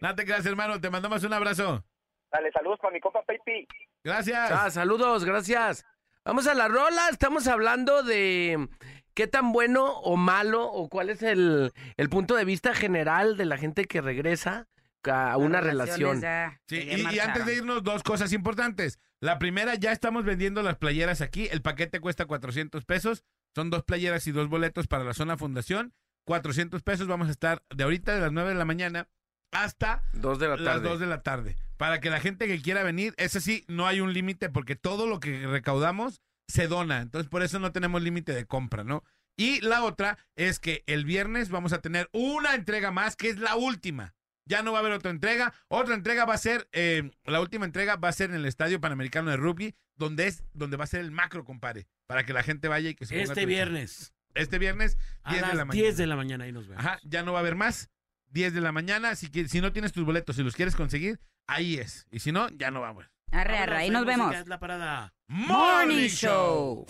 [0.00, 0.80] no te creas, hermano.
[0.80, 1.84] Te mandamos un abrazo.
[2.32, 3.66] Dale, saludos para mi compa Pepi.
[4.04, 4.50] Gracias.
[4.50, 5.84] Ah, saludos, gracias.
[6.24, 7.08] Vamos a la rola.
[7.10, 8.68] Estamos hablando de
[9.14, 13.44] qué tan bueno o malo o cuál es el, el punto de vista general de
[13.46, 14.68] la gente que regresa
[15.04, 16.20] a una relación.
[16.68, 18.98] Sí, y, y antes de irnos, dos cosas importantes.
[19.20, 21.48] La primera, ya estamos vendiendo las playeras aquí.
[21.50, 23.24] El paquete cuesta 400 pesos.
[23.54, 25.94] Son dos playeras y dos boletos para la zona fundación.
[26.26, 27.06] 400 pesos.
[27.06, 29.08] Vamos a estar de ahorita de las 9 de la mañana
[29.52, 30.88] hasta Dos de la las tarde.
[30.88, 31.56] 2 de la tarde.
[31.76, 35.06] Para que la gente que quiera venir, ese sí, no hay un límite porque todo
[35.06, 37.00] lo que recaudamos se dona.
[37.00, 39.02] Entonces, por eso no tenemos límite de compra, ¿no?
[39.36, 43.38] Y la otra es que el viernes vamos a tener una entrega más, que es
[43.38, 44.14] la última.
[44.50, 45.54] Ya no va a haber otra entrega.
[45.68, 48.80] Otra entrega va a ser, eh, la última entrega va a ser en el Estadio
[48.80, 51.86] Panamericano de Rugby, donde es, donde va a ser el macro, compadre.
[52.08, 54.12] Para que la gente vaya y que se ponga Este viernes.
[54.34, 55.82] Este viernes, A 10 de la mañana.
[55.84, 56.84] 10 de la mañana, ahí nos vemos.
[56.84, 57.90] Ajá, ya no va a haber más.
[58.30, 59.14] 10 de la mañana.
[59.14, 62.08] Si, si no tienes tus boletos, si los quieres conseguir, ahí es.
[62.10, 63.06] Y si no, ya no vamos.
[63.30, 64.34] Arre, arre, ahí nos vemos.
[64.34, 65.14] Es la parada.
[65.28, 66.86] Morning Show.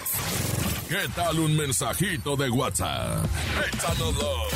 [0.88, 3.26] ¿Qué tal un mensajito de WhatsApp?
[3.70, 4.48] Échanoslo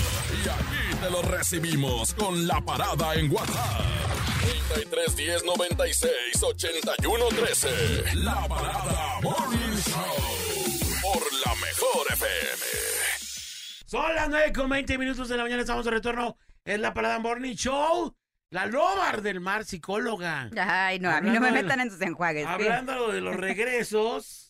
[0.43, 3.83] y aquí te lo recibimos con la parada en WhatsApp.
[4.73, 8.15] 33 10 96 81 13.
[8.15, 12.65] La parada Morning Show por la mejor FM.
[13.85, 15.61] Son las 9 con 20 minutos de la mañana.
[15.61, 18.17] Estamos de retorno en la parada Morning Show.
[18.49, 20.49] La Lobar del Mar, psicóloga.
[20.57, 22.47] Ay, no, a mí no me Hablando metan en sus enjuagues.
[22.47, 24.44] Hablando de los regresos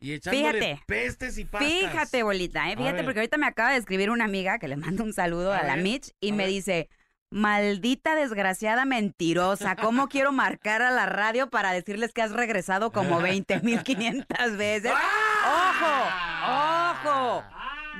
[0.00, 0.82] y echándole Fíjate.
[0.86, 1.70] pestes y pastas.
[1.70, 2.76] Fíjate, bolita, ¿eh?
[2.76, 5.58] Fíjate, porque ahorita me acaba de escribir una amiga que le mando un saludo a,
[5.58, 6.48] A la ver, Mitch y me ver.
[6.48, 6.88] dice,
[7.30, 13.20] maldita desgraciada mentirosa, ¿cómo quiero marcar a la radio para decirles que has regresado como
[13.20, 14.92] 20.500 veces?
[14.92, 16.10] ¡Ojo!
[16.48, 17.44] ¡Ojo!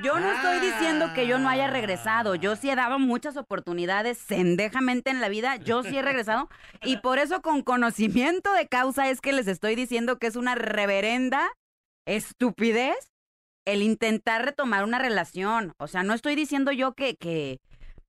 [0.03, 2.33] Yo no estoy diciendo que yo no haya regresado.
[2.33, 5.57] Yo sí he dado muchas oportunidades sendejamente en la vida.
[5.57, 6.49] Yo sí he regresado.
[6.81, 10.55] Y por eso, con conocimiento de causa, es que les estoy diciendo que es una
[10.55, 11.51] reverenda
[12.05, 12.95] estupidez
[13.65, 15.73] el intentar retomar una relación.
[15.77, 17.59] O sea, no estoy diciendo yo que, que,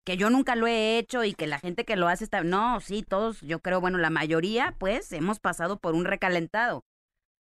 [0.05, 2.43] que yo nunca lo he hecho y que la gente que lo hace está.
[2.43, 6.85] No, sí, todos, yo creo, bueno, la mayoría, pues, hemos pasado por un recalentado.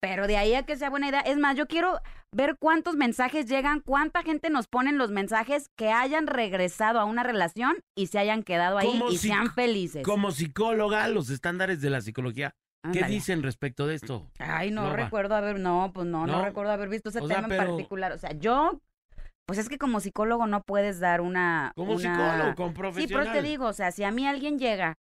[0.02, 1.22] Pero de ahí a que sea buena idea.
[1.22, 2.00] Es más, yo quiero
[2.32, 7.24] ver cuántos mensajes llegan, cuánta gente nos ponen los mensajes que hayan regresado a una
[7.24, 10.04] relación y se hayan quedado ahí Como y si- sean felices.
[10.04, 12.54] Como psicóloga, los estándares de la psicología.
[12.94, 14.28] ¿Qué dicen respecto de esto?
[14.40, 14.96] Ay, no Loba?
[14.96, 16.46] recuerdo haber, no, pues no, no, ¿No?
[16.46, 18.12] recuerdo haber visto ese O sea, tema pero- en particular.
[18.12, 18.80] O sea, yo,
[19.46, 21.72] pues es que como psicólogo no puedes dar una...
[21.76, 23.32] Como una- psicólogo, como Sí, pero profesional.
[23.34, 24.96] te digo, o sea, si a mí alguien llega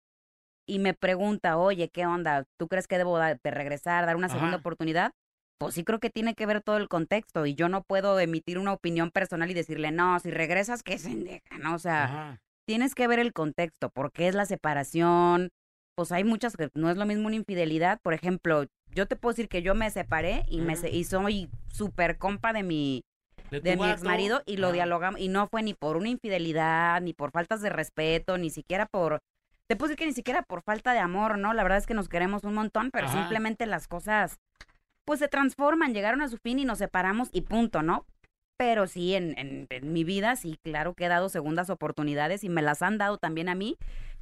[0.68, 2.45] y me pregunta, oye, ¿qué onda?
[2.59, 5.11] ¿Tú crees que debo de regresar, dar una segunda oportunidad?
[5.59, 8.59] Pues sí creo que tiene que ver todo el contexto y yo no puedo emitir
[8.59, 11.74] una opinión personal y decirle, no, si regresas, qué sendeja, ¿no?
[11.74, 12.39] O sea, Ajá.
[12.66, 15.51] tienes que ver el contexto, por qué es la separación.
[16.01, 18.01] Pues hay muchas que no es lo mismo una infidelidad.
[18.01, 21.51] Por ejemplo, yo te puedo decir que yo me separé y me se- y soy
[21.71, 23.03] súper compa de mi
[23.51, 27.13] De, mi ex marido y lo dialogamos y no fue ni por una infidelidad, ni
[27.13, 29.19] por faltas de respeto, ni siquiera por
[29.67, 31.53] te puedo decir que ni siquiera por falta de amor, ¿no?
[31.53, 33.19] La verdad es que nos queremos un montón, pero Ajá.
[33.19, 34.39] simplemente las cosas
[35.05, 38.07] pues se transforman, llegaron a su fin y nos separamos y punto, ¿no?
[38.61, 42.51] Pero sí, en, en, en mi vida, sí, claro que he dado segundas oportunidades y
[42.51, 43.79] me las han dado también a mí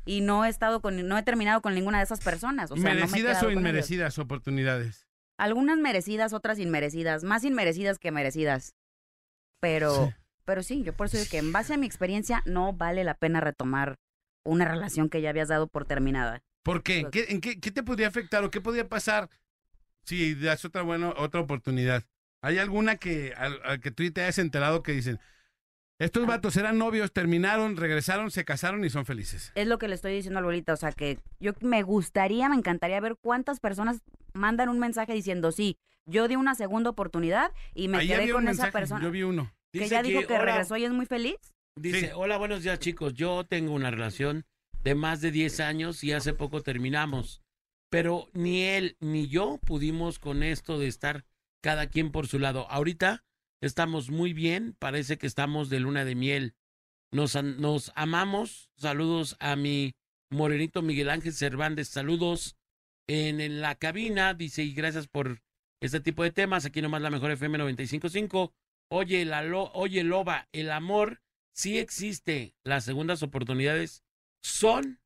[0.07, 2.71] y no he estado con, no he terminado con ninguna de esas personas.
[2.71, 3.59] O sea, no me he ¿Merecidas o ellos.
[3.59, 5.09] inmerecidas oportunidades?
[5.39, 8.77] Algunas merecidas, otras inmerecidas, más inmerecidas que merecidas.
[9.61, 10.15] Pero, Sí.
[10.45, 13.15] pero sí, yo por eso digo que en base a mi experiencia no vale la
[13.15, 13.97] pena retomar
[14.45, 16.39] una relación que ya habías dado por terminada.
[16.63, 17.09] ¿Por qué?
[17.11, 19.31] ¿Qué, en qué, qué te podría afectar o qué podría pasar
[20.05, 22.05] si das otra buena, otra oportunidad?
[22.43, 25.19] ¿Hay alguna que, al, al que tú te hayas enterado que dicen,
[25.99, 29.51] estos vatos eran novios, terminaron, regresaron, se casaron y son felices?
[29.57, 32.55] Es lo que le estoy diciendo a Lolita, o sea que yo me gustaría, me
[32.57, 34.03] encantaría ver cuántas personas
[34.33, 38.43] mandan un mensaje diciendo, sí, yo di una segunda oportunidad y me Ahí quedé con
[38.45, 39.53] esa mensaje, persona Yo vi uno.
[39.73, 41.37] que Dice ya dijo que hola, regresó y es muy feliz.
[41.77, 42.07] Dice, Sí.
[42.15, 43.15] hola, buenos días chicos.
[43.15, 44.47] Yo tengo una relación
[44.85, 47.43] de más de 10 años y hace poco terminamos.
[47.91, 51.25] Pero ni él ni yo pudimos con esto de estar
[51.63, 52.71] cada quien por su lado.
[52.71, 53.25] Ahorita
[53.61, 56.55] estamos muy bien, parece que estamos de luna de miel.
[57.13, 58.71] Nos, nos amamos.
[58.77, 59.95] Saludos a mi
[60.31, 61.89] morenito Miguel Ángel Cervantes.
[61.89, 62.57] Saludos
[63.09, 64.35] en, en la cabina.
[64.35, 65.41] Dice, y gracias por
[65.81, 66.65] este tipo de temas.
[66.67, 68.53] Aquí nomás la mejor FM 95.5.
[68.91, 71.21] Oye, la lo- oye, Loba, el amor
[71.55, 72.55] sí existe.
[72.65, 74.03] Las segundas oportunidades
[74.43, 75.01] son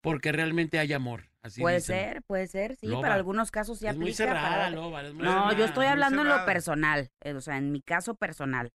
[0.00, 1.31] porque realmente hay amor.
[1.44, 1.96] Así puede dicen.
[1.96, 4.26] ser, puede ser, sí, Loba, para algunos casos sí es muy aplica.
[4.26, 7.32] para cerrada, Loba, es muy no, cerrada, yo estoy muy hablando en lo personal, eh,
[7.34, 8.70] o sea, en mi caso personal.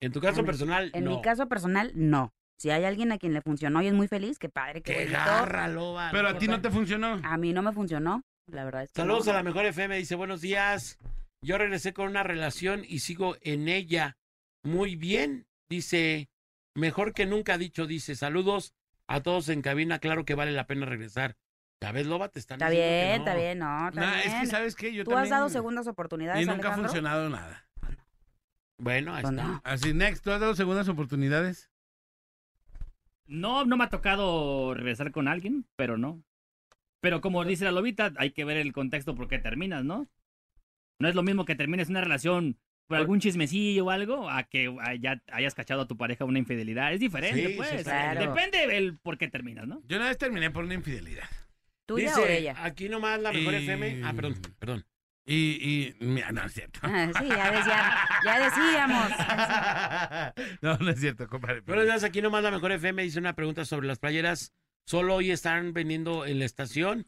[0.00, 1.10] En tu caso En mi- personal, En no.
[1.16, 2.32] mi caso personal, no.
[2.60, 5.06] Si hay alguien a quien le funcionó y es muy feliz, qué padre, qué, ¡Qué
[5.06, 6.10] garra, Loba!
[6.12, 7.20] Pero a ti no te funcionó.
[7.24, 9.32] A mí no me funcionó, la verdad es que Saludos no.
[9.32, 9.96] a la mejor FM.
[9.96, 10.98] Dice, buenos días.
[11.44, 14.16] Yo regresé con una relación y sigo en ella
[14.64, 15.46] muy bien.
[15.68, 16.28] Dice,
[16.76, 17.86] mejor que nunca ha dicho.
[17.86, 18.74] Dice, saludos
[19.08, 19.98] a todos en cabina.
[20.00, 21.36] Claro que vale la pena regresar.
[21.80, 23.16] Ves, Loba, te están Está diciendo que bien, no.
[23.24, 24.28] está bien, no, está Nah, bien.
[24.28, 24.92] es que, ¿sabes qué?
[24.92, 26.88] Yo ¿Tú has dado segundas oportunidades, Y nunca ha Alejandro?
[26.88, 27.64] funcionado nada.
[28.78, 29.60] Bueno, ahí está.
[29.64, 31.70] Así, next, ¿tú has dado segundas oportunidades?
[33.26, 36.22] No, no me ha tocado regresar con alguien, pero no.
[37.00, 40.08] Pero como dice la lobita, hay que ver el contexto por qué terminas, ¿no?
[40.98, 44.74] No es lo mismo que termines una relación por algún chismecillo o algo a que
[44.80, 46.92] ah, ya hayas cachado a tu pareja una infidelidad.
[46.92, 47.82] Es diferente, Sí, sí, pues.
[47.84, 48.20] claro.
[48.20, 49.82] Depende el por qué terminas, ¿no?
[49.86, 51.28] Yo una vez terminé por una infidelidad.
[51.88, 52.54] ¿Tuya Dice, o de ella?
[52.58, 54.02] aquí nomás la mejor Y- FM.
[54.04, 54.84] Ah, perdón, perdón.
[55.24, 55.34] Y,
[56.00, 56.80] y, mira, no es cierto.
[56.82, 59.10] Ah, sí, ya, decía- ya decíamos.
[60.62, 61.60] no, no es cierto, compadre.
[61.62, 63.02] Buenos días, aquí nomás la mejor FM.
[63.02, 64.52] Dice una pregunta sobre las playeras.
[64.86, 67.06] ¿Solo hoy están vendiendo en la estación?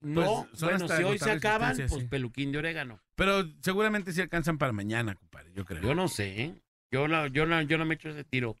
[0.00, 2.06] No, Pues, son bueno, hasta si hoy se agotar acaban, pues sí.
[2.08, 3.00] peluquín de orégano.
[3.16, 5.82] Pero seguramente sí alcanzan para mañana, compadre, yo creo.
[5.82, 6.54] Yo no sé, ¿eh?
[6.92, 8.58] Yo no, yo no, yo no me echo ese tiro.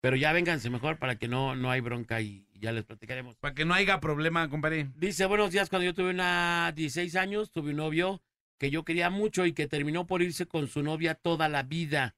[0.00, 3.36] Pero ya vénganse mejor para que no, no hay bronca y ya les platicaremos.
[3.36, 4.90] Para que no haya problema, compadre.
[4.96, 8.22] Dice, buenos días, cuando yo tuve una 16 años, tuve un novio
[8.58, 12.16] que yo quería mucho y que terminó por irse con su novia toda la vida.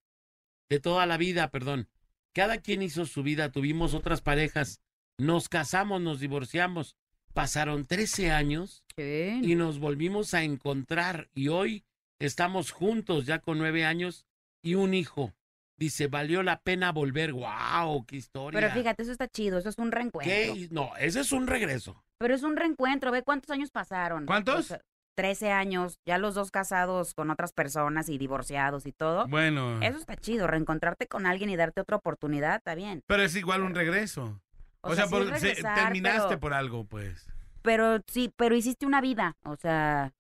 [0.69, 1.89] De toda la vida, perdón.
[2.32, 4.81] Cada quien hizo su vida, tuvimos otras parejas,
[5.19, 6.97] nos casamos, nos divorciamos.
[7.32, 11.85] Pasaron 13 años y nos volvimos a encontrar y hoy
[12.19, 14.27] estamos juntos ya con nueve años
[14.62, 15.35] y un hijo.
[15.78, 17.32] Dice, valió la pena volver.
[17.32, 18.05] ¡Wow!
[18.05, 18.60] ¡Qué historia!
[18.60, 20.30] Pero fíjate, eso está chido, eso es un reencuentro.
[20.55, 20.68] ¿Qué?
[20.70, 22.02] No, ese es un regreso.
[22.18, 24.26] Pero es un reencuentro, ve cuántos años pasaron.
[24.26, 24.59] ¿Cuántos?
[24.59, 24.80] O sea,
[25.14, 29.26] 13 años, ya los dos casados con otras personas y divorciados y todo.
[29.28, 29.80] Bueno.
[29.82, 33.02] Eso está chido, reencontrarte con alguien y darte otra oportunidad, está bien.
[33.06, 34.40] Pero es igual un regreso.
[34.80, 37.26] O, O sea, por- se- terminaste pero- por algo, pues.
[37.62, 40.12] Pero sí, pero hiciste una vida, o sea,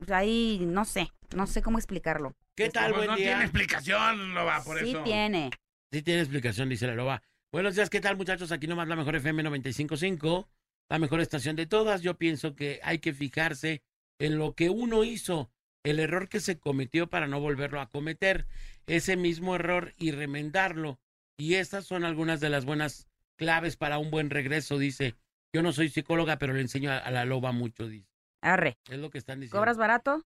[0.00, 2.34] o sea, ahí no sé, no sé cómo explicarlo.
[2.56, 3.26] ¿Qué tal, Pues buen no día?
[3.28, 5.02] tiene explicación, no va por sí eso.
[5.02, 5.50] tiene.
[5.92, 7.22] Sí tiene explicación, dice la loba.
[7.52, 8.52] Buenos días, ¿qué tal, muchachos?
[8.52, 10.46] Aquí nomás la mejor FM 95.5,
[10.88, 12.02] la mejor estación de todas.
[12.02, 13.82] Yo pienso que hay que fijarse
[14.18, 15.50] en lo que uno hizo,
[15.82, 18.46] el error que se cometió para no volverlo a cometer,
[18.86, 21.00] ese mismo error y remendarlo.
[21.38, 25.14] Y estas son algunas de las buenas claves para un buen regreso, dice.
[25.52, 28.06] Yo no soy psicóloga, pero le enseño a, a la loba mucho, dice.
[28.42, 28.76] Arre.
[28.88, 29.58] Es lo que están diciendo.
[29.58, 30.22] ¿Cobras barato?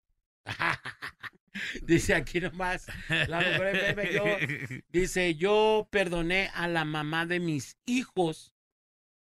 [1.83, 2.87] Dice aquí nomás,
[3.27, 3.41] la
[4.11, 4.25] yo,
[4.89, 8.53] dice, yo perdoné a la mamá de mis hijos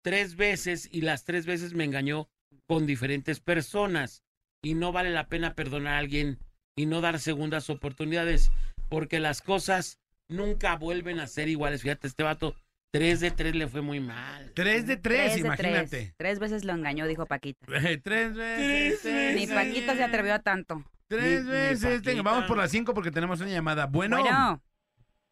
[0.03, 2.29] tres veces y las tres veces me engañó
[2.67, 4.23] con diferentes personas
[4.63, 6.39] y no vale la pena perdonar a alguien
[6.77, 8.51] y no dar segundas oportunidades
[8.89, 11.83] porque las cosas nunca vuelven a ser iguales.
[11.83, 12.55] Fíjate, este vato,
[12.93, 14.53] tres de tres le fue muy mal.
[14.55, 15.89] Tres de tres, imagínate.
[15.89, 16.15] Tres.
[16.17, 17.67] Tres veces lo engañó, dijo Paquita.
[18.03, 19.35] tres veces.
[19.35, 20.85] Ni Paquita se atrevió a tanto.
[21.13, 22.23] Tres Ni- ni veces.
[22.23, 23.85] Vamos por las cinco porque tenemos una llamada.
[23.87, 24.17] Bueno.
[24.17, 24.63] Bueno.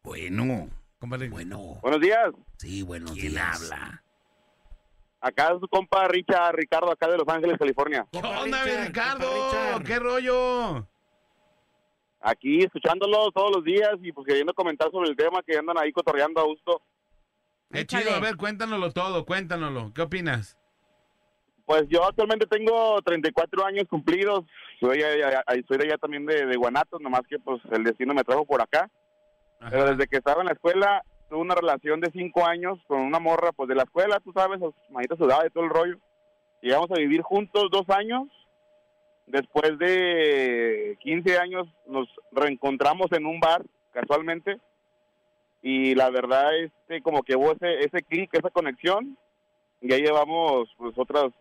[0.03, 0.69] Bueno.
[0.99, 1.27] Compadre.
[1.29, 1.79] Bueno.
[1.81, 2.29] Buenos días.
[2.57, 3.63] Sí, buenos ¿Quién días.
[3.71, 4.03] habla?
[5.21, 8.05] Acá es su compa Richard Ricardo, acá de Los Ángeles, California.
[8.11, 9.83] ¿Qué onda, Richard, Ricardo?
[9.83, 10.87] ¿Qué rollo?
[12.21, 15.91] Aquí escuchándolo todos los días y pues queriendo comentar sobre el tema que andan ahí
[15.91, 16.79] cotorreando a gusto.
[17.71, 18.03] Qué Échale.
[18.05, 18.15] chido.
[18.15, 19.25] A ver, cuéntanoslo todo.
[19.25, 19.91] Cuéntanoslo.
[19.95, 20.57] ¿Qué opinas?
[21.65, 24.45] Pues yo actualmente tengo 34 años cumplidos.
[24.79, 28.13] Soy, eh, eh, soy de allá también de, de Guanatos, nomás que pues el destino
[28.13, 28.89] me trajo por acá.
[29.59, 29.91] Pero Ajá.
[29.91, 33.51] desde que estaba en la escuela tuve una relación de cinco años con una morra
[33.53, 34.59] pues de la escuela, tú sabes,
[34.89, 35.97] manita sudada y todo el rollo.
[36.61, 38.27] Llegamos a vivir juntos dos años.
[39.27, 43.63] Después de 15 años nos reencontramos en un bar
[43.93, 44.59] casualmente
[45.61, 49.17] y la verdad este como que hubo ese, ese clic, esa conexión
[49.79, 51.31] y ya llevamos pues otras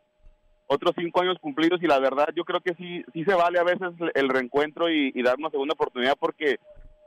[0.73, 3.65] otros cinco años cumplidos y la verdad yo creo que sí sí se vale a
[3.65, 6.59] veces el reencuentro y, y dar una segunda oportunidad porque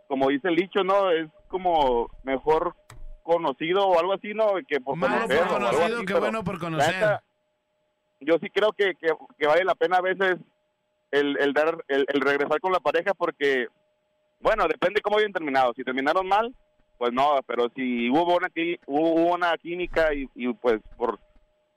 [0.07, 2.75] como dice el dicho no es como mejor
[3.23, 6.93] conocido o algo así no que por conocer por conocido así, que bueno por conocer.
[6.93, 7.23] neta,
[8.19, 9.07] yo sí creo que, que,
[9.37, 10.37] que vale la pena a veces
[11.11, 13.67] el, el dar el, el regresar con la pareja porque
[14.43, 15.71] Bueno, depende cómo hayan terminado.
[15.73, 16.53] Si terminaron mal,
[16.97, 18.49] pues no, pero si hubo una,
[18.87, 21.17] hubo una química y, y, pues por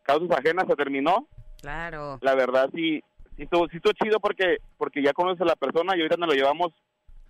[0.03, 1.29] causas ajenas se terminó,
[1.61, 2.19] Claro.
[2.23, 3.03] la verdad sí,
[3.37, 6.29] sí estuvo, sí estuvo chido porque, porque ya conoces a la persona y ahorita nos
[6.29, 6.73] lo llevamos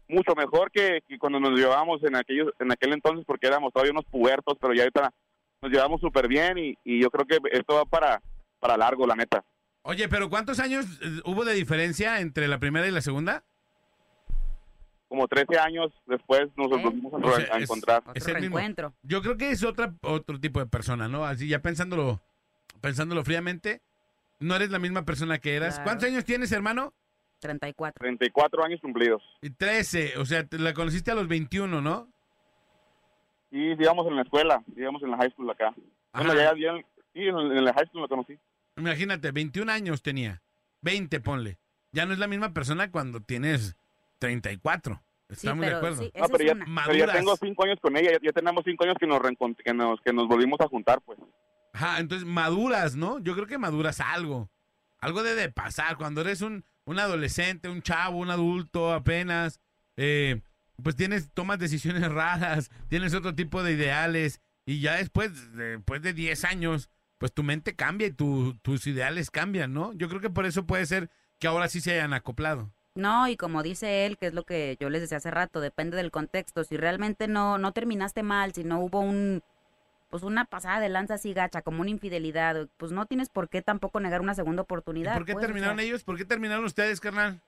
[0.09, 3.93] mucho mejor que, que cuando nos llevábamos en aquellos, en aquel entonces porque éramos todavía
[3.93, 5.13] unos pubertos, pero ya ahorita
[5.63, 8.21] nos llevamos súper bien y, y yo creo que esto va para,
[8.61, 9.45] para largo, la neta.
[9.83, 13.43] Oye, pero ¿cuántos años eh, hubo de diferencia entre la primera y la segunda?
[15.09, 18.03] Como 13 años después nos volvimos a, O sea, a es- encontrar.
[18.15, 18.59] es el mismo.
[19.03, 21.25] Yo creo que es otra, otro tipo de persona, ¿no?
[21.25, 22.21] Así ya pensándolo,
[22.81, 23.81] pensándolo fríamente,
[24.41, 25.75] no eres la misma persona que eras.
[25.77, 25.85] Claro.
[25.85, 26.93] ¿Cuántos años tienes, hermano?
[27.41, 28.01] 34.
[28.01, 29.23] 34 años cumplidos.
[29.43, 32.09] Y 13, o sea, te la conociste a los 21, ¿no?
[33.51, 35.75] Y digamos en la escuela, digamos en la high school acá.
[36.13, 36.77] Bueno, ya, ya-
[37.13, 38.39] sí, en, en la high school la conocí.
[38.77, 40.43] Imagínate, 21 años tenía,
[40.83, 41.59] 20 ponle.
[41.93, 43.77] Ya no es la misma persona cuando tienes
[44.19, 45.03] 34.
[45.29, 46.03] Estamos de acuerdo.
[46.15, 46.55] No, pero ya,
[46.87, 49.21] pero ya tengo cinco años con ella, ya, ya tenemos cinco años que nos,
[49.65, 51.19] que nos que nos volvimos a juntar, pues.
[51.77, 53.19] Ajá, entonces maduras, ¿no?
[53.19, 54.49] Yo creo que maduras algo.
[54.99, 55.99] Algo debe de pasar.
[55.99, 59.61] Cuando eres un, un adolescente, un chavo, un adulto apenas,
[59.99, 60.41] eh,
[60.83, 66.15] pues tienes, tomas decisiones raras, tienes otro tipo de ideales y ya después, después de
[66.15, 66.89] 10 años,
[67.19, 69.93] pues tu mente cambia y tu- tus ideales cambian, ¿no?
[69.93, 72.73] Yo creo que por eso puede ser que ahora sí se hayan acoplado.
[72.95, 75.99] No, y como dice él, que es lo que yo les decía hace rato, depende
[75.99, 76.65] del contexto.
[76.65, 79.43] Si realmente no, no terminaste mal, si no hubo un,
[80.09, 83.63] pues una pasada de lanza así gacha, como una infidelidad, pues no tienes por qué
[83.63, 85.15] tampoco negar una segunda oportunidad.
[85.17, 85.87] ¿Por qué pues, o terminaron sea.
[85.87, 86.05] ellos?
[86.05, 87.41] ¿Por qué terminaron ustedes, carnal?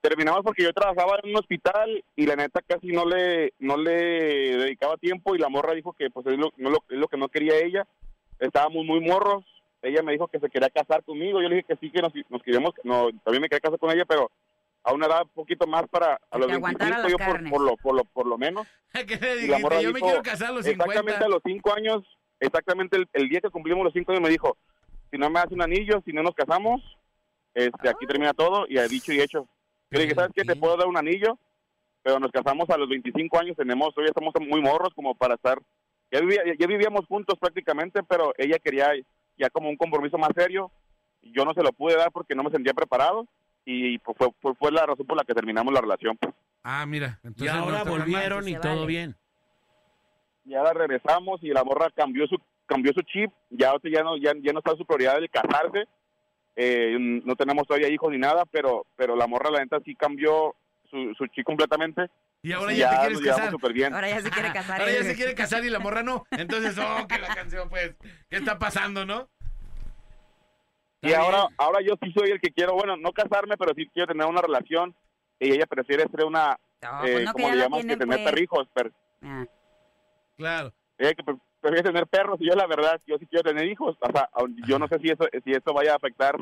[0.00, 4.56] Terminamos porque yo trabajaba en un hospital y la neta casi no le no le
[4.56, 7.16] dedicaba tiempo y la morra dijo que pues es lo, no lo, es lo que
[7.16, 7.86] no quería ella.
[8.38, 9.44] Estábamos muy morros.
[9.82, 11.42] Ella me dijo que se quería casar conmigo.
[11.42, 12.72] Yo le dije que sí, que nos, nos queríamos.
[12.84, 14.30] No, también me quería casar con ella, pero
[14.86, 17.50] a una edad un poquito más para a los Que aguantara 25 las yo por,
[17.50, 18.66] por lo por lo por lo menos.
[18.92, 19.82] ¿Qué le Y la morra dijiste?
[19.82, 20.84] Yo me dijo, quiero casar a los 50.
[20.84, 22.02] Exactamente a los cinco años,
[22.40, 24.56] exactamente el, el día que cumplimos los cinco años me dijo,
[25.10, 26.80] si no me hace un anillo, si no nos casamos,
[27.54, 29.48] este, aquí termina todo y ha dicho y hecho.
[29.90, 30.44] Yo le dije, ¿sabes qué?
[30.44, 31.38] Te puedo dar un anillo,
[32.02, 35.58] pero nos casamos a los 25 años, tenemos, todavía estamos muy morros como para estar,
[36.12, 38.92] ya, vivía- ya vivíamos juntos prácticamente, pero ella quería
[39.36, 40.70] ya como un compromiso más serio,
[41.22, 43.26] yo no se lo pude dar porque no me sentía preparado
[43.66, 46.16] y pues, fue, fue, fue la razón por la que terminamos la relación.
[46.16, 46.32] pues.
[46.62, 47.18] Ah, mira.
[47.22, 47.98] Y Entonces ahora no mal.
[47.98, 49.14] volvieron y todo bien.
[50.44, 54.32] y ahora regresamos y la morra cambió su cambió su chip ya ya no ya,
[54.42, 55.84] ya no está su prioridad el casarse
[56.56, 60.54] Eh, no tenemos todavía hijos ni nada pero pero la morra la neta sí cambió
[60.90, 62.08] su, su chip completamente
[62.42, 63.54] Y ahora ya, te quieres casar.
[63.92, 64.80] Ahora ya se quiere casar.
[64.80, 66.24] Ahora ya se quiere casar y la morra no.
[66.30, 67.96] Entonces, oh, que la canción, pues,
[68.30, 69.28] ¿qué está pasando, no?
[71.08, 74.08] Y ahora ahora yo sí soy el que quiero bueno no casarme pero sí quiero
[74.12, 74.94] tener una relación
[75.38, 77.96] y ella prefiere ser una No, eh, pues no, que como le la llamamos que
[77.96, 78.30] tener pues.
[78.32, 78.90] perrijos pero
[79.22, 79.44] Ah.
[80.36, 80.72] Claro.
[80.98, 83.96] ella que pre- prefiere tener perros y yo la verdad yo sí quiero tener hijos
[84.00, 84.28] o sea
[84.66, 86.36] yo no sé si eso si esto vaya a afectar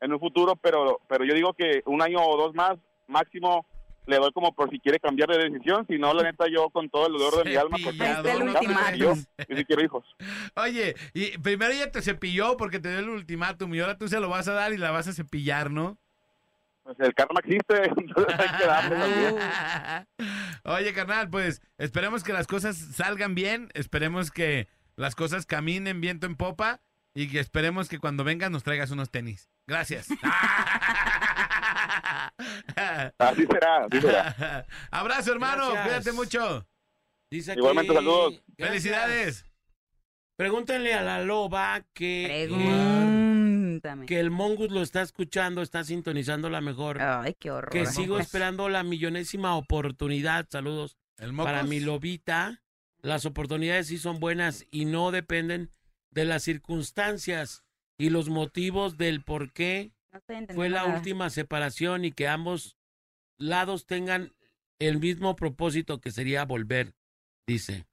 [0.00, 2.76] en un futuro pero pero yo digo que un año o dos más
[3.08, 3.66] máximo
[4.06, 6.88] le doy como por si quiere cambiar de decisión si no la neta yo con
[6.90, 10.04] todo el dolor de mi alma pues, pues, yo, yo sí quiero hijos
[10.56, 14.20] Oye, y primero ella te cepilló porque te dio el ultimátum y ahora tú se
[14.20, 15.98] lo vas a dar y la vas a cepillar, ¿no?
[16.82, 19.36] pues el karma existe entonces hay que darle también
[20.64, 26.26] Oye, carnal, pues esperemos que las cosas salgan bien, esperemos que las cosas caminen viento
[26.26, 26.80] en popa
[27.14, 29.50] y que esperemos que cuando vengas nos traigas unos tenis.
[29.66, 30.08] Gracias.
[33.18, 35.84] Así será así será Abrazo, hermano, Gracias.
[35.86, 36.66] cuídate mucho.
[37.30, 38.42] Dice Igualmente, aquí- saludos.
[38.56, 38.68] Gracias.
[38.68, 39.46] Felicidades.
[40.36, 44.06] Pregúntenle a la loba que, Pregúntame.
[44.06, 47.00] que el Mongus lo está escuchando, está sintonizando la mejor.
[47.00, 47.70] Ay, qué horror.
[47.70, 50.46] que sigo esperando la millonésima oportunidad.
[50.50, 50.96] Saludos.
[51.18, 52.62] El Para mi lobita,
[53.00, 55.70] las oportunidades sí son buenas y no dependen
[56.10, 57.62] de las circunstancias
[57.98, 60.94] y los motivos del por qué No estoy entendiendo fue la nada.
[60.96, 62.76] última separación y que ambos
[63.38, 64.32] lados tengan
[64.78, 66.94] el mismo propósito que sería volver,
[67.46, 67.86] dice.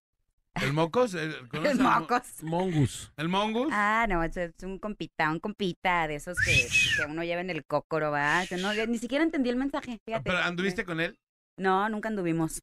[0.55, 1.13] ¿El mocos?
[1.13, 1.33] ¿El,
[1.65, 2.43] El mo- mocos.
[2.43, 3.13] Mongus.
[3.15, 3.69] ¿El mongus?
[3.71, 6.67] Ah, no, es, es un compita, un compita de esos que,
[6.97, 8.43] que uno lleva en el cócoro, ¿va?
[8.59, 10.23] No, ni siquiera entendí el mensaje, fíjate.
[10.23, 11.17] ¿Pero anduviste con él?
[11.55, 12.61] No, nunca anduvimos.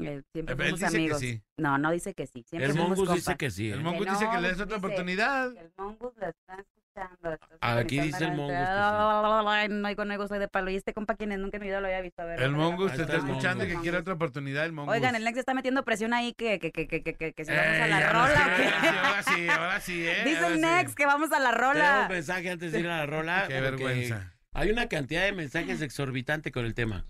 [0.00, 1.20] Eh, siempre Él fuimos dice que amigos.
[1.20, 1.42] sí.
[1.56, 2.44] No, no dice que sí.
[2.48, 3.70] Siempre El Mongus dice que sí.
[3.70, 3.82] El ¿eh?
[3.82, 5.56] mongus Que dice que le des otra oportunidad.
[5.56, 6.64] El mongus la está
[7.02, 7.38] escuchando.
[7.60, 10.70] Aquí dice el mongus Ay, No, no oigo, soy de palo.
[10.70, 12.22] Y este compa, quien nunca en mi vida lo había visto.
[12.22, 14.94] A ver, El mongus te está el escuchando y que quiere otra oportunidad, el mongus.
[14.94, 17.50] Oigan, el Nex está metiendo presión ahí que, que, que, que, que, que, que si
[17.50, 18.44] vamos a Eh, la rola.
[18.44, 18.68] ahora ¿o sí,
[18.98, 20.22] ahora sí, ahora sí, ¿eh?
[20.24, 20.60] Dice el sí.
[20.60, 22.06] Nex que vamos a la rola.
[22.10, 23.44] mensaje antes de ir a la rola.
[23.48, 24.32] Qué vergüenza.
[24.52, 27.04] Hay una cantidad de mensajes exorbitante con el tema.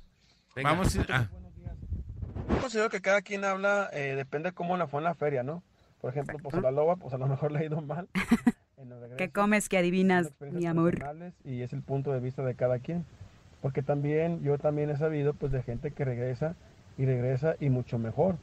[0.54, 0.70] Venga.
[0.70, 1.04] Vamos a...
[1.08, 1.28] ah,
[2.48, 5.62] Yo considero que cada quien habla, eh, depende cómo la fue en la feria, ¿no?
[6.00, 8.08] Por ejemplo, pues a la loba, pues a lo mejor le ha ido mal.
[9.16, 10.98] ¿Qué comes que son adivinas, mi amor?
[11.44, 13.04] Y es el punto de vista de cada quien.
[13.60, 16.54] Porque también, yo también he sabido, pues, de gente que regresa
[16.96, 18.36] y regresa y mucho mejor.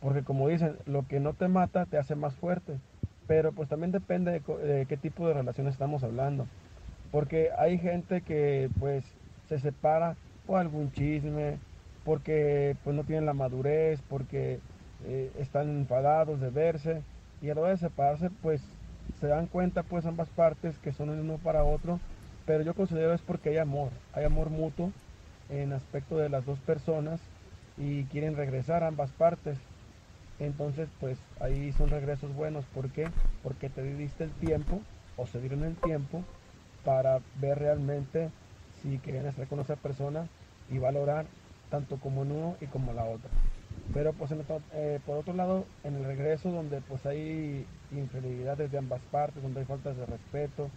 [0.00, 2.78] Porque como dicen, lo que no te mata te hace más fuerte.
[3.26, 6.46] Pero pues también depende de, qué tipo de relación estamos hablando.
[7.10, 9.04] Porque hay gente que pues
[9.48, 10.16] se separa
[10.46, 11.58] por algún chisme,
[12.04, 14.60] porque pues no tienen la madurez, porque
[15.04, 17.02] eh, están enfadados de verse
[17.42, 18.62] y a la hora de separarse pues
[19.20, 21.98] se dan cuenta pues ambas partes que son el uno para otro,
[22.46, 24.92] pero yo considero es porque hay amor, hay amor mutuo
[25.50, 27.20] en aspecto de las dos personas
[27.76, 29.56] y quieren regresar ambas partes.
[30.38, 32.64] Entonces, pues ahí son regresos buenos.
[32.66, 33.08] ¿Por qué?
[33.42, 34.80] Porque te diste el tiempo
[35.16, 36.22] o se dieron el tiempo
[36.84, 38.30] para ver realmente
[38.82, 40.28] si querían estar con esa persona
[40.70, 41.26] y valorar
[41.70, 43.30] tanto como en uno y como la otra.
[43.92, 48.78] Pero pues en eh, por otro lado, en el regreso donde pues hay infidelidades de
[48.78, 50.70] ambas partes, donde hay faltas de respeto,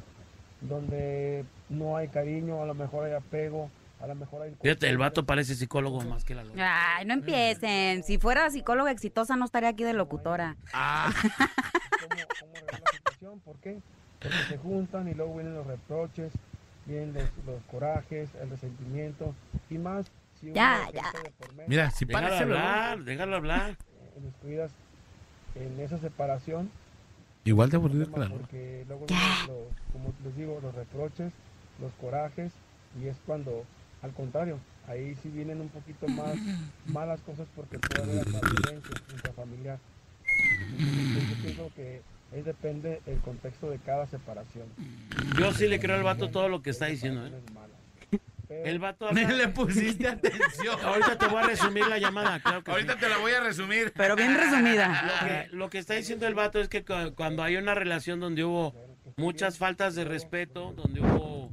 [0.61, 3.69] donde no hay cariño, a lo mejor hay apego,
[4.01, 4.55] a lo mejor hay...
[4.61, 6.95] Fíjate, el vato parece psicólogo más que la loba.
[6.95, 8.03] Ay, no empiecen.
[8.03, 10.55] Si fuera psicóloga exitosa, no estaría aquí de locutora.
[12.91, 13.79] situación, ¿Por qué?
[14.19, 16.31] Porque se juntan y luego vienen los reproches,
[16.85, 19.33] vienen los, los corajes, el resentimiento
[19.69, 20.07] y más
[20.39, 21.03] si uno Ya, ya.
[21.55, 22.43] medio, Mira, si Déjalo parece...
[22.43, 23.71] hablar, déjalo hablar.
[23.71, 23.75] eh,
[24.21, 24.71] descuidas
[25.55, 26.69] en esa separación
[27.43, 28.37] Igual de aburrido que la loba.
[28.39, 31.33] porque luego los, como les digo, los reproches,
[31.79, 32.51] los corajes
[33.01, 33.65] y es cuando,
[34.01, 36.35] al contrario, ahí sí vienen un poquito más
[36.85, 39.79] malas cosas porque puede haber violencia intrafamiliar.
[40.77, 42.01] Entonces, yo pienso que
[42.31, 44.67] es depende el contexto de cada separación.
[45.37, 47.31] Yo sí le creo al vato todo lo que está diciendo, ¿eh?
[48.65, 50.79] El vato habla- le pusiste atención.
[50.83, 52.99] Ahorita te voy a resumir la llamada, claro que Ahorita sí.
[52.99, 53.93] te la voy a resumir.
[53.95, 55.01] Pero bien resumida.
[55.21, 58.19] Lo que, lo que está diciendo el vato es que cu- cuando hay una relación
[58.19, 58.75] donde hubo
[59.17, 61.51] muchas faltas de respeto, donde hubo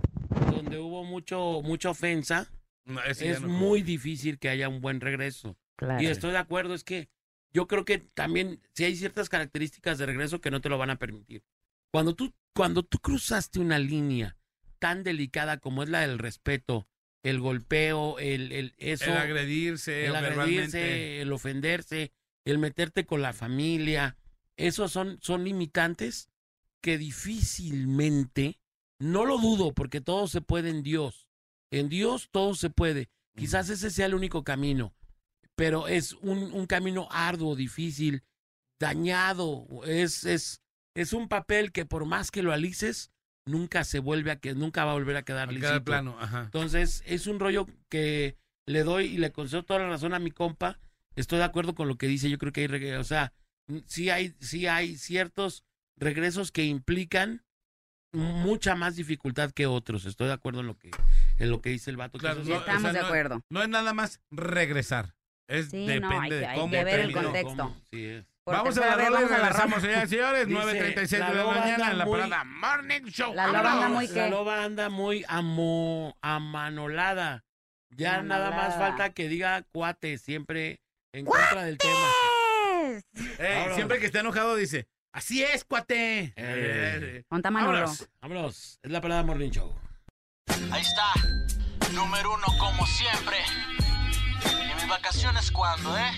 [0.53, 2.51] donde hubo mucho mucha ofensa,
[2.85, 3.49] No, ese ya es no.
[3.49, 5.57] muy difícil que haya un buen regreso.
[5.77, 6.03] Claro.
[6.03, 7.09] Y estoy de acuerdo, es que
[7.53, 10.91] yo creo que también si hay ciertas características de regreso que no te lo van
[10.91, 11.43] a permitir.
[11.93, 14.37] Cuando tú cuando tú cruzaste una línea
[14.79, 16.89] tan delicada como es la del respeto,
[17.23, 22.13] el golpeo, el, el eso El agredirse, el agredirse, el ofenderse,
[22.45, 24.17] el meterte con la familia,
[24.57, 26.29] esos son, son limitantes
[26.81, 28.59] que difícilmente,
[28.99, 31.29] no lo dudo, porque todo se puede en Dios.
[31.71, 33.09] En Dios todo se puede.
[33.37, 34.95] Quizás ese sea el único camino,
[35.55, 38.25] pero es un, un camino arduo, difícil,
[38.81, 39.67] dañado.
[39.85, 40.61] Es, es,
[40.95, 43.13] es un papel que por más que lo alices,
[43.49, 46.43] nunca se vuelve a que nunca va a volver a quedar quedar plano, ajá.
[46.45, 50.31] Entonces, es un rollo que le doy y le concedo toda la razón a mi
[50.31, 50.79] compa.
[51.17, 52.31] Estoy de acuerdo con lo que dice.
[52.31, 53.33] Yo creo que hay, o sea,
[53.87, 55.65] sí hay, sí hay ciertos
[55.97, 57.43] regresos que implican
[58.13, 60.07] mucha más dificultad que otros.
[60.07, 60.91] Estoy de acuerdo en lo que,
[61.39, 62.19] en lo que dice el vato.
[62.19, 63.41] Claro, no, sí- o sea, Estamos de no- acuerdo.
[63.51, 65.15] No es nada más regresar.
[65.49, 67.57] Es Sí, depende no, hay que- de hay cómo que ver el contexto.
[67.57, 67.77] ¿Cómo?
[67.91, 68.27] Sí es.
[68.49, 70.47] Por Vamos a la rola y la regresamos, señoras y señores.
[70.49, 73.35] Dice, 9.36 la de la mañana en la muy- parada Morning Show.
[73.35, 74.31] La loba anda muy La qué.
[74.31, 77.45] loba anda muy amo, amanolada.
[77.91, 80.81] Ya nada más falta que diga cuate, siempre
[81.13, 82.07] en contra del tema.
[83.39, 83.75] Vámonos.
[83.75, 86.33] siempre que está enojado dice, así es, cuate.
[86.37, 87.25] Eh.
[87.29, 87.73] Ponta Manolo.
[87.81, 88.09] Vámonos.
[88.23, 89.75] Vámonos, es la parada Morning Show.
[90.73, 91.13] Ahí está,
[91.93, 93.37] número uno como siempre.
[94.71, 96.13] ¿Y mis vacaciones cuándo, eh?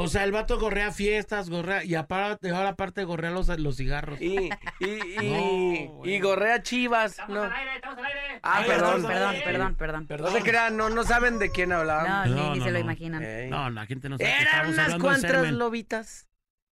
[0.00, 4.20] O sea, el vato gorrea fiestas, gorrea, y aparte, ahora aparte gorrea los, los cigarros.
[4.20, 4.50] Y, y,
[5.20, 6.14] y, No, güey.
[6.14, 7.16] y gorrea chivas.
[7.28, 7.44] No.
[7.44, 8.40] estamos al aire.
[8.44, 8.86] Ah, Ay, perdón.
[8.86, 9.44] estamos al Perdón, aire.
[9.76, 10.32] perdón, perdón.
[10.32, 12.28] No se crean, no, no saben de quién No, hablamos.
[12.28, 12.84] ni, No, ni no, se lo no.
[12.84, 13.22] imaginan.
[13.24, 13.50] Ey.
[13.50, 16.28] No, la gente no sabe Eran estamos unas cuantas lobitas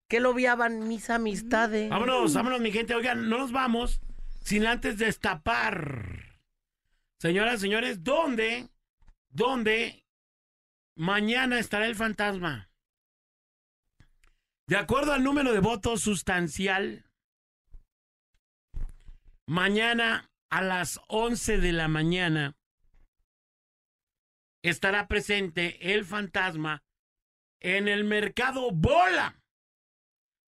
[0.09, 1.91] que lobiaban mis amistades.
[1.91, 2.95] Vámonos, vámonos, mi gente.
[2.95, 4.01] Oigan, no nos vamos
[4.45, 6.39] sin antes destapar.
[7.19, 8.69] Señoras, señores, ¿dónde?
[9.31, 10.05] ¿Dónde
[10.95, 12.66] mañana estará el fantasma?
[14.69, 17.05] De acuerdo al número de votos sustancial,
[19.47, 22.57] mañana a las 11 de la mañana
[24.63, 26.83] estará presente el fantasma
[27.61, 29.41] en el mercado Bola.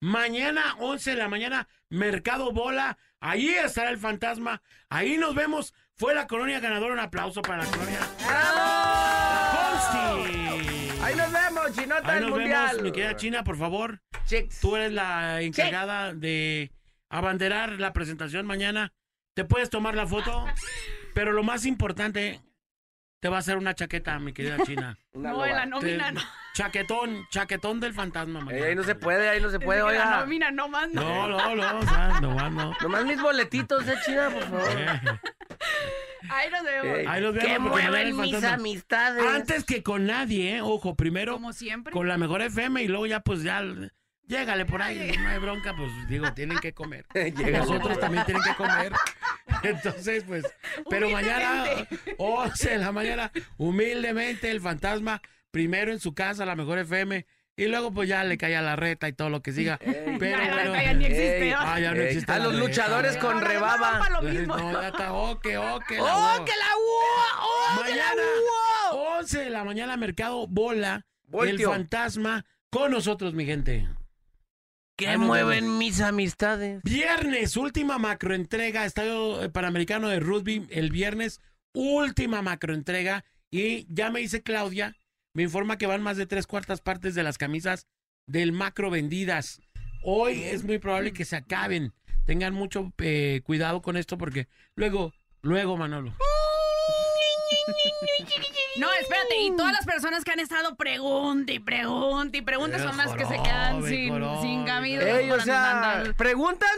[0.01, 2.99] Mañana, 11 de la mañana, Mercado Bola.
[3.21, 4.63] Ahí estará el fantasma.
[4.91, 5.75] Ahí nos vemos.
[5.95, 6.93] Fue la colonia ganadora.
[6.93, 8.01] Un aplauso para la colonia.
[9.53, 10.91] Consti.
[11.03, 12.67] Ahí nos vemos, chinota Ahí del nos mundial.
[12.69, 14.01] vemos, mi querida China, por favor.
[14.27, 14.61] Chicks.
[14.61, 16.73] Tú eres la encargada de
[17.09, 18.93] abanderar la presentación mañana.
[19.35, 20.45] Te puedes tomar la foto,
[21.15, 22.41] pero lo más importante,
[23.21, 24.99] te va a hacer una chaqueta, mi querida China.
[25.13, 26.21] Una No, en la Te- nómina no.
[26.55, 28.67] Chaquetón, chaquetón del fantasma, Eh, mañana.
[28.67, 30.21] ahí no se puede, ahí no se puede, que La oiga.
[30.21, 31.01] nómina no manda.
[31.03, 32.73] No, no, no, o sea, nomás no.
[32.81, 34.71] Nomás mis boletitos, eh, China, por favor.
[34.81, 35.01] Eh,
[36.29, 36.99] Ahí nos vemos.
[36.99, 38.55] Ey, Ahí los vemos ¿Qué porque mañana mueven mis fantasma.
[38.57, 39.25] amistades?
[39.27, 40.61] Antes que con nadie, ¿eh?
[40.63, 41.93] Ojo, primero Como siempre.
[41.93, 43.63] con la mejor FM y luego ya, pues ya,
[44.27, 47.07] llégale por ahí, no hay bronca, pues digo, tienen que comer.
[47.53, 48.93] Nosotros también tienen que comer.
[49.63, 50.45] Entonces, pues,
[50.91, 51.65] pero mañana,
[52.19, 55.21] 11 de la mañana, humildemente el fantasma,
[55.51, 57.27] primero en su casa, la mejor FM,
[57.59, 59.79] y luego pues ya le cae a la reta y todo lo que siga.
[59.79, 61.57] Pero Ya, la bueno, reta ya ni existe, Ey, ¿no?
[61.59, 62.67] ah, ya no Ey, existe a los reta.
[62.67, 64.09] luchadores con rebaba.
[64.11, 64.57] lo mismo.
[64.59, 65.91] No, ya está, ok, ok.
[65.93, 67.41] la ¡Oh, que la hubo!
[67.41, 68.23] ¡Oh, que la Mañana,
[68.93, 69.17] hubo!
[69.21, 71.55] 11 de la mañana, Mercado Bola, Voltio.
[71.73, 73.89] el fantasma con nosotros, mi gente.
[74.99, 76.81] ¿Qué mueven mis amistades?
[76.83, 81.43] Viernes, última macroentrega, Estadio Panamericano de Rugby, el viernes,
[81.75, 83.23] última macroentrega.
[83.51, 84.97] Y ya me dice Claudia,
[85.35, 87.87] me informa que van más de tres cuartas partes de las camisas
[88.27, 89.61] del macro vendidas.
[90.03, 91.93] Hoy es muy probable que se acaben.
[92.25, 95.13] Tengan mucho eh, cuidado con esto porque luego,
[95.43, 96.15] luego, Manolo.
[98.79, 102.97] No, espérate, y todas las personas que han estado pregunte y pregunte y pregunte son
[102.97, 104.13] las que se quedan sin,
[104.43, 105.05] sin camisas.
[105.05, 106.69] Ey, o sea, preguntan,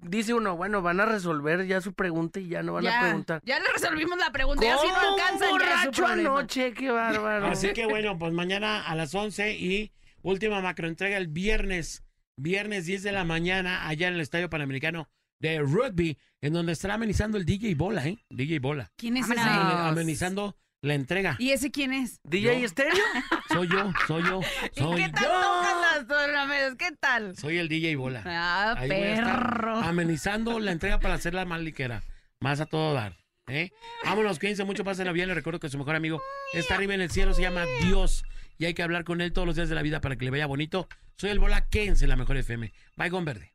[0.00, 3.42] dice uno, bueno, van a resolver ya su pregunta y ya no van a preguntar.
[3.44, 6.06] ya le resolvimos la pregunta, ya si no ¿Cómo un alcanzan ya es su borracho
[6.06, 6.74] anoche?
[6.74, 7.46] ¡Qué bárbaro!
[7.46, 9.92] Así que bueno, pues mañana a las 11 y
[10.22, 12.04] última macroentrega el viernes,
[12.36, 15.08] viernes 10 de la mañana, allá en el Estadio Panamericano
[15.40, 18.18] de Rugby, en donde estará amenizando el DJ Bola, ¿eh?
[18.30, 18.92] DJ Bola.
[18.96, 19.40] ¿Quién es ese?
[19.40, 21.36] Amenizando la entrega.
[21.38, 22.20] ¿Y ese quién es?
[22.24, 22.66] ¿DJ Yo.
[22.66, 22.94] Estéreo?
[23.48, 24.40] Soy yo, soy yo,
[24.76, 25.28] ¿Y soy qué tal yo.
[25.30, 26.74] tocan las tornamesas?
[26.76, 27.36] ¿Qué tal?
[27.36, 28.22] Soy el DJ Bola.
[28.24, 29.76] Ah, Ahí voy a estar perro.
[29.78, 32.02] amenizando la entrega para hacerla más ligera,
[32.38, 33.16] más a todo dar.
[33.48, 33.70] ¿eh?
[34.04, 35.26] Vámonos, cuídense mucho, pásenla bien.
[35.28, 36.22] Les recuerdo que su mejor amigo
[36.54, 38.22] está arriba en el cielo, se llama Dios.
[38.56, 40.30] Y hay que hablar con él todos los días de la vida para que le
[40.30, 40.86] vaya bonito.
[41.16, 42.72] Soy el Bola, quédense en la mejor FM.
[42.96, 43.52] Bye, con verde.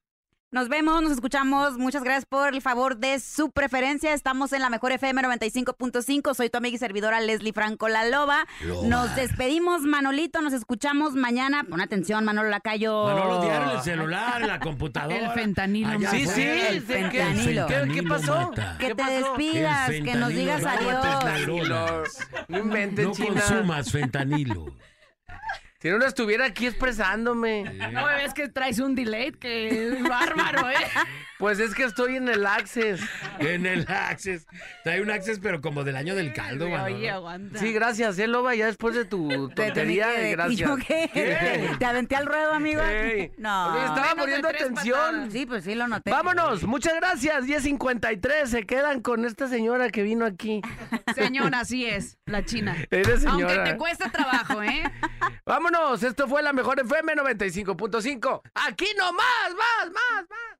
[0.55, 1.77] Nos vemos, nos escuchamos.
[1.77, 4.13] Muchas gracias por el favor de su preferencia.
[4.13, 6.33] Estamos en la mejor FM 95.5.
[6.33, 8.47] Soy tu amiga y servidora Leslie Franco La Loba.
[8.85, 10.41] Nos despedimos, Manolito.
[10.41, 11.65] Nos escuchamos mañana.
[11.65, 13.03] Pon atención, Manolo Lacayo.
[13.03, 15.17] Manolo, diario el celular, la computadora.
[15.17, 15.89] El fentanilo.
[15.89, 17.67] Allá Sí, sí, El ¿qué- qué- fentanilo.
[17.67, 18.35] ¿Qué, qué pasó?
[18.51, 18.77] mata.
[18.79, 19.11] Que ¿Qué te pasó?
[19.13, 22.17] despidas, que nos digas no adiós.
[22.47, 23.27] No No China.
[23.41, 24.67] consumas fentanilo.
[25.79, 27.63] Si no estuviera aquí expresándome.
[27.91, 30.75] No ves que traes un delay que es bárbaro, ¿eh?
[31.37, 33.01] Pues es que estoy en el Access.
[33.39, 34.47] En el Access.
[34.83, 36.95] Trae un Access, pero como del año del caldo, Manolo.
[36.95, 37.59] Oye, aguanta.
[37.59, 40.53] Sí, gracias, eh, Loba, ya después de tu tontería, que- gracias.
[40.59, 41.09] ¿Y yo qué?
[41.13, 41.71] ¿Qué?
[41.77, 42.81] ¿Te aventé al ruedo, amigo?
[42.81, 43.33] Ey.
[43.37, 43.73] No.
[43.73, 44.97] Oye, estaba de poniendo atención.
[44.97, 45.31] patadas.
[45.33, 46.09] Sí, pues sí lo noté.
[46.09, 47.43] Vámonos, muchas gracias.
[47.45, 50.61] 10.53, se quedan con esta señora que vino aquí.
[51.15, 52.75] Señora, así es, la china.
[52.91, 54.83] Eres Aunque te cueste trabajo, ¿eh?
[55.45, 58.41] Vámonos, esto fue la mejor FM 95.5.
[58.53, 60.59] Aquí nomás, más, más, más.